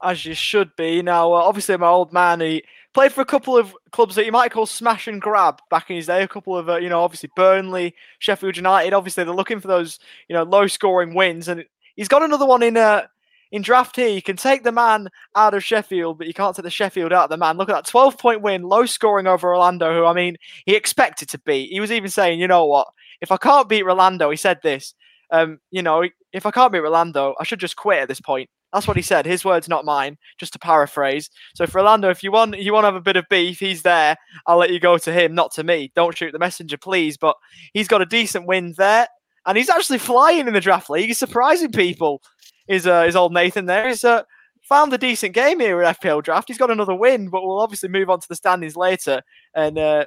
As 0.03 0.25
you 0.25 0.35
should 0.35 0.71
be. 0.77 1.03
Now, 1.03 1.33
uh, 1.33 1.43
obviously, 1.43 1.77
my 1.77 1.89
old 1.89 2.12
man, 2.12 2.41
he 2.41 2.62
played 2.95 3.12
for 3.12 3.21
a 3.21 3.27
couple 3.27 3.57
of 3.57 3.75
clubs 3.91 4.14
that 4.14 4.27
you 4.27 4.33
might 4.33 4.53
call 4.53 4.66
smash 4.66 5.09
and 5.09 5.21
grab 5.21 5.61
back 5.71 5.91
in 5.91 5.97
his 5.97 6.07
day. 6.07 6.23
A 6.23 6.29
couple 6.29 6.57
of, 6.57 6.69
uh, 6.69 6.77
you 6.77 6.89
know, 6.89 7.03
obviously 7.03 7.31
Burnley, 7.35 7.95
Sheffield 8.21 8.57
United. 8.57 8.93
Obviously, 8.93 9.25
they're 9.25 9.35
looking 9.35 9.61
for 9.61 9.69
those, 9.69 9.99
you 10.29 10.35
know, 10.35 10.45
low-scoring 10.45 11.14
wins, 11.14 11.49
and 11.49 11.64
he's 11.97 12.09
got 12.09 12.23
another 12.23 12.47
one 12.47 12.62
in 12.62 12.77
uh, 12.77 13.07
in 13.51 13.62
draft 13.62 13.97
here. 13.97 14.09
You 14.09 14.23
can 14.23 14.37
take 14.37 14.62
the 14.62 14.73
man 14.73 15.09
out 15.35 15.55
of 15.55 15.64
Sheffield, 15.64 16.19
but 16.19 16.27
you 16.27 16.35
can't 16.35 16.55
take 16.55 16.64
the 16.64 16.71
Sheffield 16.71 17.12
out 17.12 17.25
of 17.25 17.31
the 17.31 17.37
man. 17.37 17.57
Look 17.57 17.69
at 17.69 17.75
that 17.75 17.87
12 17.87 18.19
point 18.19 18.43
win, 18.43 18.62
low 18.62 18.87
scoring 18.87 19.27
over 19.27 19.49
Orlando, 19.49 19.93
who 19.93 20.05
I 20.05 20.12
mean, 20.12 20.37
he 20.64 20.75
expected 20.75 21.29
to 21.31 21.39
beat. 21.39 21.71
He 21.71 21.81
was 21.81 21.93
even 21.93 22.11
saying, 22.11 22.41
you 22.41 22.49
know 22.49 22.64
what, 22.66 22.89
if 23.21 23.33
I 23.33 23.37
can't 23.37 23.69
beat 23.69 23.85
Rolando, 23.85 24.31
he 24.31 24.37
said 24.37 24.61
this, 24.62 24.95
um, 25.31 25.59
you 25.70 25.83
know, 25.83 26.05
if 26.33 26.47
I 26.47 26.51
can't 26.51 26.72
beat 26.72 26.81
Rolando, 26.81 27.35
I 27.41 27.45
should 27.45 27.61
just 27.61 27.76
quit 27.76 28.01
at 28.01 28.09
this 28.09 28.20
point. 28.20 28.49
That's 28.72 28.87
what 28.87 28.97
he 28.97 29.03
said. 29.03 29.24
His 29.24 29.45
words, 29.45 29.68
not 29.68 29.85
mine. 29.85 30.18
Just 30.39 30.53
to 30.53 30.59
paraphrase. 30.59 31.31
So, 31.55 31.66
for 31.66 31.79
Orlando, 31.79 32.11
if 32.11 32.22
you 32.22 32.31
want, 32.31 32.59
you 32.59 32.72
want 32.72 32.85
to 32.85 32.89
have 32.89 32.95
a 32.97 33.01
bit 33.01 33.16
of 33.16 33.24
beef, 33.31 33.59
he's 33.59 33.83
there. 33.83 34.16
I'll 34.47 34.59
let 34.59 34.70
you 34.70 34.79
go 34.79 34.99
to 34.99 35.12
him, 35.12 35.35
not 35.35 35.53
to 35.55 35.64
me. 35.64 35.91
Don't 35.97 36.16
shoot 36.16 36.33
the 36.33 36.39
messenger, 36.39 36.76
please. 36.76 37.16
But 37.16 37.37
he's 37.72 37.89
got 37.89 38.03
a 38.03 38.07
decent 38.07 38.47
win 38.47 38.74
there, 38.76 39.09
and 39.47 39.57
he's 39.57 39.70
actually 39.70 39.99
flying 39.99 40.47
in 40.47 40.55
the 40.55 40.61
draft 40.61 40.91
league. 40.91 41.07
He's 41.07 41.18
surprising 41.18 41.72
people. 41.72 42.20
Is 42.68 42.87
uh, 42.87 43.07
is 43.09 43.16
old 43.16 43.33
Nathan 43.33 43.64
there? 43.64 43.89
He's 43.89 44.05
uh, 44.05 44.22
found 44.61 44.93
a 44.93 44.99
decent 44.99 45.35
game 45.35 45.61
here 45.61 45.83
at 45.83 46.01
FPL 46.01 46.22
draft. 46.22 46.49
He's 46.49 46.59
got 46.59 46.70
another 46.70 46.95
win, 46.95 47.31
but 47.31 47.43
we'll 47.43 47.61
obviously 47.61 47.89
move 47.89 48.11
on 48.11 48.20
to 48.20 48.29
the 48.29 48.37
standings 48.37 48.76
later. 48.76 49.22
And 49.55 49.79
uh, 49.79 50.05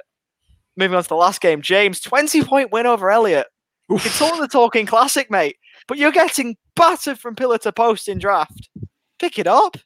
moving 0.76 0.96
on 0.96 1.02
to 1.02 1.08
the 1.08 1.16
last 1.16 1.40
game, 1.40 1.62
James, 1.62 2.00
twenty 2.00 2.44
point 2.44 2.70
win 2.70 2.86
over 2.86 3.10
Elliot. 3.10 3.48
It's 3.96 4.20
all 4.20 4.40
the 4.40 4.48
talking 4.48 4.86
classic, 4.86 5.30
mate. 5.30 5.56
But 5.88 5.98
you're 5.98 6.12
getting 6.12 6.56
battered 6.76 7.18
from 7.18 7.34
pillar 7.34 7.58
to 7.58 7.72
post 7.72 8.08
in 8.08 8.18
draft. 8.18 8.68
Pick 9.18 9.38
it 9.38 9.46
up. 9.46 9.76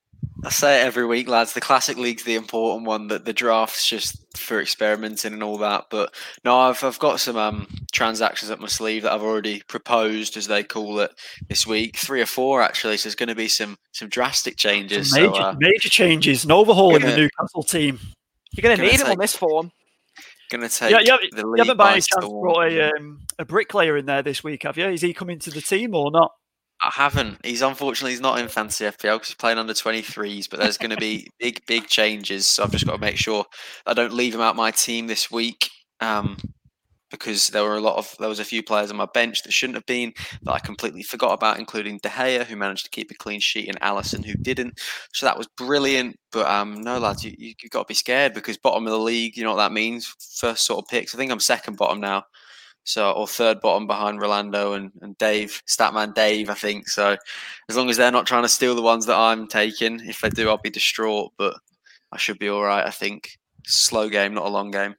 I 0.44 0.50
say 0.50 0.80
it 0.80 0.84
every 0.84 1.06
week, 1.06 1.28
lads. 1.28 1.54
The 1.54 1.60
classic 1.60 1.96
league's 1.96 2.22
the 2.22 2.34
important 2.34 2.86
one. 2.86 3.08
That 3.08 3.24
the 3.24 3.32
draft's 3.32 3.88
just 3.88 4.36
for 4.36 4.60
experimenting 4.60 5.32
and 5.32 5.42
all 5.42 5.58
that. 5.58 5.86
But 5.90 6.14
no, 6.44 6.58
I've 6.58 6.84
I've 6.84 6.98
got 6.98 7.20
some 7.20 7.36
um, 7.36 7.66
transactions 7.92 8.50
up 8.50 8.60
my 8.60 8.66
sleeve 8.68 9.02
that 9.02 9.12
I've 9.12 9.22
already 9.22 9.62
proposed, 9.62 10.36
as 10.36 10.46
they 10.46 10.62
call 10.62 11.00
it, 11.00 11.10
this 11.48 11.66
week. 11.66 11.96
Three 11.96 12.20
or 12.20 12.26
four 12.26 12.62
actually. 12.62 12.96
So 12.98 13.08
there's 13.08 13.14
going 13.14 13.30
to 13.30 13.34
be 13.34 13.48
some 13.48 13.76
some 13.92 14.08
drastic 14.08 14.56
changes. 14.56 15.10
Some 15.10 15.22
major, 15.22 15.34
so, 15.34 15.40
uh, 15.40 15.54
major 15.58 15.88
changes. 15.88 16.44
An 16.44 16.52
overhaul 16.52 16.94
in 16.94 17.02
the 17.02 17.16
Newcastle 17.16 17.62
team. 17.62 17.98
You're 18.52 18.62
going 18.62 18.76
to 18.76 18.82
Gonna 18.82 18.92
need 18.92 19.00
him 19.00 19.10
on 19.10 19.18
this 19.18 19.36
form. 19.36 19.72
Going 20.50 20.68
to 20.68 20.68
take 20.68 20.90
Yeah, 20.90 21.00
yeah, 21.02 21.16
the 21.32 21.42
You 21.46 21.54
haven't 21.58 21.76
by 21.76 21.84
by 21.84 21.92
any 21.92 22.00
chance 22.00 22.24
storm. 22.24 22.42
brought 22.42 22.70
a, 22.70 22.90
um, 22.92 23.26
a 23.38 23.44
bricklayer 23.44 23.96
in 23.96 24.06
there 24.06 24.22
this 24.22 24.44
week, 24.44 24.62
have 24.62 24.76
you? 24.76 24.86
Is 24.86 25.02
he 25.02 25.12
coming 25.12 25.38
to 25.40 25.50
the 25.50 25.60
team 25.60 25.94
or 25.94 26.10
not? 26.10 26.32
I 26.82 26.90
haven't. 26.94 27.44
He's 27.44 27.62
unfortunately 27.62 28.12
he's 28.12 28.20
not 28.20 28.38
in 28.38 28.48
fancy 28.48 28.84
FPL 28.84 29.16
because 29.16 29.28
he's 29.28 29.34
playing 29.34 29.58
under 29.58 29.72
23s. 29.72 30.48
But 30.50 30.60
there's 30.60 30.78
going 30.78 30.90
to 30.90 30.96
be 30.96 31.28
big, 31.40 31.62
big 31.66 31.86
changes. 31.86 32.46
So 32.46 32.62
I've 32.62 32.70
just 32.70 32.86
got 32.86 32.92
to 32.92 32.98
make 32.98 33.16
sure 33.16 33.44
I 33.86 33.94
don't 33.94 34.12
leave 34.12 34.34
him 34.34 34.40
out 34.40 34.56
my 34.56 34.70
team 34.70 35.06
this 35.06 35.30
week. 35.30 35.70
Um, 36.00 36.36
because 37.10 37.48
there 37.48 37.62
were 37.62 37.76
a 37.76 37.80
lot 37.80 37.96
of 37.96 38.14
there 38.18 38.28
was 38.28 38.40
a 38.40 38.44
few 38.44 38.62
players 38.62 38.90
on 38.90 38.96
my 38.96 39.06
bench 39.12 39.42
that 39.42 39.52
shouldn't 39.52 39.76
have 39.76 39.86
been 39.86 40.12
that 40.42 40.52
I 40.52 40.58
completely 40.58 41.02
forgot 41.02 41.32
about, 41.32 41.58
including 41.58 41.98
De 42.02 42.08
Gea 42.08 42.44
who 42.44 42.56
managed 42.56 42.84
to 42.84 42.90
keep 42.90 43.10
a 43.10 43.14
clean 43.14 43.40
sheet 43.40 43.68
and 43.68 43.80
Alisson 43.80 44.24
who 44.24 44.34
didn't. 44.34 44.80
So 45.12 45.26
that 45.26 45.38
was 45.38 45.48
brilliant. 45.56 46.16
But 46.32 46.46
um, 46.46 46.80
no 46.80 46.98
lads, 46.98 47.24
you 47.24 47.34
you 47.38 47.54
have 47.62 47.70
got 47.70 47.82
to 47.82 47.88
be 47.88 47.94
scared 47.94 48.34
because 48.34 48.56
bottom 48.56 48.86
of 48.86 48.92
the 48.92 48.98
league, 48.98 49.36
you 49.36 49.44
know 49.44 49.50
what 49.50 49.58
that 49.58 49.72
means. 49.72 50.14
First 50.38 50.64
sort 50.64 50.84
of 50.84 50.88
picks. 50.88 51.14
I 51.14 51.18
think 51.18 51.30
I'm 51.30 51.40
second 51.40 51.76
bottom 51.76 52.00
now. 52.00 52.24
So 52.84 53.10
or 53.10 53.26
third 53.26 53.60
bottom 53.60 53.88
behind 53.88 54.20
Rolando 54.20 54.74
and, 54.74 54.92
and 55.00 55.18
Dave, 55.18 55.60
Statman 55.68 56.14
Dave, 56.14 56.48
I 56.50 56.54
think. 56.54 56.88
So 56.88 57.16
as 57.68 57.76
long 57.76 57.90
as 57.90 57.96
they're 57.96 58.12
not 58.12 58.26
trying 58.26 58.44
to 58.44 58.48
steal 58.48 58.76
the 58.76 58.82
ones 58.82 59.06
that 59.06 59.16
I'm 59.16 59.48
taking, 59.48 60.00
if 60.08 60.20
they 60.20 60.30
do, 60.30 60.48
I'll 60.48 60.58
be 60.58 60.70
distraught. 60.70 61.32
But 61.36 61.56
I 62.12 62.18
should 62.18 62.38
be 62.38 62.48
all 62.48 62.62
right. 62.62 62.86
I 62.86 62.90
think 62.90 63.38
slow 63.64 64.08
game, 64.08 64.34
not 64.34 64.46
a 64.46 64.50
long 64.50 64.70
game. 64.70 64.94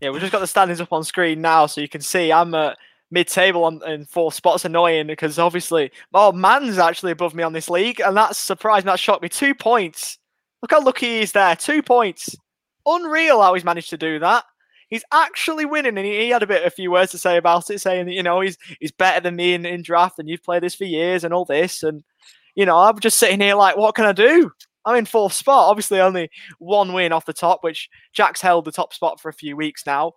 Yeah, 0.00 0.10
we've 0.10 0.20
just 0.20 0.32
got 0.32 0.40
the 0.40 0.46
standings 0.46 0.80
up 0.80 0.92
on 0.92 1.02
screen 1.02 1.40
now, 1.40 1.66
so 1.66 1.80
you 1.80 1.88
can 1.88 2.00
see 2.00 2.32
I'm 2.32 2.54
at 2.54 2.78
mid-table 3.10 3.64
on 3.64 3.80
in 3.86 4.04
four 4.04 4.30
spots. 4.30 4.64
Annoying 4.64 5.06
because 5.06 5.38
obviously, 5.38 5.90
oh, 6.14 6.32
man's 6.32 6.78
actually 6.78 7.12
above 7.12 7.34
me 7.34 7.42
on 7.42 7.52
this 7.52 7.68
league, 7.68 8.00
and 8.00 8.16
that's 8.16 8.38
surprising. 8.38 8.86
That 8.86 9.00
shocked 9.00 9.22
me. 9.22 9.28
Two 9.28 9.54
points. 9.54 10.18
Look 10.62 10.70
how 10.70 10.82
lucky 10.82 11.06
he 11.06 11.20
is 11.20 11.32
there. 11.32 11.56
Two 11.56 11.82
points. 11.82 12.36
Unreal 12.86 13.42
how 13.42 13.54
he's 13.54 13.64
managed 13.64 13.90
to 13.90 13.98
do 13.98 14.18
that. 14.20 14.44
He's 14.88 15.04
actually 15.12 15.66
winning, 15.66 15.98
and 15.98 16.06
he, 16.06 16.18
he 16.18 16.30
had 16.30 16.42
a 16.42 16.46
bit 16.46 16.64
a 16.64 16.70
few 16.70 16.90
words 16.90 17.10
to 17.12 17.18
say 17.18 17.36
about 17.36 17.68
it, 17.68 17.80
saying 17.80 18.06
that 18.06 18.12
you 18.12 18.22
know 18.22 18.40
he's 18.40 18.56
he's 18.78 18.92
better 18.92 19.20
than 19.20 19.36
me 19.36 19.54
in, 19.54 19.66
in 19.66 19.82
draft, 19.82 20.18
and 20.18 20.28
you've 20.28 20.44
played 20.44 20.62
this 20.62 20.76
for 20.76 20.84
years, 20.84 21.24
and 21.24 21.34
all 21.34 21.44
this, 21.44 21.82
and 21.82 22.04
you 22.54 22.64
know 22.64 22.78
I'm 22.78 23.00
just 23.00 23.18
sitting 23.18 23.40
here 23.40 23.56
like, 23.56 23.76
what 23.76 23.96
can 23.96 24.06
I 24.06 24.12
do? 24.12 24.52
I'm 24.88 24.96
in 24.96 25.04
fourth 25.04 25.32
spot. 25.32 25.68
Obviously, 25.70 26.00
only 26.00 26.30
one 26.58 26.92
win 26.92 27.12
off 27.12 27.26
the 27.26 27.32
top, 27.32 27.62
which 27.62 27.88
Jack's 28.12 28.40
held 28.40 28.64
the 28.64 28.72
top 28.72 28.92
spot 28.94 29.20
for 29.20 29.28
a 29.28 29.32
few 29.34 29.56
weeks 29.56 29.84
now, 29.86 30.12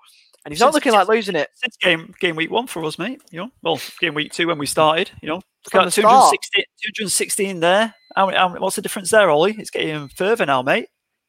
and 0.45 0.51
he's 0.51 0.59
not 0.59 0.67
Since- 0.67 0.75
looking 0.75 0.93
like 0.93 1.07
losing 1.07 1.35
it. 1.35 1.49
Since 1.55 1.77
game 1.77 2.13
game 2.19 2.35
week 2.35 2.49
one 2.51 2.67
for 2.67 2.83
us, 2.85 2.97
mate. 2.97 3.21
You 3.31 3.41
know, 3.41 3.51
well, 3.61 3.79
game 3.99 4.13
week 4.13 4.31
two 4.31 4.47
when 4.47 4.57
we 4.57 4.65
started. 4.65 5.11
You 5.21 5.29
know, 5.29 5.41
From 5.69 5.85
the 5.85 5.91
start. 5.91 6.31
216, 6.31 6.63
216 6.95 7.59
there. 7.59 7.93
How, 8.15 8.29
how, 8.31 8.57
what's 8.57 8.75
the 8.75 8.81
difference 8.81 9.11
there, 9.11 9.29
Ollie? 9.29 9.55
It's 9.57 9.69
getting 9.69 10.07
further 10.09 10.45
now, 10.45 10.61
mate. 10.61 10.87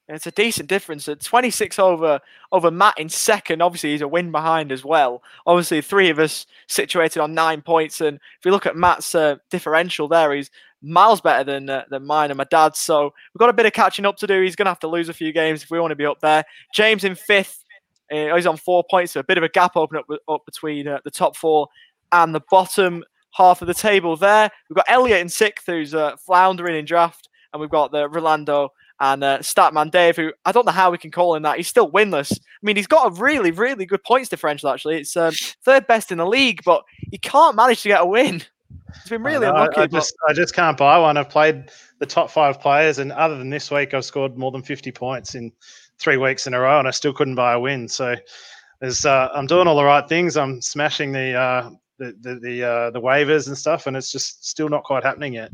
It's 0.09 0.27
a 0.27 0.33
decent 0.33 0.69
difference. 0.69 1.09
At 1.09 1.21
26 1.21 1.79
over 1.79 2.21
over 2.51 2.71
Matt 2.71 2.99
in 2.99 3.09
second. 3.09 3.63
Obviously, 3.63 3.93
he's 3.93 4.01
a 4.03 4.09
win 4.09 4.33
behind 4.33 4.73
as 4.73 4.85
well. 4.85 5.23
Obviously, 5.47 5.81
three 5.81 6.11
of 6.11 6.19
us 6.19 6.45
situated 6.67 7.21
on 7.21 7.35
nine 7.35 7.63
points. 7.63 8.01
And 8.01 8.17
if 8.17 8.45
you 8.45 8.51
look 8.51 8.67
at 8.67 8.77
Matt's 8.77 9.15
uh, 9.15 9.37
differential 9.49 10.09
there, 10.09 10.33
he's 10.35 10.51
miles 10.83 11.21
better 11.21 11.45
than 11.45 11.71
uh, 11.71 11.85
than 11.91 12.07
mine 12.07 12.31
and 12.31 12.39
my 12.39 12.45
dad's. 12.45 12.79
So 12.79 13.05
we've 13.05 13.39
got 13.39 13.49
a 13.49 13.55
bit 13.55 13.67
of 13.67 13.73
catching 13.73 14.05
up 14.05 14.17
to 14.19 14.27
do. 14.27 14.43
He's 14.43 14.57
going 14.57 14.67
to 14.67 14.71
have 14.71 14.81
to 14.81 14.89
lose 14.89 15.09
a 15.09 15.15
few 15.15 15.33
games 15.33 15.63
if 15.63 15.71
we 15.71 15.81
want 15.81 15.93
to 15.93 15.97
be 15.97 16.07
up 16.07 16.21
there. 16.21 16.45
James 16.75 17.05
in 17.05 17.15
fifth. 17.15 17.65
Uh, 18.13 18.35
he's 18.35 18.47
on 18.47 18.57
four 18.57 18.85
points. 18.91 19.13
So 19.13 19.21
a 19.21 19.25
bit 19.25 19.39
of 19.39 19.45
a 19.45 19.49
gap 19.49 19.77
open 19.77 19.97
up, 19.97 20.07
up 20.29 20.45
between 20.45 20.87
uh, 20.87 20.99
the 21.05 21.11
top 21.11 21.37
four 21.37 21.69
and 22.13 22.35
the 22.35 22.43
bottom 22.51 23.05
half 23.31 23.63
of 23.63 23.69
the 23.69 23.75
table 23.75 24.17
there. 24.17 24.51
We've 24.69 24.77
got 24.77 24.85
Elliot 24.89 25.21
in 25.21 25.29
sixth, 25.29 25.67
who's 25.67 25.95
uh, 25.95 26.17
floundering 26.17 26.77
in 26.77 26.85
draft. 26.85 27.29
And 27.53 27.61
we've 27.61 27.71
got 27.71 27.93
the 27.93 28.09
Rolando 28.09 28.71
and 29.01 29.25
uh, 29.25 29.39
Statman 29.39 29.91
Dave, 29.91 30.17
who 30.17 30.33
I 30.45 30.53
don't 30.53 30.65
know 30.65 30.73
how 30.73 30.91
we 30.91 30.99
can 30.99 31.11
call 31.11 31.35
him 31.35 31.43
that. 31.43 31.57
He's 31.57 31.69
still 31.69 31.91
winless. 31.91 32.33
I 32.33 32.37
mean, 32.63 32.77
he's 32.77 32.87
got 32.87 33.09
a 33.09 33.21
really, 33.21 33.51
really 33.51 33.85
good 33.85 34.03
points 34.05 34.29
differential, 34.29 34.71
actually. 34.71 34.99
It's 34.99 35.17
um, 35.17 35.35
third 35.65 35.87
best 35.87 36.13
in 36.13 36.19
the 36.19 36.27
league, 36.27 36.63
but 36.65 36.85
he 37.11 37.19
can't 37.19 37.57
manage 37.57 37.83
to 37.83 37.89
get 37.89 38.01
a 38.01 38.07
win. 38.07 38.43
He's 39.03 39.11
been 39.11 39.23
really 39.23 39.47
I, 39.47 39.51
I- 39.51 39.53
unlucky. 39.65 39.81
I, 39.81 39.87
but- 39.87 39.99
just 39.99 40.15
I 40.29 40.33
just 40.33 40.55
can't 40.55 40.77
buy 40.77 40.99
one. 40.99 41.17
I've 41.17 41.29
played 41.31 41.71
the 41.99 42.07
top 42.07 42.31
five 42.31 42.61
players, 42.61 42.99
and 42.99 43.13
other 43.13 43.37
than 43.39 43.51
this 43.51 43.71
week, 43.71 43.95
I've 43.95 44.05
scored 44.05 44.37
more 44.37 44.51
than 44.51 44.63
fifty 44.63 44.91
points 44.93 45.35
in 45.35 45.53
three 45.99 46.17
weeks 46.17 46.47
in 46.47 46.55
a 46.55 46.61
row, 46.61 46.79
and 46.79 46.89
I 46.89 46.91
still 46.91 47.13
couldn't 47.13 47.37
buy 47.37 47.53
a 47.53 47.61
win. 47.61 47.89
So, 47.89 48.15
there's 48.81 49.07
uh, 49.07 49.29
I'm 49.35 49.47
doing 49.47 49.67
all 49.69 49.77
the 49.77 49.85
right 49.85 50.09
things. 50.09 50.37
I'm 50.37 50.61
smashing 50.61 51.13
the 51.13 51.35
uh, 51.35 51.71
the 51.99 52.17
the 52.21 52.35
the, 52.37 52.65
uh, 52.65 52.91
the 52.91 53.01
waivers 53.01 53.47
and 53.47 53.57
stuff, 53.57 53.87
and 53.87 53.97
it's 53.97 54.11
just 54.11 54.45
still 54.49 54.69
not 54.69 54.85
quite 54.85 55.05
happening 55.05 55.35
yet. 55.35 55.51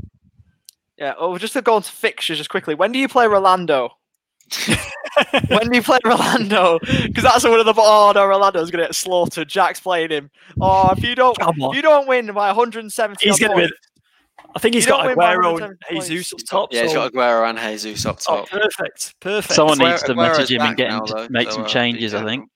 Yeah, 0.97 1.15
well, 1.21 1.37
just 1.37 1.53
to 1.53 1.63
go 1.63 1.75
on 1.75 1.83
to 1.83 1.93
fixtures 1.93 2.39
just 2.39 2.51
quickly. 2.51 2.75
When 2.75 2.91
do 2.91 2.99
you 2.99 3.09
play 3.09 3.27
Rolando? 3.29 3.91
When 5.49 5.69
do 5.71 5.77
you 5.77 5.83
play 5.83 5.99
Rolando? 6.05 6.79
Because 6.81 7.25
that's 7.25 7.45
one 7.45 7.59
of 7.61 7.67
the 7.67 7.75
oh 7.77 8.13
no, 8.15 8.27
Rolando's 8.27 8.71
gonna 8.71 8.85
get 8.85 8.95
slaughtered. 8.95 9.49
Jack's 9.49 9.81
playing 9.81 10.11
him. 10.11 10.31
Oh, 10.61 10.91
if 10.97 11.03
you 11.03 11.15
don't, 11.15 11.37
if 11.41 11.77
you 11.77 11.83
don't 11.83 12.07
win 12.09 12.27
by 12.33 12.49
170, 12.49 13.17
He's 13.25 13.39
going 13.39 13.51
to 13.51 13.57
points, 13.57 13.73
be. 13.73 13.77
I 14.55 14.59
think 14.61 14.75
he's 14.75 14.87
You 14.87 14.93
don't 14.93 15.01
got 15.01 15.07
win 15.09 15.17
by 15.17 15.35
Aguero 15.37 15.77
and. 15.91 16.05
Jesus 16.05 16.33
up 16.33 16.41
top. 16.49 16.73
Yeah, 16.73 16.83
he's 16.83 16.93
so- 16.93 17.11
got 17.11 17.13
Aguero 17.13 17.51
and 17.51 17.59
Jesus 17.59 18.07
up 18.07 18.19
oh, 18.29 18.37
top. 18.37 18.49
perfect, 18.49 19.15
perfect. 19.21 19.55
Someone 19.55 19.79
Aguero- 19.79 19.91
needs 19.91 20.03
to 20.05 20.13
Aguero's 20.15 20.39
message 20.39 20.51
him 20.53 20.63
and 20.63 20.77
get 20.77 20.91
him 20.91 20.99
now, 20.99 21.05
to 21.05 21.15
though, 21.15 21.29
make 21.31 21.49
so, 21.49 21.55
some 21.57 21.65
uh, 21.65 21.69
changes. 21.69 22.15
I 22.15 22.19
careful. 22.19 22.31
think. 22.31 22.51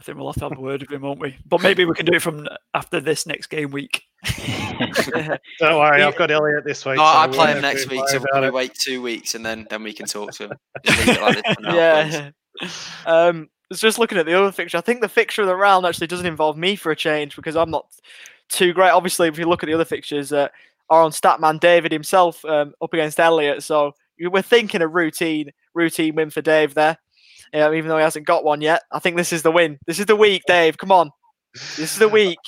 I 0.00 0.02
think 0.02 0.16
we'll 0.16 0.28
have 0.28 0.36
to 0.36 0.48
have 0.48 0.56
a 0.56 0.60
word 0.60 0.80
with 0.80 0.90
him, 0.90 1.02
won't 1.02 1.20
we? 1.20 1.36
But 1.44 1.60
maybe 1.62 1.84
we 1.84 1.92
can 1.92 2.06
do 2.06 2.14
it 2.14 2.22
from 2.22 2.48
after 2.72 3.00
this 3.00 3.26
next 3.26 3.48
game 3.48 3.70
week. 3.70 4.02
Don't 5.58 5.78
worry, 5.78 6.02
I've 6.02 6.16
got 6.16 6.30
Elliot 6.30 6.64
this 6.64 6.86
week. 6.86 6.96
No, 6.96 7.02
so 7.04 7.08
I 7.08 7.26
we 7.26 7.34
play 7.34 7.52
him 7.52 7.60
next 7.60 7.90
week, 7.90 8.00
so 8.08 8.14
we'll 8.14 8.22
about 8.22 8.30
probably 8.30 8.48
it. 8.48 8.54
wait 8.54 8.74
two 8.74 9.02
weeks 9.02 9.34
and 9.34 9.44
then 9.44 9.66
then 9.68 9.82
we 9.82 9.92
can 9.92 10.06
talk 10.06 10.32
to 10.32 10.44
him. 10.44 10.52
Just 10.84 11.06
leave 11.06 11.16
it 11.18 11.20
like 11.20 11.44
now, 11.60 11.74
yeah. 11.74 12.30
Um, 13.06 13.48
I 13.52 13.66
was 13.70 13.80
just 13.80 13.98
looking 13.98 14.18
at 14.18 14.26
the 14.26 14.34
other 14.34 14.50
fixture. 14.52 14.78
I 14.78 14.80
think 14.80 15.00
the 15.02 15.08
fixture 15.08 15.42
of 15.42 15.48
the 15.48 15.54
round 15.54 15.84
actually 15.84 16.06
doesn't 16.06 16.26
involve 16.26 16.56
me 16.56 16.76
for 16.76 16.90
a 16.90 16.96
change 16.96 17.36
because 17.36 17.54
I'm 17.54 17.70
not 17.70 17.86
too 18.48 18.72
great. 18.72 18.90
Obviously, 18.90 19.28
if 19.28 19.38
you 19.38 19.46
look 19.46 19.62
at 19.62 19.66
the 19.66 19.74
other 19.74 19.84
fixtures, 19.84 20.32
uh, 20.32 20.48
are 20.88 21.02
on 21.02 21.12
Statman 21.12 21.60
David 21.60 21.92
himself 21.92 22.44
um, 22.44 22.74
up 22.82 22.92
against 22.92 23.20
Elliot. 23.20 23.62
So 23.62 23.92
we're 24.18 24.42
thinking 24.42 24.82
a 24.82 24.88
routine 24.88 25.50
routine 25.74 26.16
win 26.16 26.30
for 26.30 26.42
Dave 26.42 26.74
there. 26.74 26.98
Yeah, 27.52 27.72
even 27.72 27.88
though 27.88 27.96
he 27.96 28.02
hasn't 28.02 28.26
got 28.26 28.44
one 28.44 28.60
yet. 28.60 28.82
I 28.92 28.98
think 28.98 29.16
this 29.16 29.32
is 29.32 29.42
the 29.42 29.50
win. 29.50 29.78
This 29.86 29.98
is 29.98 30.06
the 30.06 30.16
week, 30.16 30.42
Dave. 30.46 30.78
Come 30.78 30.92
on. 30.92 31.10
This 31.54 31.92
is 31.92 31.98
the 31.98 32.08
week. 32.08 32.38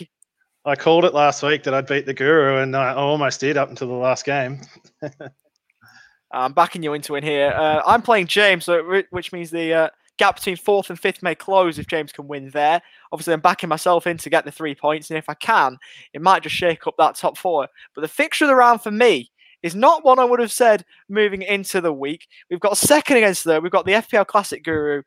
I 0.65 0.77
called 0.77 1.05
it 1.05 1.13
last 1.13 1.43
week 1.43 1.65
that 1.65 1.75
I'd 1.75 1.89
beat 1.89 2.07
the 2.07 2.15
Guru, 2.15 2.59
and 2.59 2.77
I 2.77 2.95
almost 2.95 3.41
did 3.41 3.57
up 3.57 3.69
until 3.69 3.89
the 3.89 3.95
last 3.95 4.25
game. 4.25 4.61
I'm 6.33 6.53
backing 6.53 6.83
you 6.83 6.95
into 6.95 7.17
it 7.17 7.25
here. 7.25 7.53
Uh, 7.55 7.83
I'm 7.85 8.01
playing 8.01 8.29
James, 8.29 8.69
which 9.11 9.33
means 9.33 9.51
the 9.51 9.75
uh, 9.75 9.89
gap 10.19 10.37
between 10.37 10.57
fourth 10.57 10.89
and 10.89 10.99
fifth 10.99 11.23
may 11.23 11.35
close 11.35 11.79
if 11.79 11.89
James 11.89 12.13
can 12.13 12.29
win 12.29 12.49
there. 12.51 12.81
Obviously, 13.11 13.35
I'm 13.35 13.41
backing 13.41 13.69
myself 13.69 14.07
in 14.07 14.19
to 14.19 14.31
get 14.31 14.45
the 14.45 14.53
three 14.53 14.75
points, 14.75 15.11
and 15.11 15.19
if 15.19 15.29
I 15.29 15.35
can, 15.35 15.79
it 16.13 16.23
might 16.23 16.45
just 16.45 16.55
shake 16.55 16.87
up 16.87 16.95
that 16.99 17.17
top 17.17 17.37
four. 17.37 17.69
But 17.95 18.03
the 18.03 18.09
fixture 18.09 18.45
of 18.45 18.49
the 18.49 18.55
round 18.55 18.83
for 18.83 18.93
me 18.93 19.31
is 19.63 19.75
not 19.75 20.05
one 20.05 20.19
I 20.19 20.25
would 20.25 20.41
have 20.41 20.53
said 20.53 20.85
moving 21.09 21.43
into 21.43 21.81
the 21.81 21.93
week. 21.93 22.27
We've 22.51 22.61
got 22.61 22.77
second 22.77 23.19
against 23.19 23.45
the, 23.45 23.61
we've 23.61 23.73
got 23.73 23.87
the 23.87 23.93
FPL 23.93 24.27
Classic 24.27 24.63
Guru 24.65 25.03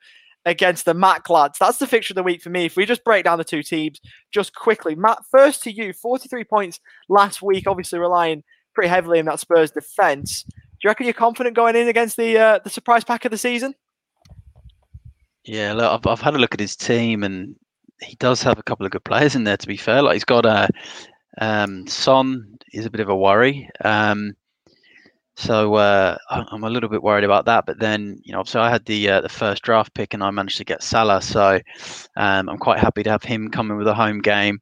against 0.45 0.86
the 0.86 0.93
Mac 0.93 1.30
lads. 1.30 1.58
That's 1.60 1.78
the 1.78 1.88
fixture 1.88 2.14
of 2.14 2.16
the 2.16 2.24
week 2.24 2.41
for 2.41 2.49
me. 2.49 2.66
If 2.66 2.76
we 2.76 2.86
just 2.86 3.03
break 3.03 3.26
down 3.26 3.38
the 3.38 3.43
two 3.43 3.64
teams 3.64 3.99
just 4.32 4.56
quickly, 4.56 4.95
Matt, 4.95 5.20
first 5.30 5.64
to 5.64 5.72
you, 5.72 5.93
43 5.93 6.43
points 6.43 6.80
last 7.10 7.41
week, 7.41 7.68
obviously 7.68 7.99
relying 7.99 8.43
pretty 8.74 8.89
heavily 8.89 9.20
in 9.20 9.26
that 9.26 9.39
Spurs 9.39 9.72
defense. 9.72 10.43
Do 10.43 10.53
you 10.84 10.89
reckon 10.89 11.06
you're 11.06 11.14
confident 11.14 11.56
going 11.56 11.76
in 11.76 11.88
against 11.88 12.18
the 12.18 12.38
uh, 12.38 12.60
the 12.64 12.70
surprise 12.70 13.03
pack 13.03 13.26
of 13.26 13.32
the 13.32 13.38
season? 13.38 13.74
Yeah, 15.45 15.74
look, 15.74 15.91
I've, 15.91 16.08
I've 16.12 16.22
had 16.22 16.36
a 16.36 16.39
look 16.39 16.53
at 16.53 16.60
his 16.60 16.76
team, 16.76 17.24
and 17.24 17.56
he 18.01 18.16
does 18.18 18.43
have 18.43 18.60
a 18.60 18.64
couple 18.64 18.86
of 18.86 18.91
good 18.91 19.03
players 19.03 19.36
in 19.36 19.45
there. 19.45 19.58
To 19.58 19.68
be 19.68 19.78
fair, 19.78 20.01
like 20.01 20.14
he's 20.14 20.26
got 20.26 20.45
a 20.45 20.68
um, 21.39 21.88
Son 21.88 22.58
is 22.74 22.86
a 22.86 22.89
bit 22.89 23.01
of 23.01 23.10
a 23.10 23.16
worry. 23.16 23.70
Um, 23.84 24.34
so 25.36 25.75
uh, 25.75 26.17
I'm 26.29 26.63
a 26.63 26.69
little 26.69 26.89
bit 26.89 27.03
worried 27.03 27.23
about 27.23 27.45
that. 27.45 27.65
But 27.65 27.79
then, 27.79 28.19
you 28.23 28.31
know, 28.31 28.39
obviously 28.39 28.61
I 28.61 28.69
had 28.69 28.86
the 28.86 29.09
uh, 29.09 29.21
the 29.21 29.29
first 29.29 29.63
draft 29.63 29.93
pick 29.93 30.13
and 30.13 30.23
I 30.23 30.31
managed 30.31 30.57
to 30.57 30.65
get 30.65 30.83
Salah, 30.83 31.21
so 31.21 31.59
um, 32.15 32.49
I'm 32.49 32.57
quite 32.57 32.79
happy 32.79 33.03
to 33.03 33.09
have 33.11 33.23
him 33.23 33.49
coming 33.49 33.77
with 33.77 33.88
a 33.88 33.93
home 33.93 34.21
game. 34.21 34.61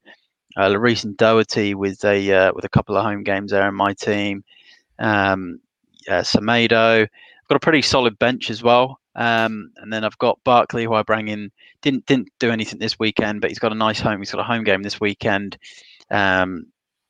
Uh, 0.56 0.70
Lloris 0.70 1.04
and 1.04 1.18
Doherty 1.18 1.74
with 1.76 2.04
a 2.04 2.32
uh, 2.32 2.52
with 2.54 2.66
a 2.66 2.70
couple 2.70 2.98
of 2.98 3.04
home 3.04 3.24
games 3.24 3.52
there 3.52 3.68
in 3.68 3.76
my 3.76 3.94
team. 3.94 4.44
Um, 5.00 5.60
yeah, 6.08 6.22
Semedo. 6.22 7.04
I've 7.04 7.48
got 7.48 7.56
a 7.56 7.60
pretty 7.60 7.82
solid 7.82 8.18
bench 8.20 8.50
as 8.50 8.64
well. 8.64 9.00
Um, 9.16 9.72
and 9.78 9.94
then 9.94 10.04
I've 10.04 10.18
got 10.18 10.44
Barkley, 10.44 10.86
who 10.86 10.94
I 10.94 11.04
bring 11.04 11.28
in. 11.28 11.52
Didn't 11.82 12.06
didn't 12.06 12.30
do 12.40 12.52
anything 12.52 12.80
this 12.80 12.98
weekend, 12.98 13.42
but 13.42 13.52
he's 13.52 13.60
got 13.60 13.72
a 13.72 13.76
nice 13.76 14.00
home. 14.00 14.20
He's 14.20 14.32
got 14.32 14.42
a 14.42 14.44
home 14.44 14.64
game 14.64 14.82
this 14.82 15.00
weekend. 15.00 15.58
Um, 16.10 16.68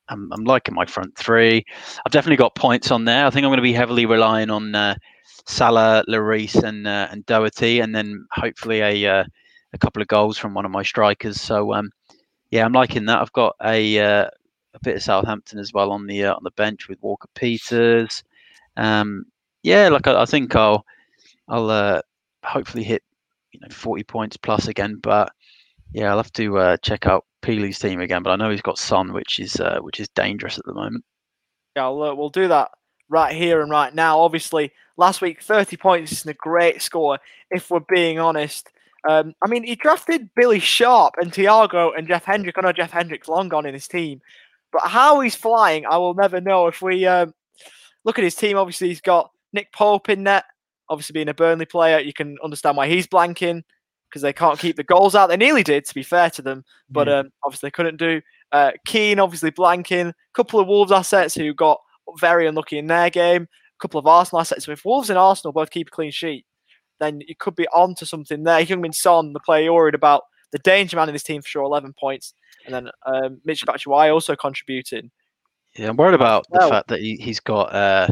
I'm, 0.10 0.32
I'm 0.32 0.44
liking 0.44 0.76
my 0.76 0.86
front 0.86 1.18
three. 1.18 1.64
I've 2.06 2.12
definitely 2.12 2.38
got 2.38 2.56
points 2.56 2.92
on 2.92 3.06
there. 3.06 3.26
I 3.26 3.30
think 3.30 3.44
I'm 3.44 3.50
going 3.50 3.58
to 3.58 3.64
be 3.64 3.74
heavily 3.74 4.06
relying 4.06 4.50
on 4.50 4.76
uh, 4.76 4.96
Salah, 5.46 6.04
Lloris, 6.08 6.62
and 6.62 6.88
uh, 6.88 7.08
and 7.12 7.26
Doherty, 7.26 7.80
and 7.80 7.96
then 7.96 8.26
hopefully 8.32 8.82
a 8.82 9.06
uh, 9.06 9.24
a 9.74 9.78
couple 9.78 10.02
of 10.02 10.08
goals 10.08 10.38
from 10.38 10.54
one 10.54 10.66
of 10.66 10.72
my 10.72 10.84
strikers. 10.84 11.40
So 11.40 11.74
um, 11.74 11.90
yeah, 12.52 12.66
I'm 12.66 12.74
liking 12.74 13.06
that. 13.06 13.20
I've 13.20 13.34
got 13.34 13.56
a 13.64 14.00
uh, 14.00 14.28
a 14.74 14.80
bit 14.82 14.96
of 14.96 15.04
Southampton 15.04 15.60
as 15.60 15.74
well 15.74 15.92
on 15.92 16.08
the 16.08 16.26
uh, 16.26 16.36
on 16.36 16.44
the 16.44 16.52
bench 16.52 16.88
with 16.88 17.02
Walker 17.02 17.30
Peters. 17.36 18.24
Um, 18.78 19.26
yeah, 19.64 19.90
like 19.90 20.08
I, 20.08 20.22
I, 20.22 20.26
think 20.26 20.56
I'll 20.56 20.86
I'll 21.48 21.70
uh, 21.70 22.02
hopefully 22.44 22.84
hit 22.84 23.04
you 23.52 23.60
know 23.62 23.70
40 23.70 24.04
points 24.04 24.38
plus 24.38 24.68
again, 24.68 25.00
but 25.02 25.32
yeah, 25.94 26.12
I'll 26.12 26.18
have 26.18 26.34
to 26.34 26.78
check 26.82 27.06
out 27.06 27.26
Peely's 27.44 27.78
team 27.78 28.00
again, 28.00 28.24
but 28.24 28.32
I 28.32 28.36
know 28.36 28.50
he's 28.50 28.62
got 28.62 28.80
Son, 28.80 29.14
which 29.14 29.40
is 29.40 29.60
uh, 29.60 29.80
which 29.82 30.00
is 30.00 30.08
dangerous 30.10 30.58
at 30.58 30.66
the 30.66 30.74
moment. 30.74 31.04
Yeah, 31.76 31.90
we'll, 31.90 32.16
we'll 32.16 32.30
do 32.30 32.48
that 32.48 32.72
right 33.10 33.36
here 33.36 33.62
and 33.62 33.70
right 33.70 33.94
now. 33.94 34.20
Obviously, 34.20 34.72
last 34.98 35.22
week 35.22 35.42
30 35.42 35.78
points 35.78 36.12
isn't 36.12 36.32
a 36.32 36.36
great 36.36 36.82
score. 36.82 37.20
If 37.52 37.70
we're 37.70 37.82
being 37.94 38.20
honest, 38.20 38.70
um, 39.08 39.34
I 39.44 39.50
mean 39.50 39.64
he 39.64 39.76
drafted 39.76 40.30
Billy 40.36 40.60
Sharp 40.60 41.16
and 41.22 41.32
Tiago 41.32 41.92
and 41.92 42.08
Jeff 42.08 42.24
Hendrick. 42.24 42.58
I 42.58 42.62
know 42.62 42.72
Jeff 42.72 42.92
Hendrick's 42.92 43.28
long 43.28 43.50
gone 43.50 43.66
in 43.66 43.74
his 43.74 43.88
team, 43.88 44.22
but 44.72 44.84
how 44.84 45.20
he's 45.20 45.36
flying, 45.36 45.86
I 45.86 45.98
will 45.98 46.16
never 46.16 46.42
know. 46.42 46.68
If 46.68 46.82
we 46.82 47.06
um, 47.06 47.34
look 48.06 48.18
at 48.18 48.24
his 48.24 48.36
team, 48.36 48.58
obviously 48.58 48.88
he's 48.88 49.02
got 49.02 49.30
Nick 49.52 49.72
Pope 49.74 50.10
in 50.10 50.24
net. 50.24 50.46
Obviously, 50.90 51.14
being 51.14 51.30
a 51.30 51.34
Burnley 51.34 51.66
player, 51.66 52.00
you 52.00 52.14
can 52.14 52.38
understand 52.44 52.78
why 52.78 52.88
he's 52.88 53.08
blanking 53.08 53.64
because 54.14 54.22
they 54.22 54.32
can't 54.32 54.60
keep 54.60 54.76
the 54.76 54.84
goals 54.84 55.16
out. 55.16 55.28
They 55.28 55.38
nearly 55.38 55.64
did, 55.64 55.86
to 55.86 55.96
be 55.96 56.04
fair 56.04 56.30
to 56.30 56.44
them, 56.44 56.64
but 56.88 57.10
um, 57.10 57.30
obviously 57.44 57.68
they 57.68 57.72
couldn't 57.72 57.98
do. 57.98 58.22
Uh, 58.52 58.70
Keane 58.86 59.20
obviously 59.20 59.50
blanking. 59.50 60.10
A 60.10 60.14
couple 60.36 60.60
of 60.60 60.68
Wolves 60.68 60.92
assets 60.92 61.34
who 61.34 61.52
got 61.52 61.80
very 62.20 62.46
unlucky 62.46 62.78
in 62.78 62.86
their 62.86 63.10
game. 63.10 63.44
A 63.44 63.82
couple 63.82 64.00
of 64.00 64.06
Arsenal 64.06 64.42
assets. 64.42 64.66
So 64.66 64.72
if 64.72 64.86
Wolves 64.86 65.10
and 65.10 65.18
Arsenal 65.18 65.52
both 65.52 65.72
keep 65.72 65.88
a 65.88 65.90
clean 65.92 66.12
sheet, 66.12 66.46
then 67.00 67.22
you 67.28 67.34
could 67.40 67.56
be 67.56 67.68
on 67.70 67.96
to 67.96 68.06
something 68.06 68.44
there. 68.44 68.64
Heung-min 68.64 68.94
Son, 68.94 69.34
the 69.34 69.40
player 69.40 69.64
you're 69.64 69.74
worried 69.74 69.96
about, 69.96 70.22
the 70.52 70.60
danger 70.60 70.96
man 70.96 71.10
in 71.10 71.16
this 71.16 71.24
team 71.24 71.42
for 71.42 71.48
sure, 71.48 71.64
11 71.64 71.96
points. 72.00 72.36
And 72.68 72.76
then 72.76 72.90
um, 73.08 73.42
Mitch 73.46 73.66
Batshuayi 73.66 74.14
also 74.14 74.36
contributing. 74.36 75.10
Yeah, 75.76 75.90
I'm 75.90 75.98
worried 75.98 76.14
about 76.14 76.46
the 76.52 76.60
fact 76.70 76.90
that 76.90 77.00
he, 77.00 77.18
has 77.26 77.40
got 77.40 77.74
uh, 77.74 78.10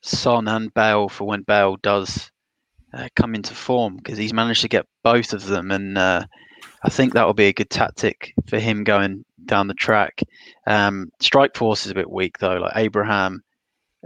Son 0.00 0.48
and 0.48 0.74
Bale 0.74 1.08
for 1.08 1.28
when 1.28 1.42
Bale 1.42 1.76
does 1.76 2.31
uh, 2.92 3.08
come 3.16 3.34
into 3.34 3.54
form 3.54 3.96
because 3.96 4.18
he's 4.18 4.32
managed 4.32 4.62
to 4.62 4.68
get 4.68 4.86
both 5.02 5.32
of 5.32 5.46
them, 5.46 5.70
and 5.70 5.96
uh, 5.96 6.24
I 6.82 6.88
think 6.88 7.14
that 7.14 7.26
will 7.26 7.34
be 7.34 7.46
a 7.46 7.52
good 7.52 7.70
tactic 7.70 8.34
for 8.46 8.58
him 8.58 8.84
going 8.84 9.24
down 9.46 9.68
the 9.68 9.74
track. 9.74 10.22
Um, 10.66 11.10
strike 11.20 11.56
force 11.56 11.86
is 11.86 11.92
a 11.92 11.96
bit 11.96 12.10
weak 12.10 12.38
though, 12.38 12.56
like 12.56 12.76
Abraham, 12.76 13.42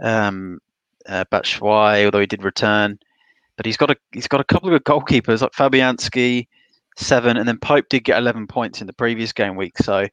um, 0.01 0.59
uh, 1.07 1.25
Batshuayi, 1.31 2.05
although 2.05 2.19
he 2.19 2.25
did 2.25 2.43
return, 2.43 2.99
but 3.55 3.65
he's 3.65 3.77
got 3.77 3.91
a 3.91 3.97
he's 4.11 4.27
got 4.27 4.41
a 4.41 4.45
couple 4.45 4.73
of 4.73 4.83
good 4.83 4.91
goalkeepers 4.91 5.41
like 5.41 5.51
Fabianski, 5.51 6.47
seven, 6.95 7.37
and 7.37 7.47
then 7.47 7.57
Pope 7.57 7.89
did 7.89 8.03
get 8.03 8.17
eleven 8.17 8.47
points 8.47 8.81
in 8.81 8.87
the 8.87 8.93
previous 8.93 9.33
game 9.33 9.55
week. 9.55 9.77
So 9.79 10.07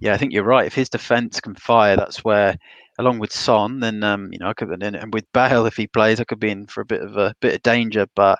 yeah, 0.00 0.14
I 0.14 0.16
think 0.16 0.32
you're 0.32 0.44
right. 0.44 0.66
If 0.66 0.74
his 0.74 0.88
defense 0.88 1.40
can 1.40 1.54
fire, 1.54 1.96
that's 1.96 2.24
where 2.24 2.58
along 2.98 3.18
with 3.18 3.32
Son, 3.32 3.80
then 3.80 4.02
um, 4.02 4.32
you 4.32 4.38
know 4.38 4.48
I 4.48 4.54
could 4.54 4.70
in 4.70 4.94
and 4.94 5.12
with 5.12 5.30
Bale 5.32 5.66
if 5.66 5.76
he 5.76 5.86
plays, 5.86 6.20
I 6.20 6.24
could 6.24 6.40
be 6.40 6.50
in 6.50 6.66
for 6.66 6.80
a 6.80 6.84
bit 6.84 7.02
of 7.02 7.16
a 7.16 7.34
bit 7.40 7.54
of 7.54 7.62
danger. 7.62 8.06
But 8.14 8.38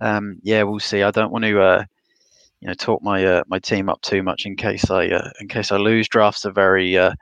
um, 0.00 0.38
yeah, 0.42 0.62
we'll 0.62 0.80
see. 0.80 1.02
I 1.02 1.10
don't 1.10 1.32
want 1.32 1.44
to 1.44 1.60
uh, 1.60 1.84
you 2.60 2.68
know 2.68 2.74
talk 2.74 3.02
my 3.02 3.24
uh, 3.24 3.42
my 3.48 3.58
team 3.58 3.88
up 3.88 4.00
too 4.02 4.22
much 4.22 4.46
in 4.46 4.56
case 4.56 4.90
I 4.90 5.08
uh, 5.08 5.30
in 5.40 5.48
case 5.48 5.72
I 5.72 5.76
lose. 5.76 6.08
Drafts 6.08 6.44
a 6.44 6.50
very 6.50 6.96
uh, 6.96 7.12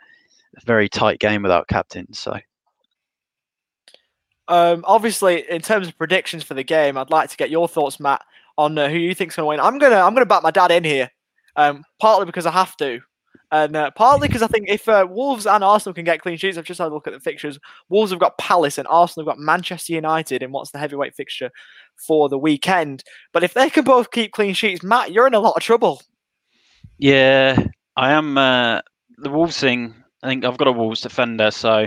very 0.65 0.89
tight 0.89 1.21
game 1.21 1.43
without 1.43 1.69
captain. 1.69 2.13
So. 2.13 2.39
Um, 4.51 4.83
obviously, 4.87 5.45
in 5.51 5.61
terms 5.61 5.89
of 5.89 5.99
predictions 5.99 6.43
for 6.43 6.55
the 6.55 6.63
game, 6.63 6.97
I'd 6.97 7.11
like 7.11 7.29
to 7.29 7.37
get 7.37 7.51
your 7.51 7.69
thoughts, 7.69 8.01
Matt, 8.01 8.25
on 8.57 8.79
uh, 8.79 8.89
who 8.89 8.97
you 8.97 9.15
think's 9.15 9.37
going 9.37 9.45
to 9.45 9.49
win. 9.49 9.61
I'm 9.61 9.79
gonna 9.79 9.97
I'm 9.97 10.15
gonna 10.15 10.25
back 10.25 10.43
my 10.43 10.51
dad 10.51 10.71
in 10.71 10.85
here, 10.85 11.11
um, 11.57 11.85
partly 12.01 12.25
because 12.25 12.47
I 12.47 12.51
have 12.53 12.75
to, 12.79 13.03
and 13.51 13.77
uh, 13.77 13.91
partly 13.93 14.29
because 14.29 14.43
I 14.43 14.47
think 14.47 14.69
if 14.69 14.89
uh, 14.89 15.07
Wolves 15.09 15.47
and 15.47 15.65
Arsenal 15.65 15.95
can 15.95 16.05
get 16.05 16.21
clean 16.21 16.37
sheets, 16.37 16.59
I've 16.59 16.65
just 16.65 16.79
had 16.79 16.89
a 16.89 16.95
look 16.95 17.07
at 17.07 17.15
the 17.15 17.21
fixtures. 17.21 17.59
Wolves 17.89 18.11
have 18.11 18.21
got 18.21 18.37
Palace 18.37 18.77
and 18.77 18.87
Arsenal 18.89 19.27
have 19.27 19.37
got 19.37 19.43
Manchester 19.43 19.95
United 19.95 20.43
in 20.43 20.53
what's 20.53 20.71
the 20.71 20.79
heavyweight 20.79 21.15
fixture 21.15 21.51
for 21.97 22.29
the 22.29 22.39
weekend. 22.39 23.05
But 23.33 23.45
if 23.45 23.55
they 23.55 23.71
can 23.71 23.85
both 23.85 24.11
keep 24.11 24.33
clean 24.33 24.53
sheets, 24.53 24.83
Matt, 24.83 25.13
you're 25.13 25.27
in 25.27 25.35
a 25.35 25.41
lot 25.41 25.57
of 25.57 25.63
trouble. 25.63 26.03
Yeah, 26.99 27.59
I 27.97 28.13
am. 28.13 28.37
Uh, 28.37 28.81
the 29.17 29.31
Wolves 29.31 29.59
thing, 29.59 29.95
I 30.23 30.29
think 30.29 30.45
I've 30.45 30.59
got 30.59 30.69
a 30.69 30.73
Wolves 30.73 31.01
defender, 31.01 31.51
so 31.51 31.87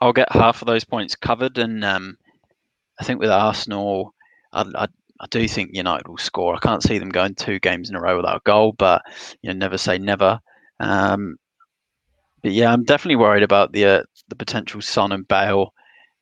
I'll 0.00 0.12
get 0.12 0.32
half 0.32 0.60
of 0.60 0.66
those 0.66 0.84
points 0.84 1.14
covered. 1.14 1.56
And 1.58 1.84
um, 1.84 2.16
I 2.98 3.04
think 3.04 3.20
with 3.20 3.30
Arsenal, 3.30 4.12
I, 4.52 4.64
I, 4.74 4.86
I 5.20 5.26
do 5.30 5.46
think 5.46 5.70
United 5.72 6.08
will 6.08 6.18
score. 6.18 6.56
I 6.56 6.58
can't 6.58 6.82
see 6.82 6.98
them 6.98 7.10
going 7.10 7.36
two 7.36 7.60
games 7.60 7.90
in 7.90 7.96
a 7.96 8.00
row 8.00 8.16
without 8.16 8.38
a 8.38 8.42
goal, 8.44 8.72
but 8.72 9.02
you 9.42 9.52
know, 9.52 9.56
never 9.56 9.78
say 9.78 9.98
never. 9.98 10.40
Um, 10.80 11.36
but 12.42 12.52
yeah, 12.52 12.72
I'm 12.72 12.84
definitely 12.84 13.16
worried 13.16 13.42
about 13.42 13.72
the 13.72 13.84
uh, 13.84 14.02
the 14.28 14.36
potential 14.36 14.80
Son 14.80 15.12
and 15.12 15.26
Bale 15.26 15.72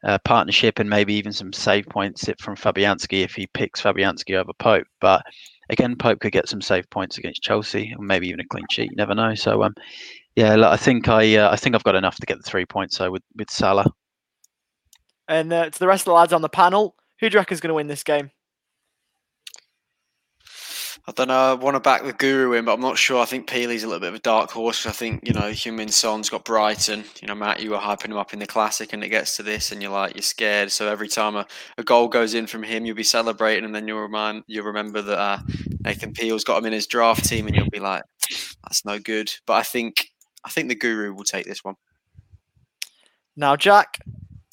uh, 0.04 0.18
partnership 0.24 0.78
and 0.78 0.88
maybe 0.88 1.14
even 1.14 1.32
some 1.32 1.52
save 1.52 1.86
points 1.86 2.28
from 2.40 2.56
Fabianski 2.56 3.24
if 3.24 3.34
he 3.34 3.46
picks 3.48 3.80
Fabianski 3.80 4.34
over 4.34 4.52
Pope. 4.58 4.86
But 5.00 5.22
again, 5.70 5.96
Pope 5.96 6.20
could 6.20 6.32
get 6.32 6.48
some 6.48 6.60
save 6.60 6.88
points 6.90 7.18
against 7.18 7.42
Chelsea 7.42 7.94
or 7.96 8.04
maybe 8.04 8.28
even 8.28 8.40
a 8.40 8.46
clean 8.46 8.66
sheet. 8.70 8.90
You 8.90 8.96
never 8.96 9.14
know. 9.14 9.34
So 9.34 9.62
um, 9.62 9.74
yeah, 10.36 10.68
I 10.68 10.76
think 10.76 11.08
I 11.08 11.36
uh, 11.36 11.50
I 11.50 11.56
think 11.56 11.74
I've 11.74 11.84
got 11.84 11.94
enough 11.94 12.16
to 12.16 12.26
get 12.26 12.38
the 12.38 12.42
three 12.42 12.66
points. 12.66 12.96
So 12.96 13.10
with 13.10 13.22
with 13.36 13.50
Salah. 13.50 13.86
And 15.28 15.52
uh, 15.52 15.70
to 15.70 15.78
the 15.78 15.86
rest 15.86 16.02
of 16.02 16.06
the 16.06 16.12
lads 16.12 16.32
on 16.32 16.42
the 16.42 16.48
panel, 16.48 16.96
who 17.20 17.30
do 17.30 17.34
you 17.34 17.40
reckon 17.40 17.54
is 17.54 17.60
going 17.60 17.68
to 17.68 17.74
win 17.74 17.86
this 17.86 18.02
game? 18.02 18.30
I 21.06 21.12
don't 21.12 21.28
know. 21.28 21.34
I 21.34 21.52
want 21.52 21.74
to 21.74 21.80
back 21.80 22.02
the 22.02 22.14
Guru 22.14 22.54
in, 22.54 22.64
but 22.64 22.72
I'm 22.72 22.80
not 22.80 22.96
sure. 22.96 23.20
I 23.20 23.26
think 23.26 23.46
Peely's 23.46 23.84
a 23.84 23.86
little 23.86 24.00
bit 24.00 24.08
of 24.08 24.14
a 24.14 24.20
dark 24.20 24.50
horse. 24.50 24.86
I 24.86 24.90
think 24.90 25.20
you 25.26 25.34
know, 25.34 25.50
Heung-min 25.50 25.90
Son's 25.90 26.30
got 26.30 26.46
Brighton. 26.46 27.04
You 27.20 27.28
know, 27.28 27.34
Matt, 27.34 27.60
you 27.60 27.72
were 27.72 27.76
hyping 27.76 28.06
him 28.06 28.16
up 28.16 28.32
in 28.32 28.38
the 28.38 28.46
classic, 28.46 28.94
and 28.94 29.04
it 29.04 29.10
gets 29.10 29.36
to 29.36 29.42
this, 29.42 29.70
and 29.70 29.82
you're 29.82 29.90
like, 29.90 30.14
you're 30.14 30.22
scared. 30.22 30.72
So 30.72 30.88
every 30.88 31.08
time 31.08 31.36
a, 31.36 31.46
a 31.76 31.82
goal 31.82 32.08
goes 32.08 32.32
in 32.32 32.46
from 32.46 32.62
him, 32.62 32.86
you'll 32.86 32.96
be 32.96 33.02
celebrating, 33.02 33.66
and 33.66 33.74
then 33.74 33.86
you'll 33.86 34.00
remind 34.00 34.44
you'll 34.46 34.64
remember 34.64 35.02
that 35.02 35.18
uh, 35.18 35.38
Nathan 35.84 36.14
Peel's 36.14 36.42
got 36.42 36.58
him 36.58 36.64
in 36.66 36.72
his 36.72 36.86
draft 36.86 37.26
team, 37.28 37.46
and 37.46 37.54
you'll 37.54 37.68
be 37.68 37.80
like, 37.80 38.02
that's 38.62 38.86
no 38.86 38.98
good. 38.98 39.30
But 39.46 39.54
I 39.54 39.62
think 39.62 40.08
I 40.42 40.48
think 40.48 40.70
the 40.70 40.74
Guru 40.74 41.12
will 41.12 41.24
take 41.24 41.44
this 41.44 41.62
one. 41.62 41.74
Now, 43.36 43.56
Jack, 43.56 43.98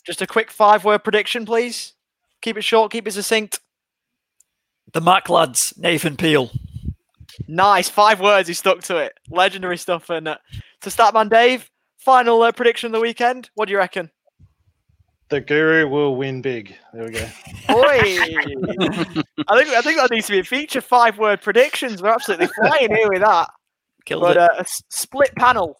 just 0.05 0.21
a 0.21 0.27
quick 0.27 0.51
five-word 0.51 1.05
prediction, 1.05 1.45
please. 1.45 1.93
Keep 2.41 2.57
it 2.57 2.63
short, 2.63 2.91
keep 2.91 3.07
it 3.07 3.11
succinct. 3.11 3.61
The 4.93 5.01
Mac 5.01 5.29
lads, 5.29 5.73
Nathan 5.77 6.17
Peel. 6.17 6.51
Nice, 7.47 7.89
five 7.89 8.19
words. 8.19 8.47
He 8.47 8.53
stuck 8.53 8.81
to 8.83 8.97
it. 8.97 9.13
Legendary 9.29 9.77
stuff. 9.77 10.09
And 10.09 10.27
uh, 10.27 10.37
to 10.81 10.91
start, 10.91 11.13
man, 11.13 11.29
Dave, 11.29 11.69
final 11.97 12.41
uh, 12.41 12.51
prediction 12.51 12.87
of 12.87 12.91
the 12.93 12.99
weekend. 12.99 13.49
What 13.55 13.65
do 13.67 13.71
you 13.71 13.77
reckon? 13.77 14.11
the 15.29 15.39
guru 15.39 15.87
will 15.87 16.17
win 16.17 16.41
big. 16.41 16.75
There 16.93 17.05
we 17.05 17.11
go. 17.11 17.25
Boy, 17.69 17.85
I 17.87 19.63
think 19.63 19.69
I 19.69 19.81
think 19.81 19.97
that 19.97 20.09
needs 20.11 20.27
to 20.27 20.33
be 20.33 20.39
a 20.39 20.43
feature. 20.43 20.81
Five 20.81 21.17
word 21.17 21.41
predictions. 21.41 22.01
We're 22.01 22.09
absolutely 22.09 22.47
flying 22.47 22.93
here 22.93 23.09
with 23.09 23.21
that. 23.21 23.49
Killed 24.05 24.23
but 24.23 24.35
it. 24.35 24.41
uh, 24.41 24.49
a 24.57 24.59
s- 24.59 24.83
split 24.89 25.33
panel. 25.37 25.77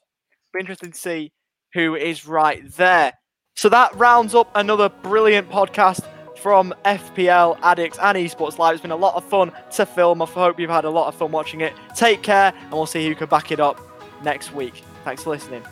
Be 0.54 0.62
interesting 0.62 0.94
to 0.94 0.98
see 0.98 1.34
who 1.74 1.96
is 1.96 2.26
right 2.26 2.64
there. 2.78 3.12
So 3.58 3.68
that 3.70 3.94
rounds 3.96 4.34
up 4.34 4.50
another 4.56 4.88
brilliant 4.88 5.50
podcast 5.50 6.08
from 6.42 6.74
FPL 6.86 7.60
Addicts 7.62 8.00
and 8.00 8.18
Esports 8.18 8.58
Live. 8.58 8.74
It's 8.74 8.82
been 8.82 8.92
a 8.92 8.96
lot 8.96 9.16
of 9.16 9.24
fun 9.24 9.52
to 9.76 9.86
film. 9.86 10.22
I 10.22 10.26
hope 10.26 10.60
you've 10.60 10.70
had 10.70 10.86
a 10.86 10.90
lot 10.90 11.08
of 11.08 11.16
fun 11.16 11.32
watching 11.32 11.62
it. 11.62 11.74
Take 11.96 12.24
care, 12.24 12.54
and 12.62 12.72
we'll 12.72 12.86
see 12.86 13.08
who 13.08 13.16
can 13.16 13.28
back 13.28 13.52
it 13.52 13.60
up 13.60 13.80
next 14.24 14.54
week. 14.54 14.84
Thanks 15.04 15.24
for 15.24 15.30
listening. 15.30 15.64